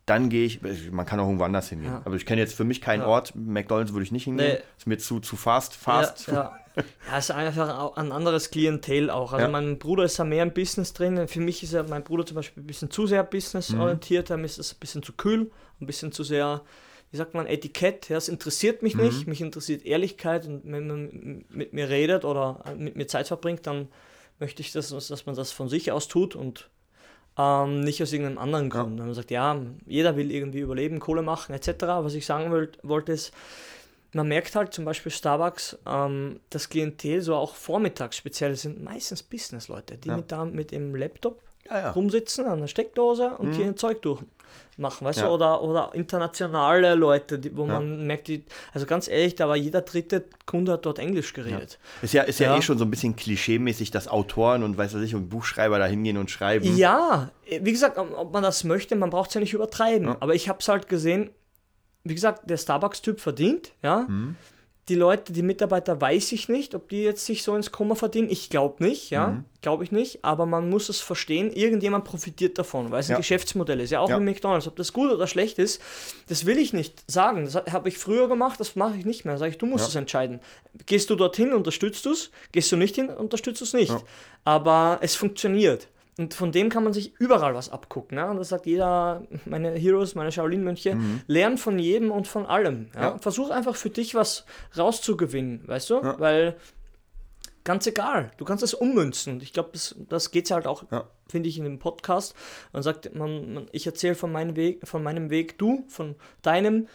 Dann 0.06 0.30
gehe 0.30 0.46
ich, 0.46 0.62
man 0.92 1.06
kann 1.06 1.20
auch 1.20 1.26
irgendwo 1.26 1.44
anders 1.46 1.70
hingehen. 1.70 1.92
Ja. 1.92 2.02
Aber 2.06 2.16
ich 2.16 2.26
kenne 2.26 2.42
jetzt 2.42 2.56
für 2.56 2.64
mich 2.64 2.82
keinen 2.82 3.04
Ort, 3.04 3.34
McDonalds 3.36 3.94
würde 3.94 4.04
ich 4.04 4.12
nicht 4.12 4.24
hingehen. 4.26 4.54
Nee. 4.54 4.60
Ist 4.78 4.88
mir 4.88 4.98
zu, 4.98 5.20
zu 5.20 5.36
fast, 5.36 5.76
fast. 5.76 6.28
Ja, 6.28 6.34
ja. 6.34 6.84
ja, 7.12 7.18
es 7.18 7.26
ist 7.26 7.32
einfach 7.32 7.96
ein 7.98 8.12
anderes 8.12 8.50
Klientel 8.50 9.10
auch. 9.10 9.34
Also 9.34 9.46
Ja. 9.46 9.52
mein 9.52 9.78
Bruder 9.78 10.04
ist 10.04 10.18
da 10.18 10.24
mehr 10.24 10.44
im 10.44 10.54
Business 10.54 10.94
drin. 10.94 11.28
Für 11.28 11.40
mich 11.40 11.62
ist 11.64 11.74
ja 11.74 11.84
mein 11.84 12.04
Bruder 12.04 12.26
zum 12.26 12.36
Beispiel 12.36 12.64
ein 12.64 12.68
bisschen 12.68 12.90
zu 12.90 13.06
sehr 13.08 13.24
businessorientiert. 13.24 14.30
Mhm. 14.32 14.40
Ihm 14.40 14.46
ist 14.46 14.58
es 14.60 14.74
ein 14.74 14.80
bisschen 14.80 15.04
zu 15.04 15.14
kühl, 15.14 15.52
ein 15.80 15.86
bisschen 15.86 16.12
zu 16.12 16.24
sehr, 16.24 16.62
wie 17.12 17.18
sagt 17.18 17.34
man, 17.36 17.46
Etikett. 17.46 18.10
Ja, 18.10 18.16
das 18.16 18.28
interessiert 18.28 18.82
mich 18.82 18.96
Mhm. 18.96 19.04
nicht. 19.04 19.28
Mich 19.28 19.42
interessiert 19.42 19.86
Ehrlichkeit 19.86 20.48
und 20.48 20.62
wenn 20.66 20.88
man 20.88 21.46
mit 21.50 21.74
mir 21.74 21.90
redet 21.90 22.26
oder 22.26 22.64
mit 22.76 22.96
mir 22.96 23.08
Zeit 23.08 23.28
verbringt, 23.28 23.68
dann 23.68 23.88
möchte 24.40 24.62
ich, 24.62 24.72
dass, 24.72 24.90
dass 24.90 25.26
man 25.28 25.36
das 25.36 25.52
von 25.52 25.70
sich 25.70 25.92
aus 25.92 26.08
tut 26.08 26.36
und 26.36 26.70
ähm, 27.38 27.82
nicht 27.82 28.02
aus 28.04 28.12
irgendeinem 28.14 28.38
anderen 28.40 28.70
Grund. 28.70 28.98
Wenn 29.00 29.06
man 29.06 29.14
sagt, 29.16 29.32
ja, 29.32 29.60
jeder 29.86 30.16
will 30.18 30.32
irgendwie 30.32 30.60
überleben, 30.60 31.00
Kohle 31.00 31.22
machen 31.22 31.54
etc. 31.54 31.68
Was 31.82 32.14
ich 32.14 32.26
sagen 32.26 32.52
wollt, 32.52 32.78
wollte 32.84 33.14
ist, 33.14 33.34
man 34.14 34.28
merkt 34.28 34.56
halt 34.56 34.74
zum 34.74 34.84
Beispiel 34.86 35.12
Starbucks, 35.12 35.78
ähm, 35.88 36.40
das 36.50 36.68
Klientel 36.70 37.22
so 37.22 37.36
auch 37.36 37.56
vormittags 37.56 38.18
speziell 38.18 38.56
sind 38.56 38.84
meistens 38.84 39.24
Business-Leute, 39.24 39.98
die 39.98 40.10
Ja. 40.10 40.18
mit, 40.18 40.32
da, 40.32 40.44
mit 40.46 40.72
dem 40.72 40.94
Laptop 40.96 41.42
Ja, 41.70 41.80
ja. 41.80 41.92
rumsitzen 41.92 42.46
an 42.46 42.60
der 42.60 42.68
Steckdose 42.68 43.32
und 43.38 43.54
hier 43.54 43.66
ein 43.66 43.78
Zeug 43.78 44.02
durchmachen, 44.78 45.06
weißt 45.06 45.20
Ja. 45.20 45.28
du, 45.28 45.32
oder, 45.34 45.62
oder 45.62 45.92
internationale 45.94 46.96
Leute, 46.96 47.38
die, 47.40 47.56
wo 47.56 47.66
Ja. 47.66 47.74
man 47.74 48.08
merkt, 48.08 48.28
die, 48.28 48.44
also 48.74 48.86
ganz 48.86 49.08
ehrlich, 49.08 49.36
da 49.36 49.48
war 49.48 49.56
jeder 49.56 49.82
dritte 49.82 50.26
Kunde 50.46 50.74
hat 50.74 50.86
dort 50.86 51.00
Englisch 51.00 51.34
geredet. 51.34 51.78
Ist 52.02 52.14
ja, 52.14 52.24
ist 52.24 52.40
ja, 52.40 52.52
Ja. 52.52 52.58
eh 52.58 52.62
schon 52.62 52.78
so 52.78 52.86
ein 52.86 52.92
bisschen 52.92 53.16
klischeemäßig, 53.16 53.92
dass 53.92 54.08
Autoren 54.08 54.64
und 54.64 54.78
weiß 54.78 54.94
was 54.96 55.02
ich 55.02 55.16
und 55.16 55.30
Buchschreiber 55.30 55.78
da 55.80 55.86
hingehen 55.86 56.18
und 56.18 56.32
schreiben. 56.32 56.76
Ja, 56.78 57.30
wie 57.48 57.72
gesagt, 57.72 57.98
ob 57.98 58.34
man 58.34 58.44
das 58.44 58.64
möchte, 58.64 58.96
man 58.96 59.10
braucht 59.10 59.30
es 59.30 59.34
ja 59.36 59.42
nicht 59.42 59.54
übertreiben. 59.54 60.08
Ja. 60.08 60.18
Aber 60.20 60.34
ich 60.36 60.50
habe 60.50 60.60
es 60.60 60.68
halt 60.68 60.88
gesehen, 60.88 61.30
wie 62.04 62.16
gesagt, 62.16 62.50
der 62.50 62.58
Starbucks-Typ 62.58 63.20
verdient, 63.20 63.74
ja. 63.84 64.06
Mhm. 64.08 64.36
Die 64.90 64.96
Leute, 64.96 65.32
die 65.32 65.44
Mitarbeiter, 65.44 66.02
weiß 66.02 66.32
ich 66.32 66.50
nicht, 66.50 66.74
ob 66.74 66.90
die 66.90 67.04
jetzt 67.04 67.26
sich 67.26 67.44
so 67.44 67.56
ins 67.56 67.72
Komma 67.72 67.94
verdienen. 67.94 68.30
Ich 68.32 68.50
glaube 68.50 68.84
nicht, 68.84 69.12
ja. 69.12 69.28
Mhm. 69.28 69.46
Glaube 69.62 69.84
ich 69.84 69.92
nicht. 69.92 70.26
Aber 70.26 70.48
man 70.48 70.70
muss 70.72 70.90
es 70.90 71.00
verstehen, 71.00 71.52
irgendjemand 71.52 72.04
profitiert 72.04 72.58
davon, 72.58 72.90
weil 72.90 73.02
es 73.02 73.08
ein 73.08 73.12
Ja. 73.12 73.18
Geschäftsmodell 73.18 73.80
ist. 73.80 73.92
Ja, 73.92 74.00
auch 74.00 74.10
Ja. 74.10 74.18
mit 74.20 74.34
McDonalds. 74.36 74.68
Ob 74.68 74.76
das 74.76 74.92
gut 74.92 75.12
oder 75.12 75.28
schlecht 75.28 75.60
ist, 75.60 75.80
das 76.30 76.46
will 76.48 76.58
ich 76.58 76.74
nicht 76.74 77.04
sagen. 77.10 77.46
Das 77.46 77.56
habe 77.72 77.90
ich 77.90 77.98
früher 78.00 78.28
gemacht, 78.28 78.60
das 78.60 78.76
mache 78.76 78.98
ich 78.98 79.06
nicht 79.06 79.24
mehr. 79.24 79.38
Sage 79.38 79.52
ich, 79.52 79.58
du 79.60 79.68
musst 79.68 79.84
Ja. 79.86 79.90
es 79.90 79.96
entscheiden. 79.96 80.40
Gehst 80.88 81.12
du 81.12 81.16
dorthin, 81.16 81.54
unterstützt 81.54 82.04
du 82.08 82.12
es. 82.14 82.32
Gehst 82.52 82.72
du 82.72 82.76
nicht 82.76 82.96
hin, 82.96 83.10
unterstützt 83.10 83.62
du 83.62 83.66
es 83.66 83.74
nicht. 83.74 83.94
Aber 84.46 84.98
es 85.02 85.14
funktioniert. 85.16 85.88
Und 86.18 86.34
von 86.34 86.52
dem 86.52 86.70
kann 86.70 86.84
man 86.84 86.92
sich 86.94 87.14
überall 87.20 87.56
was 87.56 87.70
abgucken. 87.70 88.18
Ne? 88.18 88.28
Und 88.30 88.38
das 88.38 88.50
sagt 88.50 88.66
jeder, 88.66 89.24
meine 89.46 89.72
Heroes, 89.72 90.14
meine 90.14 90.32
Shaolin-Mönche, 90.32 90.98
lern 91.28 91.58
von 91.58 91.80
jedem 91.80 92.12
und 92.12 92.28
von 92.28 92.46
allem. 92.46 92.90
Ja? 92.94 93.00
Mhm. 93.00 93.04
Ja. 93.06 93.18
Versuch 93.20 93.50
einfach 93.50 93.76
für 93.76 93.90
dich 93.90 94.14
was 94.14 94.46
rauszugewinnen, 94.78 95.68
weißt 95.68 95.90
du? 95.90 95.96
Ja. 95.96 96.20
Weil 96.20 96.58
ganz 97.64 97.88
egal, 97.88 98.32
du 98.38 98.46
kannst 98.46 98.64
es 98.64 98.74
ummünzen. 98.74 99.34
Und 99.34 99.44
ich 99.44 99.54
glaube, 99.54 99.70
das, 99.74 99.96
das 100.10 100.32
geht 100.32 100.52
halt 100.52 100.68
auch, 100.68 100.84
Ja. 100.92 101.06
finde 101.30 101.48
ich, 101.48 101.58
in 101.58 101.64
dem 101.64 101.80
Podcast. 101.80 102.36
Man 102.74 102.84
sagt, 102.84 103.14
man, 103.16 103.54
man, 103.54 103.66
ich 103.72 103.86
erzähle 103.86 104.16
von 104.16 104.32
meinem 104.32 104.56
Weg, 104.56 104.86
von 104.88 105.04
meinem 105.04 105.30
Weg, 105.30 105.58
du, 105.60 105.86
von 105.88 106.16
deinem, 106.42 106.88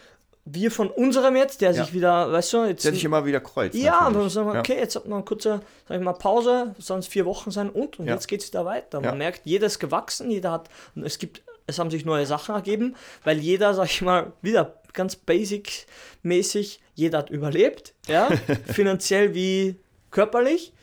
wir 0.49 0.71
von 0.71 0.89
unserem 0.89 1.35
jetzt, 1.35 1.61
der 1.61 1.71
Ja. 1.71 1.83
sich 1.83 1.93
wieder, 1.93 2.31
weißt 2.31 2.53
du, 2.53 2.65
jetzt 2.65 2.79
Das 2.79 2.85
hätte 2.85 2.97
ich 2.97 3.03
immer 3.05 3.25
wieder 3.25 3.39
kreuzt. 3.41 3.75
ja, 3.75 3.99
aber 3.99 4.11
natürlich. 4.11 4.33
sagen 4.33 4.53
wir, 4.53 4.59
okay, 4.59 4.77
jetzt 4.77 4.95
hat 4.95 5.05
man 5.05 5.17
eine 5.17 5.25
kurze, 5.25 5.61
sag 5.87 5.97
ich 5.97 6.03
mal, 6.03 6.13
Pause, 6.13 6.73
es 6.79 7.07
vier 7.07 7.25
Wochen 7.25 7.51
sein 7.51 7.69
und, 7.69 7.99
und 7.99 8.07
Ja. 8.07 8.13
jetzt 8.13 8.27
geht 8.27 8.41
es 8.41 8.47
wieder 8.47 8.63
weiter. 8.65 9.01
Man 9.01 9.17
merkt, 9.17 9.41
jeder 9.45 9.67
ist 9.67 9.79
gewachsen, 9.79 10.31
jeder 10.31 10.51
hat, 10.51 10.69
es 11.03 11.17
gibt, 11.19 11.41
es 11.65 11.79
haben 11.79 11.91
sich 11.91 12.05
neue 12.05 12.25
Sachen 12.25 12.55
ergeben, 12.55 12.95
weil 13.23 13.39
jeder, 13.39 13.73
sag 13.73 13.85
ich 13.85 14.01
mal, 14.01 14.31
wieder 14.41 14.73
ganz 14.93 15.15
basic-mäßig, 15.15 16.79
jeder 16.95 17.19
hat 17.19 17.29
überlebt, 17.29 17.93
ja, 18.07 18.29
finanziell 18.65 19.33
wie 19.33 19.75
körperlich 20.11 20.73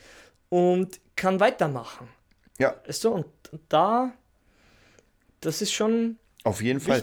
und 0.50 1.00
kann 1.16 1.40
weitermachen. 1.40 2.09
Ja, 2.59 2.74
Weißt 2.87 3.05
du, 3.05 3.09
und 3.11 3.27
da, 3.68 4.12
das 5.40 5.62
ist 5.62 5.72
schon 5.72 6.18
auf 6.44 6.61
jeden 6.62 6.81
Fall. 6.81 7.03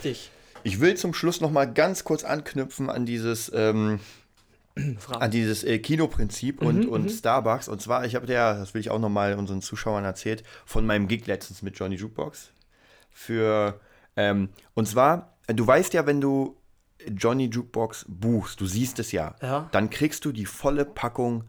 Ich 0.63 0.80
will 0.80 0.95
zum 0.95 1.13
Schluss 1.13 1.41
noch 1.41 1.52
mal 1.52 1.65
ganz 1.71 2.04
kurz 2.04 2.24
anknüpfen 2.24 2.89
an 2.89 3.06
dieses, 3.06 3.52
ähm, 3.54 4.00
an 5.19 5.32
dieses 5.32 5.63
äh, 5.63 5.80
Kinoprinzip 5.80 6.62
Mhm, 6.62 6.67
und, 6.67 6.86
und 6.88 7.10
Starbucks. 7.10 7.67
Und 7.67 7.82
zwar, 7.82 8.06
ich 8.06 8.15
habe 8.15 8.26
dir, 8.28 8.36
das 8.56 8.74
will 8.74 8.82
ich 8.82 8.89
auch 8.89 9.00
noch 9.00 9.10
mal 9.10 9.34
unseren 9.36 9.62
Zuschauern 9.62 10.06
erzählt, 10.06 10.43
von 10.65 10.86
meinem 10.86 11.08
Gig 11.08 11.26
letztens 11.28 11.62
mit 11.62 11.78
Johnny 11.78 11.95
Jukebox. 11.95 12.52
Für, 13.12 13.80
ähm, 14.15 14.50
und 14.74 14.88
zwar, 14.88 15.38
du 15.47 15.65
weißt 15.65 15.93
ja, 15.93 16.06
wenn 16.06 16.21
du 16.21 16.58
Johnny 17.08 17.45
Jukebox 17.45 18.06
buchst, 18.08 18.62
du 18.62 18.65
siehst 18.67 19.00
es 19.00 19.12
ja, 19.12 19.36
Ja. 19.41 19.67
dann 19.71 19.89
kriegst 19.89 20.24
du 20.26 20.32
die 20.32 20.45
volle 20.45 20.86
Packung 20.86 21.45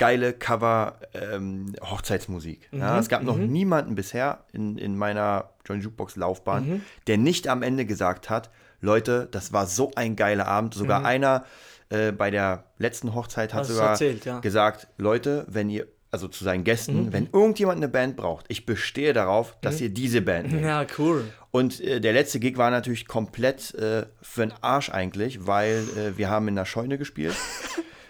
geile 0.00 0.32
Cover 0.32 0.98
ähm, 1.14 1.74
Hochzeitsmusik. 1.80 2.68
Ja, 2.72 2.94
Mhm, 2.94 2.98
es 2.98 3.08
gab 3.08 3.22
noch 3.22 3.36
niemanden 3.36 3.94
bisher 3.94 4.44
in, 4.52 4.76
in 4.78 4.96
meiner 4.96 5.50
Johnny 5.66 5.82
Jukebox 5.82 6.16
Laufbahn, 6.16 6.68
Mhm. 6.68 6.80
der 7.06 7.18
nicht 7.18 7.46
am 7.48 7.62
Ende 7.62 7.84
gesagt 7.86 8.28
hat, 8.30 8.50
Leute, 8.80 9.28
das 9.30 9.52
war 9.52 9.66
so 9.66 9.92
ein 9.94 10.16
geiler 10.16 10.46
Abend. 10.48 10.72
Sogar 10.74 11.04
einer 11.04 11.44
äh, 11.90 12.12
bei 12.12 12.30
der 12.30 12.64
letzten 12.78 13.14
Hochzeit 13.14 13.52
hat 13.52 13.64
Mhm. 13.64 13.68
Du 13.68 13.74
sogar 13.74 13.90
erzählt, 13.90 14.24
ja. 14.24 14.36
Mhm. 14.38 14.40
gesagt, 14.40 14.88
Leute, 14.96 15.44
wenn 15.48 15.68
ihr 15.70 15.86
also 16.12 16.26
zu 16.26 16.42
seinen 16.42 16.64
Gästen, 16.64 17.12
wenn 17.12 17.28
irgendjemand 17.32 17.76
eine 17.76 17.88
Band 17.88 18.16
braucht, 18.16 18.46
ich 18.48 18.66
bestehe 18.66 19.12
darauf, 19.12 19.56
dass 19.60 19.80
ihr 19.80 19.90
diese 19.90 20.22
Band 20.22 20.48
nehmt. 20.52 20.64
Ja, 20.64 20.84
cool. 20.98 21.24
Und 21.52 21.80
äh, 21.80 22.00
der 22.00 22.12
letzte 22.14 22.40
Gig 22.40 22.56
war 22.56 22.70
natürlich 22.72 23.06
komplett 23.06 23.74
äh, 23.74 24.06
für 24.22 24.40
den 24.46 24.52
Arsch 24.60 24.88
eigentlich, 24.90 25.46
weil 25.46 25.84
äh, 25.96 26.16
wir 26.18 26.28
haben 26.30 26.48
in 26.48 26.56
der 26.56 26.64
Scheune 26.64 26.96
gespielt. 26.98 27.36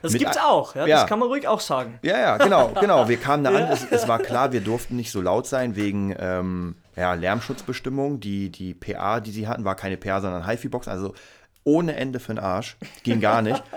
Das 0.03 0.13
gibt's 0.15 0.39
auch, 0.39 0.75
ja, 0.75 0.87
Ja. 0.87 1.01
das 1.01 1.09
kann 1.09 1.19
man 1.19 1.29
ruhig 1.29 1.47
auch 1.47 1.61
sagen. 1.61 1.99
Ja, 2.03 2.19
ja, 2.19 2.37
genau, 2.39 2.69
genau. 2.81 3.09
Wir 3.09 3.17
kamen 3.19 3.45
da 3.45 3.51
an, 3.51 3.65
es, 3.71 3.85
es 3.91 4.09
war 4.09 4.19
klar, 4.19 4.53
wir 4.53 4.61
durften 4.61 4.97
nicht 4.97 5.11
so 5.13 5.21
laut 5.21 5.47
sein 5.47 5.77
wegen 5.77 6.15
ähm, 6.19 6.77
ja, 6.97 7.15
Lärmschutzbestimmungen. 7.15 8.21
Die, 8.21 8.51
die 8.51 8.75
PA, 8.75 9.21
die 9.21 9.31
sie 9.31 9.47
hatten, 9.49 9.65
war 9.65 9.75
keine 9.77 9.97
PA, 9.97 10.21
sondern 10.21 10.47
HiFi-Box, 10.47 10.89
also 10.89 11.15
ohne 11.65 11.97
Ende 11.97 12.21
für 12.21 12.35
den 12.35 12.39
Arsch. 12.39 12.77
Ging 13.03 13.21
gar 13.21 13.43
nicht. 13.43 13.63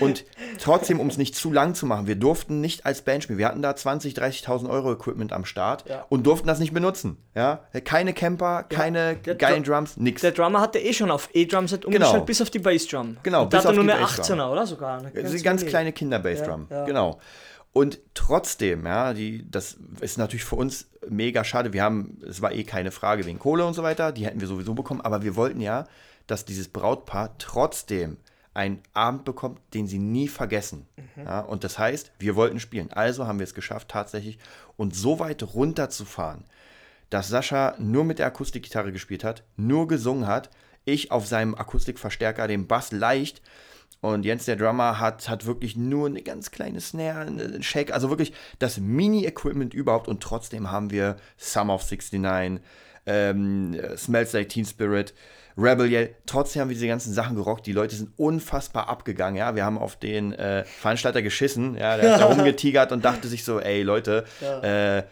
Und 0.00 0.24
trotzdem, 0.60 1.00
um 1.00 1.08
es 1.08 1.16
nicht 1.18 1.34
zu 1.34 1.52
lang 1.52 1.74
zu 1.74 1.86
machen, 1.86 2.06
wir 2.06 2.16
durften 2.16 2.60
nicht 2.60 2.86
als 2.86 3.02
Band 3.02 3.22
spielen. 3.24 3.38
Wir 3.38 3.46
hatten 3.48 3.62
da 3.62 3.70
20.000, 3.72 4.14
30.000 4.18 4.68
Euro 4.70 4.92
Equipment 4.92 5.32
am 5.32 5.44
Start 5.44 5.88
Ja. 5.88 6.04
und 6.08 6.26
durften 6.26 6.46
das 6.46 6.58
nicht 6.60 6.72
benutzen. 6.72 7.16
Ja? 7.34 7.64
Keine 7.84 8.12
Camper, 8.12 8.62
keine 8.64 9.16
der 9.16 9.34
geilen 9.34 9.64
Drum- 9.64 9.74
Drums, 9.74 9.96
nix. 9.96 10.20
Der 10.22 10.32
Drummer 10.32 10.60
hatte 10.60 10.78
eh 10.78 10.92
schon 10.92 11.10
auf 11.10 11.28
E-Drumset 11.32 11.84
umgestellt, 11.84 12.12
Genau. 12.12 12.24
bis 12.24 12.40
auf 12.42 12.50
die 12.50 12.58
Bassdrum. 12.60 13.16
Genau, 13.22 13.42
Und 13.42 13.50
bis 13.50 13.58
hat 13.58 13.64
er 13.66 13.70
auf 13.70 13.76
nur 13.76 13.84
die 13.84 13.90
eine 13.92 14.00
Bassdrum. 14.02 14.38
18er, 14.40 14.52
oder 14.52 14.66
sogar? 14.66 14.98
Eine 14.98 15.10
Das 15.10 15.24
ist 15.24 15.30
eine 15.32 15.42
ganz 15.42 15.60
wenige. 15.62 15.70
kleine 15.70 15.92
Kinder-Bassdrum, 15.92 16.66
Ja, 16.70 16.76
ja. 16.78 16.84
genau. 16.84 17.18
Und 17.72 18.00
trotzdem, 18.14 18.86
ja, 18.86 19.12
die, 19.14 19.48
das 19.50 19.76
ist 20.00 20.18
natürlich 20.18 20.44
für 20.44 20.56
uns 20.56 20.88
mega 21.08 21.44
schade. 21.44 21.72
Wir 21.72 21.82
haben, 21.82 22.18
es 22.28 22.40
war 22.42 22.52
eh 22.52 22.64
keine 22.64 22.90
Frage 22.90 23.24
wegen 23.26 23.38
Kohle 23.38 23.64
und 23.66 23.74
so 23.74 23.82
weiter, 23.82 24.10
die 24.12 24.26
hätten 24.26 24.40
wir 24.40 24.48
sowieso 24.48 24.74
bekommen, 24.74 25.00
aber 25.00 25.22
wir 25.22 25.36
wollten 25.36 25.60
ja, 25.60 25.86
dass 26.26 26.44
dieses 26.44 26.68
Brautpaar 26.68 27.36
trotzdem 27.38 28.16
einen 28.58 28.82
Abend 28.92 29.24
bekommt, 29.24 29.60
den 29.72 29.86
sie 29.86 30.00
nie 30.00 30.26
vergessen. 30.26 30.88
Ja, 31.16 31.40
und 31.40 31.62
das 31.62 31.78
heißt, 31.78 32.10
wir 32.18 32.34
wollten 32.34 32.58
spielen. 32.58 32.90
Also 32.92 33.24
haben 33.24 33.38
wir 33.38 33.44
es 33.44 33.54
geschafft, 33.54 33.88
tatsächlich 33.88 34.38
uns 34.76 34.98
so 34.98 35.20
weit 35.20 35.44
runterzufahren, 35.54 36.44
dass 37.08 37.28
Sascha 37.28 37.76
nur 37.78 38.02
mit 38.02 38.18
der 38.18 38.26
Akustikgitarre 38.26 38.90
gespielt 38.90 39.22
hat, 39.22 39.44
nur 39.56 39.86
gesungen 39.86 40.26
hat, 40.26 40.50
ich 40.84 41.12
auf 41.12 41.24
seinem 41.24 41.54
Akustikverstärker 41.54 42.48
den 42.48 42.66
Bass 42.66 42.90
leicht 42.90 43.42
und 44.00 44.24
Jens, 44.24 44.44
der 44.46 44.56
Drummer, 44.56 44.98
hat, 44.98 45.28
hat 45.28 45.46
wirklich 45.46 45.76
nur 45.76 46.08
eine 46.08 46.22
ganz 46.22 46.50
kleine 46.50 46.80
Snare, 46.80 47.20
einen 47.20 47.62
Shake, 47.62 47.92
also 47.92 48.10
wirklich 48.10 48.32
das 48.58 48.78
Mini-Equipment 48.78 49.72
überhaupt 49.72 50.08
und 50.08 50.20
trotzdem 50.20 50.72
haben 50.72 50.90
wir 50.90 51.16
Sum 51.36 51.70
of 51.70 51.88
69, 51.88 52.60
ähm, 53.08 53.76
Smells 53.96 54.32
Like 54.32 54.48
Teen 54.48 54.64
Spirit, 54.64 55.14
Rebel 55.56 55.90
Yell, 55.90 56.14
trotzdem 56.26 56.62
haben 56.62 56.68
wir 56.68 56.74
diese 56.74 56.86
ganzen 56.86 57.12
Sachen 57.12 57.34
gerockt. 57.34 57.66
Die 57.66 57.72
Leute 57.72 57.96
sind 57.96 58.12
unfassbar 58.16 58.88
abgegangen, 58.88 59.36
ja. 59.36 59.56
Wir 59.56 59.64
haben 59.64 59.78
auf 59.78 59.96
den 59.96 60.32
äh, 60.32 60.64
Veranstalter 60.64 61.22
geschissen, 61.22 61.74
ja, 61.74 61.96
der 61.96 62.14
ist 62.14 62.20
da 62.20 62.26
rumgetigert 62.32 62.92
und 62.92 63.04
dachte 63.04 63.26
sich 63.26 63.44
so, 63.44 63.58
ey 63.58 63.82
Leute, 63.82 64.24
äh, 64.62 65.02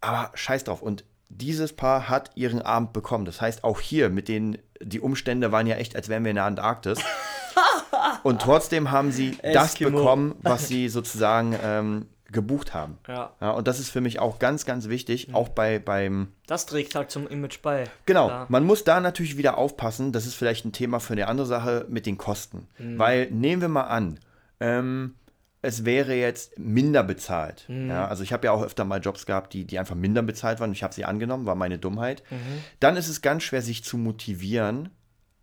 aber 0.00 0.30
scheiß 0.34 0.64
drauf. 0.64 0.82
Und 0.82 1.04
dieses 1.30 1.72
Paar 1.72 2.08
hat 2.08 2.30
ihren 2.34 2.62
Abend 2.62 2.92
bekommen. 2.92 3.24
Das 3.24 3.40
heißt, 3.40 3.64
auch 3.64 3.80
hier 3.80 4.10
mit 4.10 4.28
den, 4.28 4.58
die 4.80 5.00
Umstände 5.00 5.52
waren 5.52 5.66
ja 5.66 5.76
echt, 5.76 5.96
als 5.96 6.08
wären 6.08 6.24
wir 6.24 6.30
in 6.30 6.36
der 6.36 6.44
Antarktis. 6.44 6.98
Und 8.22 8.40
trotzdem 8.40 8.90
haben 8.90 9.12
sie 9.12 9.36
das 9.42 9.72
Eskimo. 9.72 9.98
bekommen, 9.98 10.34
was 10.42 10.68
sie 10.68 10.88
sozusagen 10.88 11.56
ähm, 11.62 12.06
gebucht 12.30 12.74
haben. 12.74 12.98
Ja. 13.08 13.32
Ja, 13.40 13.50
und 13.52 13.66
das 13.68 13.80
ist 13.80 13.90
für 13.90 14.00
mich 14.02 14.18
auch 14.18 14.38
ganz, 14.38 14.66
ganz 14.66 14.88
wichtig, 14.88 15.34
auch 15.34 15.48
bei, 15.48 15.78
beim, 15.78 16.28
Das 16.46 16.66
trägt 16.66 16.94
halt 16.94 17.10
zum 17.10 17.26
Image 17.26 17.62
bei. 17.62 17.84
Genau, 18.06 18.28
Ja. 18.28 18.46
man 18.48 18.64
muss 18.64 18.84
da 18.84 19.00
natürlich 19.00 19.36
wieder 19.38 19.56
aufpassen, 19.56 20.12
das 20.12 20.26
ist 20.26 20.34
vielleicht 20.34 20.64
ein 20.66 20.72
Thema 20.72 21.00
für 21.00 21.14
eine 21.14 21.26
andere 21.28 21.46
Sache 21.46 21.86
mit 21.88 22.04
den 22.06 22.18
Kosten. 22.18 22.68
Mhm. 22.78 22.98
Weil 22.98 23.30
nehmen 23.30 23.62
wir 23.62 23.68
mal 23.68 23.84
an, 23.84 24.20
ähm, 24.60 25.14
es 25.62 25.84
wäre 25.84 26.14
jetzt 26.14 26.58
minder 26.58 27.02
bezahlt. 27.02 27.64
Mhm. 27.68 27.88
Ja, 27.88 28.06
also 28.06 28.22
ich 28.22 28.32
habe 28.32 28.44
ja 28.46 28.52
auch 28.52 28.62
öfter 28.62 28.84
mal 28.84 29.00
Jobs 29.00 29.24
gehabt, 29.26 29.52
die, 29.54 29.64
die 29.64 29.78
einfach 29.78 29.96
minder 29.96 30.22
bezahlt 30.22 30.60
waren. 30.60 30.70
Ich 30.72 30.82
habe 30.82 30.94
sie 30.94 31.04
angenommen, 31.04 31.46
war 31.46 31.54
meine 31.56 31.78
Dummheit. 31.78 32.22
Mhm. 32.30 32.36
Dann 32.78 32.96
ist 32.96 33.08
es 33.08 33.22
ganz 33.22 33.42
schwer, 33.42 33.62
sich 33.62 33.82
zu 33.84 33.96
motivieren, 33.98 34.90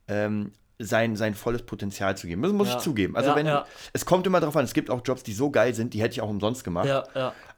ähm, 0.08 0.52
sein, 0.80 1.16
sein 1.16 1.36
volles 1.36 1.62
Potenzial 1.64 2.18
zu 2.18 2.28
geben. 2.28 2.42
Das 2.42 2.52
muss 2.52 2.68
Ja. 2.70 2.78
ich 2.78 2.82
zugeben. 2.84 3.16
Also 3.16 3.30
Ja, 3.30 3.36
wenn, 3.36 3.46
ja. 3.46 3.66
es 3.94 4.06
kommt 4.06 4.28
immer 4.28 4.40
darauf 4.42 4.58
an, 4.58 4.66
es 4.66 4.74
gibt 4.74 4.90
auch 4.90 5.02
Jobs, 5.06 5.24
die 5.24 5.34
so 5.34 5.50
geil 5.50 5.74
sind, 5.74 5.94
die 5.94 6.02
hätte 6.02 6.14
ich 6.14 6.22
auch 6.22 6.30
umsonst 6.30 6.64
gemacht. 6.64 6.90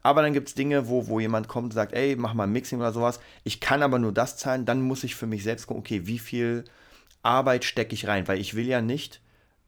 Aber 0.03 0.21
dann 0.21 0.34
gibt 0.34 0.47
es 0.49 0.53
Dinge, 0.56 0.88
wo, 0.88 1.08
wo 1.08 1.19
jemand 1.19 1.47
kommt 1.47 1.65
und 1.65 1.71
sagt, 1.73 1.93
ey, 1.93 2.15
mach 2.15 2.34
mal 2.34 2.43
ein 2.43 2.51
Mixing 2.51 2.80
oder 2.80 2.93
sowas. 2.93 3.19
Ich 3.43 3.60
kann 3.60 3.82
aber 3.84 3.99
nur 3.99 4.12
das 4.13 4.38
zahlen. 4.38 4.65
Dann 4.65 4.82
muss 4.82 5.03
ich 5.03 5.15
für 5.15 5.25
mich 5.27 5.43
selbst 5.43 5.67
gucken, 5.67 5.82
okay, 5.82 6.06
wie 6.06 6.19
viel 6.19 6.63
Arbeit 7.23 7.65
stecke 7.65 7.93
ich 7.93 8.08
rein? 8.08 8.27
Weil 8.27 8.39
ich 8.39 8.56
will 8.56 8.67
ja 8.67 8.82
nicht 8.82 9.21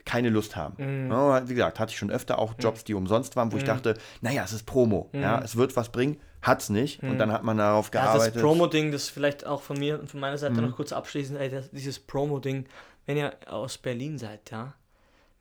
keine 0.05 0.29
Lust 0.29 0.55
haben. 0.55 1.05
Mhm. 1.05 1.12
Ja, 1.12 1.49
wie 1.49 1.53
gesagt, 1.55 1.79
hatte 1.79 1.91
ich 1.91 1.97
schon 1.97 2.09
öfter 2.12 2.39
auch 2.39 2.53
Jobs, 2.59 2.83
die 2.83 2.93
umsonst 2.93 3.35
waren, 3.35 3.51
wo 3.51 3.57
ich 3.57 3.63
dachte, 3.63 3.95
naja, 4.21 4.43
es 4.43 4.53
ist 4.53 4.65
Promo. 4.65 5.09
Ja, 5.13 5.41
es 5.43 5.55
wird 5.55 5.75
was 5.75 5.89
bringen. 5.89 6.17
Hat's 6.41 6.69
nicht. 6.69 7.03
Und 7.03 7.17
dann 7.17 7.33
hat 7.33 7.43
man 7.43 7.57
darauf 7.57 7.91
Mhm. 7.91 7.95
Ja, 7.97 8.03
das 8.05 8.13
gearbeitet. 8.13 8.41
Promo-Ding, 8.41 8.91
das 8.93 9.09
vielleicht 9.09 9.45
auch 9.45 9.62
von 9.62 9.77
mir, 9.77 9.99
von 10.07 10.21
meiner 10.21 10.38
Seite 10.38 10.53
Mhm. 10.62 10.69
noch 10.69 10.75
kurz 10.77 10.93
abschließend, 10.93 11.38
ey, 11.38 11.49
das, 11.49 11.69
dieses 11.71 11.99
Promo-Ding, 11.99 12.65
wenn 13.10 13.17
ihr 13.17 13.36
aus 13.48 13.80
Berlin 13.80 14.19
seid, 14.19 14.52
ja, 14.52 14.76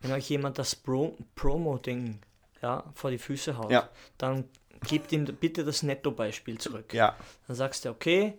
wenn 0.01 0.13
euch 0.13 0.31
jemand 0.31 0.59
das 0.59 0.75
Pro 0.75 1.15
Promo-Ding 1.35 2.19
ja, 2.63 2.83
vor 2.95 3.11
die 3.11 3.19
Füße 3.19 3.59
haut, 3.59 3.71
Ja. 3.71 3.91
dann 4.17 4.45
gebt 4.89 5.13
ihm 5.13 5.27
bitte 5.27 5.67
das 5.67 5.83
Netto-Beispiel 5.83 6.57
zurück. 6.57 6.95
ja, 6.95 7.15
Dann 7.47 7.57
sagst 7.57 7.85
du, 7.85 7.91
okay, 7.91 8.39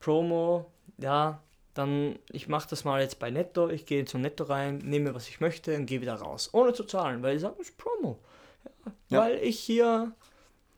Promo, 0.00 0.66
ja, 0.98 1.40
dann 1.74 2.18
ich 2.32 2.48
mache 2.48 2.68
das 2.68 2.82
mal 2.84 3.00
jetzt 3.00 3.20
bei 3.20 3.30
Netto, 3.30 3.68
ich 3.68 3.86
gehe 3.86 4.04
zum 4.04 4.20
Netto 4.22 4.42
rein, 4.44 4.78
nehme 4.78 5.14
was 5.14 5.28
ich 5.28 5.40
möchte 5.40 5.76
und 5.76 5.86
gehe 5.86 6.00
wieder 6.00 6.14
raus, 6.16 6.50
ohne 6.52 6.72
zu 6.72 6.82
zahlen, 6.82 7.22
weil 7.22 7.36
ich 7.36 7.42
sage, 7.42 7.54
das 7.58 7.68
ist 7.68 7.78
Promo. 7.78 8.18
Ja. 9.10 9.20
Weil 9.20 9.36
ich 9.36 9.60
hier 9.60 10.10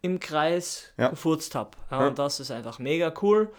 im 0.03 0.21
Kreis 0.21 0.93
Ja. 0.99 1.09
gefurzt 1.09 1.55
habe. 1.55 1.71
Und 1.91 2.19
das 2.19 2.39
ist 2.39 2.51
einfach 2.51 2.79
mega 2.79 3.15
cool. 3.23 3.51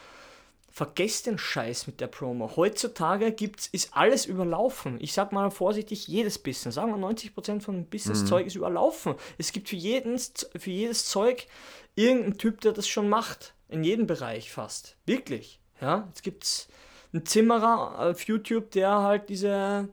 Vergesst 0.79 1.25
den 1.25 1.37
Scheiß 1.37 1.87
mit 1.87 1.99
der 1.99 2.07
Promo. 2.07 2.55
Heutzutage 2.55 3.33
gibt's, 3.33 3.67
ist 3.67 3.97
alles 3.97 4.25
überlaufen. 4.25 4.95
Ich 5.01 5.11
sag 5.11 5.33
mal 5.33 5.51
vorsichtig, 5.51 6.07
jedes 6.07 6.39
Business. 6.39 6.75
Sagen 6.75 6.89
wir 6.93 7.05
90% 7.05 7.59
von 7.59 7.83
Business-Zeug 7.83 8.47
ist 8.47 8.55
überlaufen. 8.55 9.15
Es 9.37 9.51
gibt 9.51 9.67
für, 9.67 9.75
jeden, 9.75 10.17
für 10.17 10.71
jedes 10.71 11.07
Zeug 11.07 11.47
irgendeinen 11.95 12.37
Typ, 12.37 12.61
der 12.61 12.71
das 12.71 12.87
schon 12.87 13.09
macht. 13.09 13.55
In 13.67 13.83
jedem 13.83 14.07
Bereich 14.07 14.53
fast. 14.53 14.95
Wirklich. 15.05 15.59
Ja, 15.81 16.05
jetzt 16.07 16.23
gibt's 16.23 16.69
einen 17.11 17.25
Zimmerer 17.25 17.99
auf 17.99 18.21
YouTube, 18.21 18.71
der 18.71 19.01
halt 19.01 19.27
diese, 19.27 19.89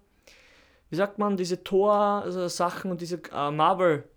wie 0.90 0.96
sagt 0.96 1.18
man, 1.18 1.36
diese 1.36 1.64
Tor-Sachen 1.64 2.92
und 2.92 3.00
diese 3.00 3.20
äh, 3.32 3.50
Marvel 3.50 4.08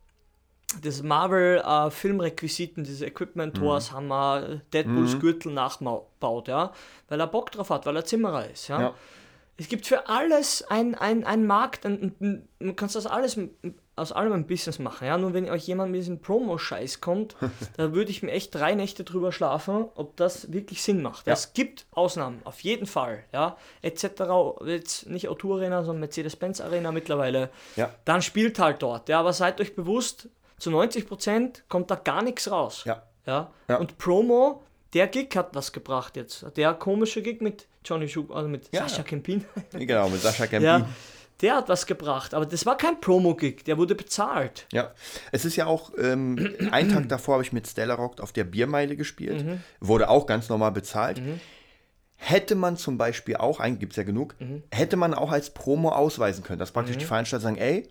das 0.82 1.04
Marvel-Filmrequisiten, 1.04 2.84
diese 2.84 3.06
Equipment, 3.06 3.58
Thors 3.58 3.92
Hammer, 3.92 4.62
Deadpools 4.74 5.20
Gürtel 5.20 5.52
nachbaut, 5.52 6.48
ja, 6.48 6.74
weil 7.08 7.20
er 7.20 7.28
Bock 7.28 7.52
drauf 7.52 7.70
hat, 7.70 7.86
weil 7.86 7.96
er 7.96 8.06
Zimmerer 8.06 8.50
ist, 8.50 8.68
ja. 8.68 8.82
Ja. 8.82 8.94
Es 9.58 9.68
gibt 9.68 9.86
für 9.86 10.08
alles 10.08 10.64
ein, 10.70 10.96
ein, 10.96 11.46
Markt, 11.46 11.86
ein, 11.86 12.16
ein, 12.22 12.48
man 12.60 12.76
kann 12.78 12.88
aus 12.88 13.06
alles 13.06 13.38
aus 14.00 14.12
allem 14.14 14.32
ein 14.32 14.48
Business 14.48 14.80
machen, 14.80 15.06
ja. 15.06 15.18
Nur 15.18 15.34
wenn 15.34 15.50
euch 15.50 15.68
jemand 15.68 15.92
mit 15.92 16.00
diesem 16.00 16.22
Promo-Scheiß 16.22 17.02
kommt, 17.02 17.36
da 17.78 17.94
würde 17.94 18.12
ich 18.12 18.24
mir 18.24 18.32
echt 18.32 18.56
drei 18.56 18.74
Nächte 18.74 19.04
drüber 19.04 19.32
schlafen, 19.32 19.90
ob 19.96 20.16
das 20.16 20.52
wirklich 20.52 20.82
Sinn 20.82 21.02
macht. 21.02 21.28
Ja. 21.28 21.34
Es 21.34 21.54
gibt 21.54 21.86
Ausnahmen, 21.92 22.42
auf 22.46 22.62
jeden 22.62 22.86
Fall, 22.86 23.26
ja. 23.34 23.58
Etc. 23.82 24.06
Jetzt 24.66 25.08
nicht 25.08 25.28
Auto 25.28 25.54
Arena, 25.54 25.84
sondern 25.84 26.02
Mercedes-Benz 26.02 26.62
Arena 26.62 26.92
mittlerweile 26.92 27.50
ja, 27.76 27.94
dann 28.06 28.22
spielt 28.22 28.60
halt 28.60 28.82
dort. 28.82 29.10
Ja, 29.10 29.20
aber 29.20 29.34
seid 29.34 29.60
euch 29.60 29.76
bewusst, 29.76 30.30
zu 30.60 30.70
90% 30.70 31.62
kommt 31.70 31.90
da 31.92 31.96
gar 31.96 32.22
nichts 32.22 32.50
raus. 32.52 32.84
ja. 32.86 33.04
Ja? 33.26 33.52
Ja. 33.68 33.78
Und 33.78 33.98
Promo, 34.00 34.64
der 34.94 35.08
Gig 35.08 35.36
hat 35.36 35.54
was 35.54 35.72
gebracht 35.72 36.16
jetzt. 36.16 36.46
Der 36.58 36.74
komische 36.74 37.22
Gig 37.22 37.42
mit 37.42 37.68
Johnny 37.86 38.08
Schub, 38.10 38.32
also 38.32 38.50
mit 38.50 38.70
Ja. 38.74 38.88
Sascha 38.88 39.04
Kempin. 39.04 39.46
Genau, 39.72 40.10
mit 40.10 40.20
Sascha 40.22 40.48
Campin. 40.48 40.64
ja, 40.64 40.90
der 41.42 41.56
hat 41.58 41.70
was 41.70 41.86
gebracht. 41.86 42.34
Aber 42.34 42.46
das 42.48 42.66
war 42.66 42.76
kein 42.76 43.00
Promo-Gig, 43.00 43.64
der 43.66 43.78
wurde 43.78 43.94
bezahlt. 43.94 44.66
Ja, 44.74 44.92
es 45.32 45.46
ist 45.46 45.56
ja 45.58 45.68
auch, 45.68 45.92
ähm, 46.02 46.56
einen 46.72 46.92
Tag 46.92 47.08
davor 47.08 47.36
habe 47.36 47.44
ich 47.44 47.54
mit 47.54 47.68
Stella 47.68 47.94
Rock 47.94 48.20
auf 48.20 48.32
der 48.32 48.46
Biermeile 48.46 48.96
gespielt, 48.96 49.46
Mhm. 49.46 49.62
wurde 49.80 50.10
auch 50.10 50.26
ganz 50.26 50.50
normal 50.50 50.72
bezahlt. 50.72 51.22
Hätte 52.16 52.56
man 52.56 52.76
zum 52.76 52.98
Beispiel 52.98 53.36
auch, 53.38 53.60
eigentlich 53.60 53.80
gibt 53.82 53.94
es 53.94 53.98
ja 53.98 54.04
genug, 54.04 54.36
Mhm. 54.40 54.64
hätte 54.72 54.98
man 54.98 55.14
auch 55.14 55.32
als 55.32 55.52
Promo 55.52 55.90
ausweisen 55.90 56.44
können, 56.44 56.60
dass 56.60 56.72
praktisch 56.72 56.98
die 56.98 57.06
Veranstalter 57.06 57.44
sagen, 57.44 57.58
ey, 57.58 57.88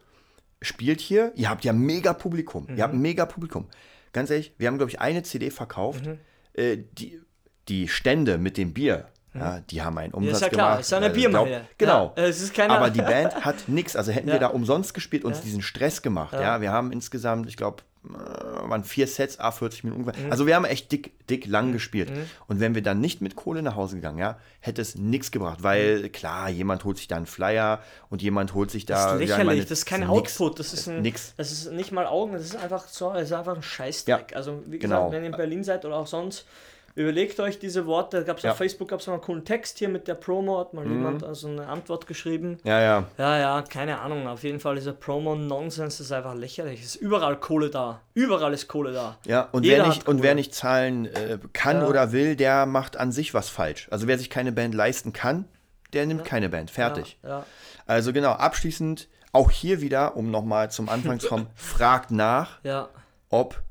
spielt 0.62 1.00
hier, 1.00 1.32
ihr 1.36 1.48
habt 1.50 1.64
ja 1.64 1.72
mega 1.72 2.12
Publikum, 2.12 2.66
ihr 2.68 2.74
Mhm. 2.74 2.80
habt 2.82 2.94
ein 2.94 3.00
mega 3.00 3.26
Publikum. 3.26 3.66
Ganz 4.12 4.30
ehrlich, 4.30 4.52
wir 4.58 4.66
haben, 4.68 4.78
glaube 4.78 4.90
ich, 4.90 5.00
eine 5.00 5.22
CD 5.22 5.50
verkauft, 5.50 6.06
Mhm. 6.06 6.18
äh, 6.54 6.78
die, 6.92 7.20
die 7.68 7.88
Stände 7.88 8.38
mit 8.38 8.56
dem 8.56 8.72
Bier, 8.72 9.06
ja, 9.34 9.60
die 9.60 9.82
haben 9.82 9.96
einen 9.98 10.12
Ja, 10.12 10.16
Umsatz 10.16 10.34
ist 10.36 10.40
ja 10.42 10.48
klar, 10.48 10.66
gemacht. 10.70 10.80
ist 10.80 10.90
ja 10.90 10.96
eine 10.96 11.06
Also, 11.06 11.20
Biermeile. 11.20 11.50
glaub- 11.50 11.78
Genau. 11.78 12.14
Ja, 12.16 12.24
es 12.24 12.40
ist 12.40 12.54
keine, 12.54 12.72
Aber 12.72 12.90
die 12.90 13.02
Band 13.02 13.44
hat 13.44 13.68
nichts. 13.68 13.94
Also 13.94 14.10
hätten 14.10 14.26
wir 14.26 14.34
Ja. 14.34 14.40
da 14.40 14.46
umsonst 14.48 14.94
gespielt, 14.94 15.24
uns 15.24 15.42
diesen 15.42 15.62
Stress 15.62 16.02
gemacht. 16.02 16.32
Ja. 16.32 16.60
wir 16.60 16.72
haben 16.72 16.90
insgesamt, 16.90 17.46
ich 17.48 17.56
glaube, 17.56 17.82
waren 18.12 18.84
vier 18.84 19.06
Sets, 19.06 19.38
a 19.38 19.50
40 19.50 19.84
Minuten 19.84 20.02
ungefähr. 20.02 20.24
Mhm. 20.24 20.30
Also 20.30 20.46
wir 20.46 20.54
haben 20.56 20.64
echt 20.64 20.90
dick, 20.92 21.12
dick 21.28 21.46
lang 21.46 21.72
gespielt. 21.72 22.10
Und 22.46 22.60
wenn 22.60 22.74
wir 22.74 22.82
dann 22.82 23.00
nicht 23.00 23.20
mit 23.20 23.36
Kohle 23.36 23.62
nach 23.62 23.76
Hause 23.76 23.96
gegangen, 23.96 24.18
ja, 24.18 24.38
hätte 24.60 24.80
es 24.82 24.94
nichts 24.96 25.30
gebracht. 25.30 25.62
Weil, 25.62 26.08
klar, 26.08 26.48
jemand 26.48 26.84
holt 26.84 26.96
sich 26.98 27.08
da 27.08 27.16
einen 27.16 27.26
Flyer 27.26 27.82
und 28.10 28.22
jemand 28.22 28.54
holt 28.54 28.70
sich 28.70 28.86
da. 28.86 29.12
das 29.12 29.12
ist 29.14 29.18
lächerlich, 29.20 29.46
meine- 29.46 29.60
das 29.62 29.70
ist 29.70 29.86
kein 29.86 30.00
nix. 30.00 30.10
Output, 30.10 30.58
das 30.58 30.72
ist 30.72 30.88
ein, 30.88 31.02
Nix. 31.02 31.34
das 31.36 31.52
ist 31.52 31.72
nicht 31.72 31.92
mal 31.92 32.06
Augen, 32.06 32.32
das 32.32 32.42
ist 32.44 32.56
einfach 32.56 32.86
so, 32.88 33.12
das 33.12 33.24
ist 33.24 33.32
einfach 33.32 33.56
ein 33.56 33.62
Scheißdreck. 33.62 34.30
Ja, 34.32 34.36
also 34.36 34.62
wie 34.66 34.78
genau. 34.78 34.96
gesagt, 35.06 35.12
wenn 35.12 35.22
ihr 35.24 35.30
in 35.30 35.36
Berlin 35.36 35.64
seid 35.64 35.84
oder 35.84 35.96
auch 35.96 36.06
sonst, 36.06 36.46
überlegt 36.98 37.38
euch 37.40 37.58
diese 37.58 37.86
Worte, 37.86 38.24
gab 38.24 38.38
es 38.38 38.42
Ja. 38.42 38.50
auf 38.52 38.56
Facebook 38.58 38.88
gab 38.88 39.00
es 39.00 39.06
mal 39.06 39.14
einen 39.14 39.22
coolen 39.22 39.44
Text 39.44 39.78
hier 39.78 39.88
mit 39.88 40.08
der 40.08 40.14
Promo, 40.14 40.58
hat 40.58 40.74
mal 40.74 40.84
Mhm. 40.84 40.92
jemand 40.92 41.24
also 41.24 41.48
eine 41.48 41.66
Antwort 41.68 42.06
geschrieben. 42.06 42.58
Ja, 42.64 42.80
ja. 42.80 43.04
Ja, 43.16 43.38
ja, 43.38 43.62
keine 43.62 44.00
Ahnung, 44.00 44.26
auf 44.26 44.42
jeden 44.42 44.60
Fall 44.60 44.74
dieser 44.74 44.92
Promo-Nonsens 44.92 46.00
ist 46.00 46.12
einfach 46.12 46.34
lächerlich. 46.34 46.80
Es 46.80 46.94
ist 46.94 46.96
überall 46.96 47.36
Kohle 47.38 47.70
da, 47.70 48.00
überall 48.14 48.52
ist 48.52 48.68
Kohle 48.68 48.92
da. 48.92 49.16
Ja, 49.26 49.48
und 49.52 49.64
Jeder 49.64 49.78
wer 49.84 49.86
nicht, 49.88 50.08
und 50.08 50.22
wer 50.22 50.34
nicht 50.34 50.54
zahlen 50.54 51.06
äh, 51.06 51.38
kann 51.52 51.82
Ja. 51.82 51.86
oder 51.86 52.12
will, 52.12 52.36
der 52.36 52.66
macht 52.66 52.96
an 52.96 53.12
sich 53.12 53.34
was 53.34 53.48
falsch. 53.48 53.88
Also 53.90 54.06
wer 54.06 54.18
sich 54.18 54.30
keine 54.30 54.52
Band 54.52 54.74
leisten 54.74 55.12
kann, 55.12 55.44
der 55.92 56.04
nimmt 56.06 56.24
keine 56.24 56.48
Band. 56.48 56.70
Fertig. 56.70 57.18
Ja, 57.22 57.28
ja. 57.28 57.46
Also 57.86 58.12
genau, 58.12 58.32
abschließend 58.32 59.08
auch 59.32 59.50
hier 59.50 59.80
wieder, 59.80 60.16
um 60.16 60.30
nochmal 60.30 60.70
zum 60.70 60.88
Anfang 60.88 61.20
zu 61.20 61.28
kommen, 61.28 61.46
fragt 61.54 62.10
nach, 62.10 62.58
ja. 62.64 62.88
ob 63.30 63.62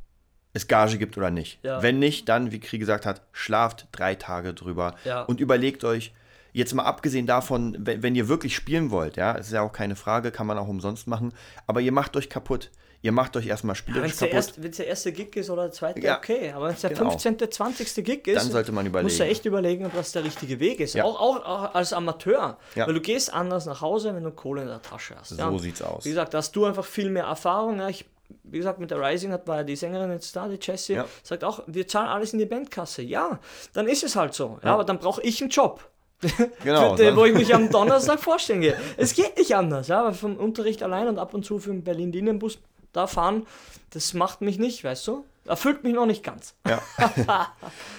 es 0.58 0.68
Gage 0.68 0.97
gibt 0.97 1.18
oder 1.18 1.32
nicht. 1.32 1.60
Ja. 1.64 1.82
Wenn 1.82 1.99
nicht, 1.99 2.28
dann, 2.30 2.51
wie 2.51 2.60
Krieg 2.60 2.80
gesagt 2.80 3.05
hat, 3.05 3.22
schlaft 3.32 3.88
drei 3.91 4.16
Tage 4.16 4.53
drüber 4.53 4.95
Ja. 5.05 5.22
und 5.24 5.39
überlegt 5.39 5.84
euch, 5.84 6.14
jetzt 6.53 6.74
mal 6.74 6.84
abgesehen 6.84 7.28
davon, 7.28 7.78
wenn, 7.80 8.01
wenn 8.03 8.16
ihr 8.16 8.28
wirklich 8.28 8.55
spielen 8.55 8.89
wollt, 8.91 9.16
ja, 9.18 9.36
es 9.38 9.47
ist 9.47 9.53
ja 9.53 9.62
auch 9.62 9.72
keine 9.74 9.95
Frage, 9.95 10.32
kann 10.32 10.47
man 10.47 10.58
auch 10.58 10.68
umsonst 10.68 11.08
machen, 11.08 11.34
aber 11.68 11.82
ihr 11.82 11.91
macht 11.91 12.16
euch 12.18 12.30
kaputt. 12.30 12.72
ihr 13.03 13.12
macht 13.12 13.38
euch 13.38 13.45
erstmal 13.45 13.76
Wenn 13.76 13.78
spielerisch 13.78 14.14
es 14.14 14.18
der, 14.18 14.30
kaputt. 14.30 14.45
erste- 14.47 14.64
wenn's 14.64 14.78
der 14.78 14.88
erste 14.88 15.12
Gig 15.12 15.36
ist 15.36 15.51
oder 15.51 15.62
der 15.64 15.72
zweite, 15.72 16.01
Ja. 16.01 16.18
okay. 16.18 16.51
Aber 16.51 16.66
wenn 16.66 16.74
es 16.74 16.82
der 16.82 16.89
Genau. 16.89 17.12
15., 17.12 17.38
20. 17.51 18.03
Gig 18.03 18.28
ist, 18.28 18.38
Dann 18.41 18.51
sollte 18.51 18.72
man 18.72 18.86
musst 18.86 18.95
du 18.95 18.99
überlegen. 18.99 19.32
echt 19.32 19.45
überlegen, 19.45 19.86
ob 19.86 19.93
das 19.93 20.12
der 20.14 20.24
richtige 20.24 20.60
Weg 20.60 20.80
ist. 20.80 20.95
Ja. 20.95 21.03
Auch, 21.03 21.20
auch, 21.22 21.45
auch 21.45 21.76
als 21.76 21.93
Amateur. 21.93 22.58
Ja. 22.74 22.88
Weil 22.88 22.95
du 22.95 22.99
gehst 23.01 23.32
anders 23.32 23.68
nach 23.68 23.82
Hause, 23.82 24.16
wenn 24.16 24.24
du 24.24 24.32
Kohle 24.32 24.64
in 24.64 24.68
der 24.68 24.82
Tasche 24.82 25.14
hast. 25.18 25.30
So 25.30 25.58
sieht's 25.60 25.84
aus. 25.84 26.05
Wie 26.05 26.10
gesagt, 26.10 26.34
da 26.34 26.39
hast 26.39 26.55
du 26.55 26.66
einfach 26.66 26.84
viel 26.86 27.12
mehr 27.12 27.26
Erfahrung. 27.26 27.78
Ja, 27.80 27.88
ich, 27.88 28.03
wie 28.43 28.57
gesagt, 28.57 28.80
mit 28.80 28.91
der 28.91 28.99
Rising 29.01 29.32
hat 29.32 29.47
war 29.47 29.57
ja 29.57 29.63
die 29.63 29.75
Sängerin 29.75 30.11
jetzt 30.11 30.36
da, 30.36 30.47
die 30.47 30.57
Jessie, 30.61 30.93
Ja. 30.93 31.05
sagt 31.23 31.43
auch, 31.43 31.63
wir 31.67 31.88
zahlen 31.88 32.07
alles 32.09 32.34
in 32.34 32.39
die 32.39 32.45
Bandkasse. 32.45 33.01
Ja, 33.01 33.39
dann 33.73 33.88
ist 33.88 34.03
es 34.03 34.15
halt 34.15 34.34
so. 34.34 34.59
Ja, 34.63 34.73
aber 34.73 34.84
dann 34.84 34.99
brauche 34.99 35.21
ich 35.21 35.41
einen 35.41 35.49
Job. 35.49 35.89
Genau. 36.63 36.95
Dann- 36.95 37.15
wo 37.15 37.25
ich 37.25 37.34
mich 37.34 37.53
am 37.53 37.69
Donnerstag 37.69 38.19
vorstellen 38.23 38.61
gehe. 38.61 38.75
Es 38.97 39.13
geht 39.13 39.38
nicht 39.38 39.55
anders, 39.55 39.88
ja, 39.88 40.03
weil 40.03 40.13
vom 40.13 40.36
Unterricht 40.38 40.82
allein 40.84 41.07
und 41.07 41.19
ab 41.19 41.34
und 41.34 41.43
zu 41.45 41.59
für 41.59 41.69
den 41.71 41.84
Berlin-Linienbus 41.84 42.57
da 42.93 43.05
fahren, 43.05 43.45
das 43.91 44.13
macht 44.13 44.41
mich 44.41 44.57
nicht, 44.57 44.84
weißt 44.84 45.05
du? 45.07 45.25
Erfüllt 45.45 45.84
mich 45.84 45.93
noch 45.93 46.05
nicht 46.07 46.23
ganz. 46.23 46.55
Ja. 46.67 46.82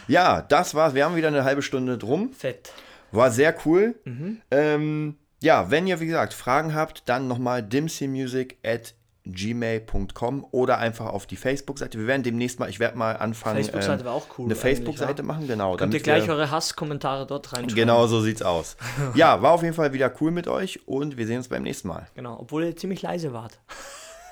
ja, 0.09 0.43
das 0.43 0.75
war's. 0.75 0.95
Wir 0.95 1.05
haben 1.05 1.17
wieder 1.17 1.29
eine 1.29 1.45
halbe 1.45 1.63
Stunde 1.63 1.97
drum. 1.99 2.33
Fett. 2.33 2.73
War 3.13 3.31
sehr 3.31 3.55
cool. 3.65 3.95
Mhm. 4.05 4.41
Ähm, 4.51 5.17
ja, 5.41 5.71
wenn 5.71 5.87
ihr, 5.87 6.01
wie 6.01 6.07
gesagt, 6.07 6.35
Fragen 6.35 6.75
habt, 6.75 7.09
dann 7.09 7.29
nochmal 7.29 7.63
dimsymusic 7.63 8.59
at 8.65 8.95
gmail.com 9.29 10.47
oder 10.51 10.79
einfach 10.79 11.07
auf 11.07 11.27
die 11.27 11.37
Facebook-Seite. 11.37 11.99
Wir 11.99 12.07
werden 12.07 12.23
demnächst 12.23 12.59
mal, 12.59 12.69
ich 12.69 12.81
werde 12.81 12.97
mal 12.97 13.17
anfangen, 13.17 13.57
Facebook-Seite 13.57 14.01
ähm, 14.01 14.07
war 14.07 14.15
auch 14.15 14.27
cool 14.39 14.47
eine 14.47 14.57
Facebook-Seite 14.57 15.23
ja. 15.23 15.27
machen, 15.27 15.47
genau. 15.47 15.77
Könnt 15.77 15.95
ihr 15.95 16.01
gleich 16.01 16.27
wir- 16.27 16.35
eure 16.35 16.51
Hasskommentare 16.51 17.27
dort 17.27 17.53
reinschreiben. 17.53 17.75
Genau 17.75 18.07
so 18.07 18.21
sieht's 18.21 18.43
aus. 18.43 18.77
Ja, 19.15 19.43
war 19.43 19.53
auf 19.53 19.63
jeden 19.63 19.75
Fall 19.75 19.93
wieder 19.93 20.13
cool 20.21 20.31
mit 20.31 20.49
euch 20.49 20.87
und 20.87 21.17
wir 21.17 21.27
sehen 21.27 21.39
uns 21.39 21.49
beim 21.49 21.63
nächsten 21.63 21.89
Mal. 21.89 22.07
Genau, 22.15 22.39
obwohl 22.41 22.65
ihr 22.65 22.77
ziemlich 22.77 23.03
leise 23.03 23.33
wart. 23.33 23.59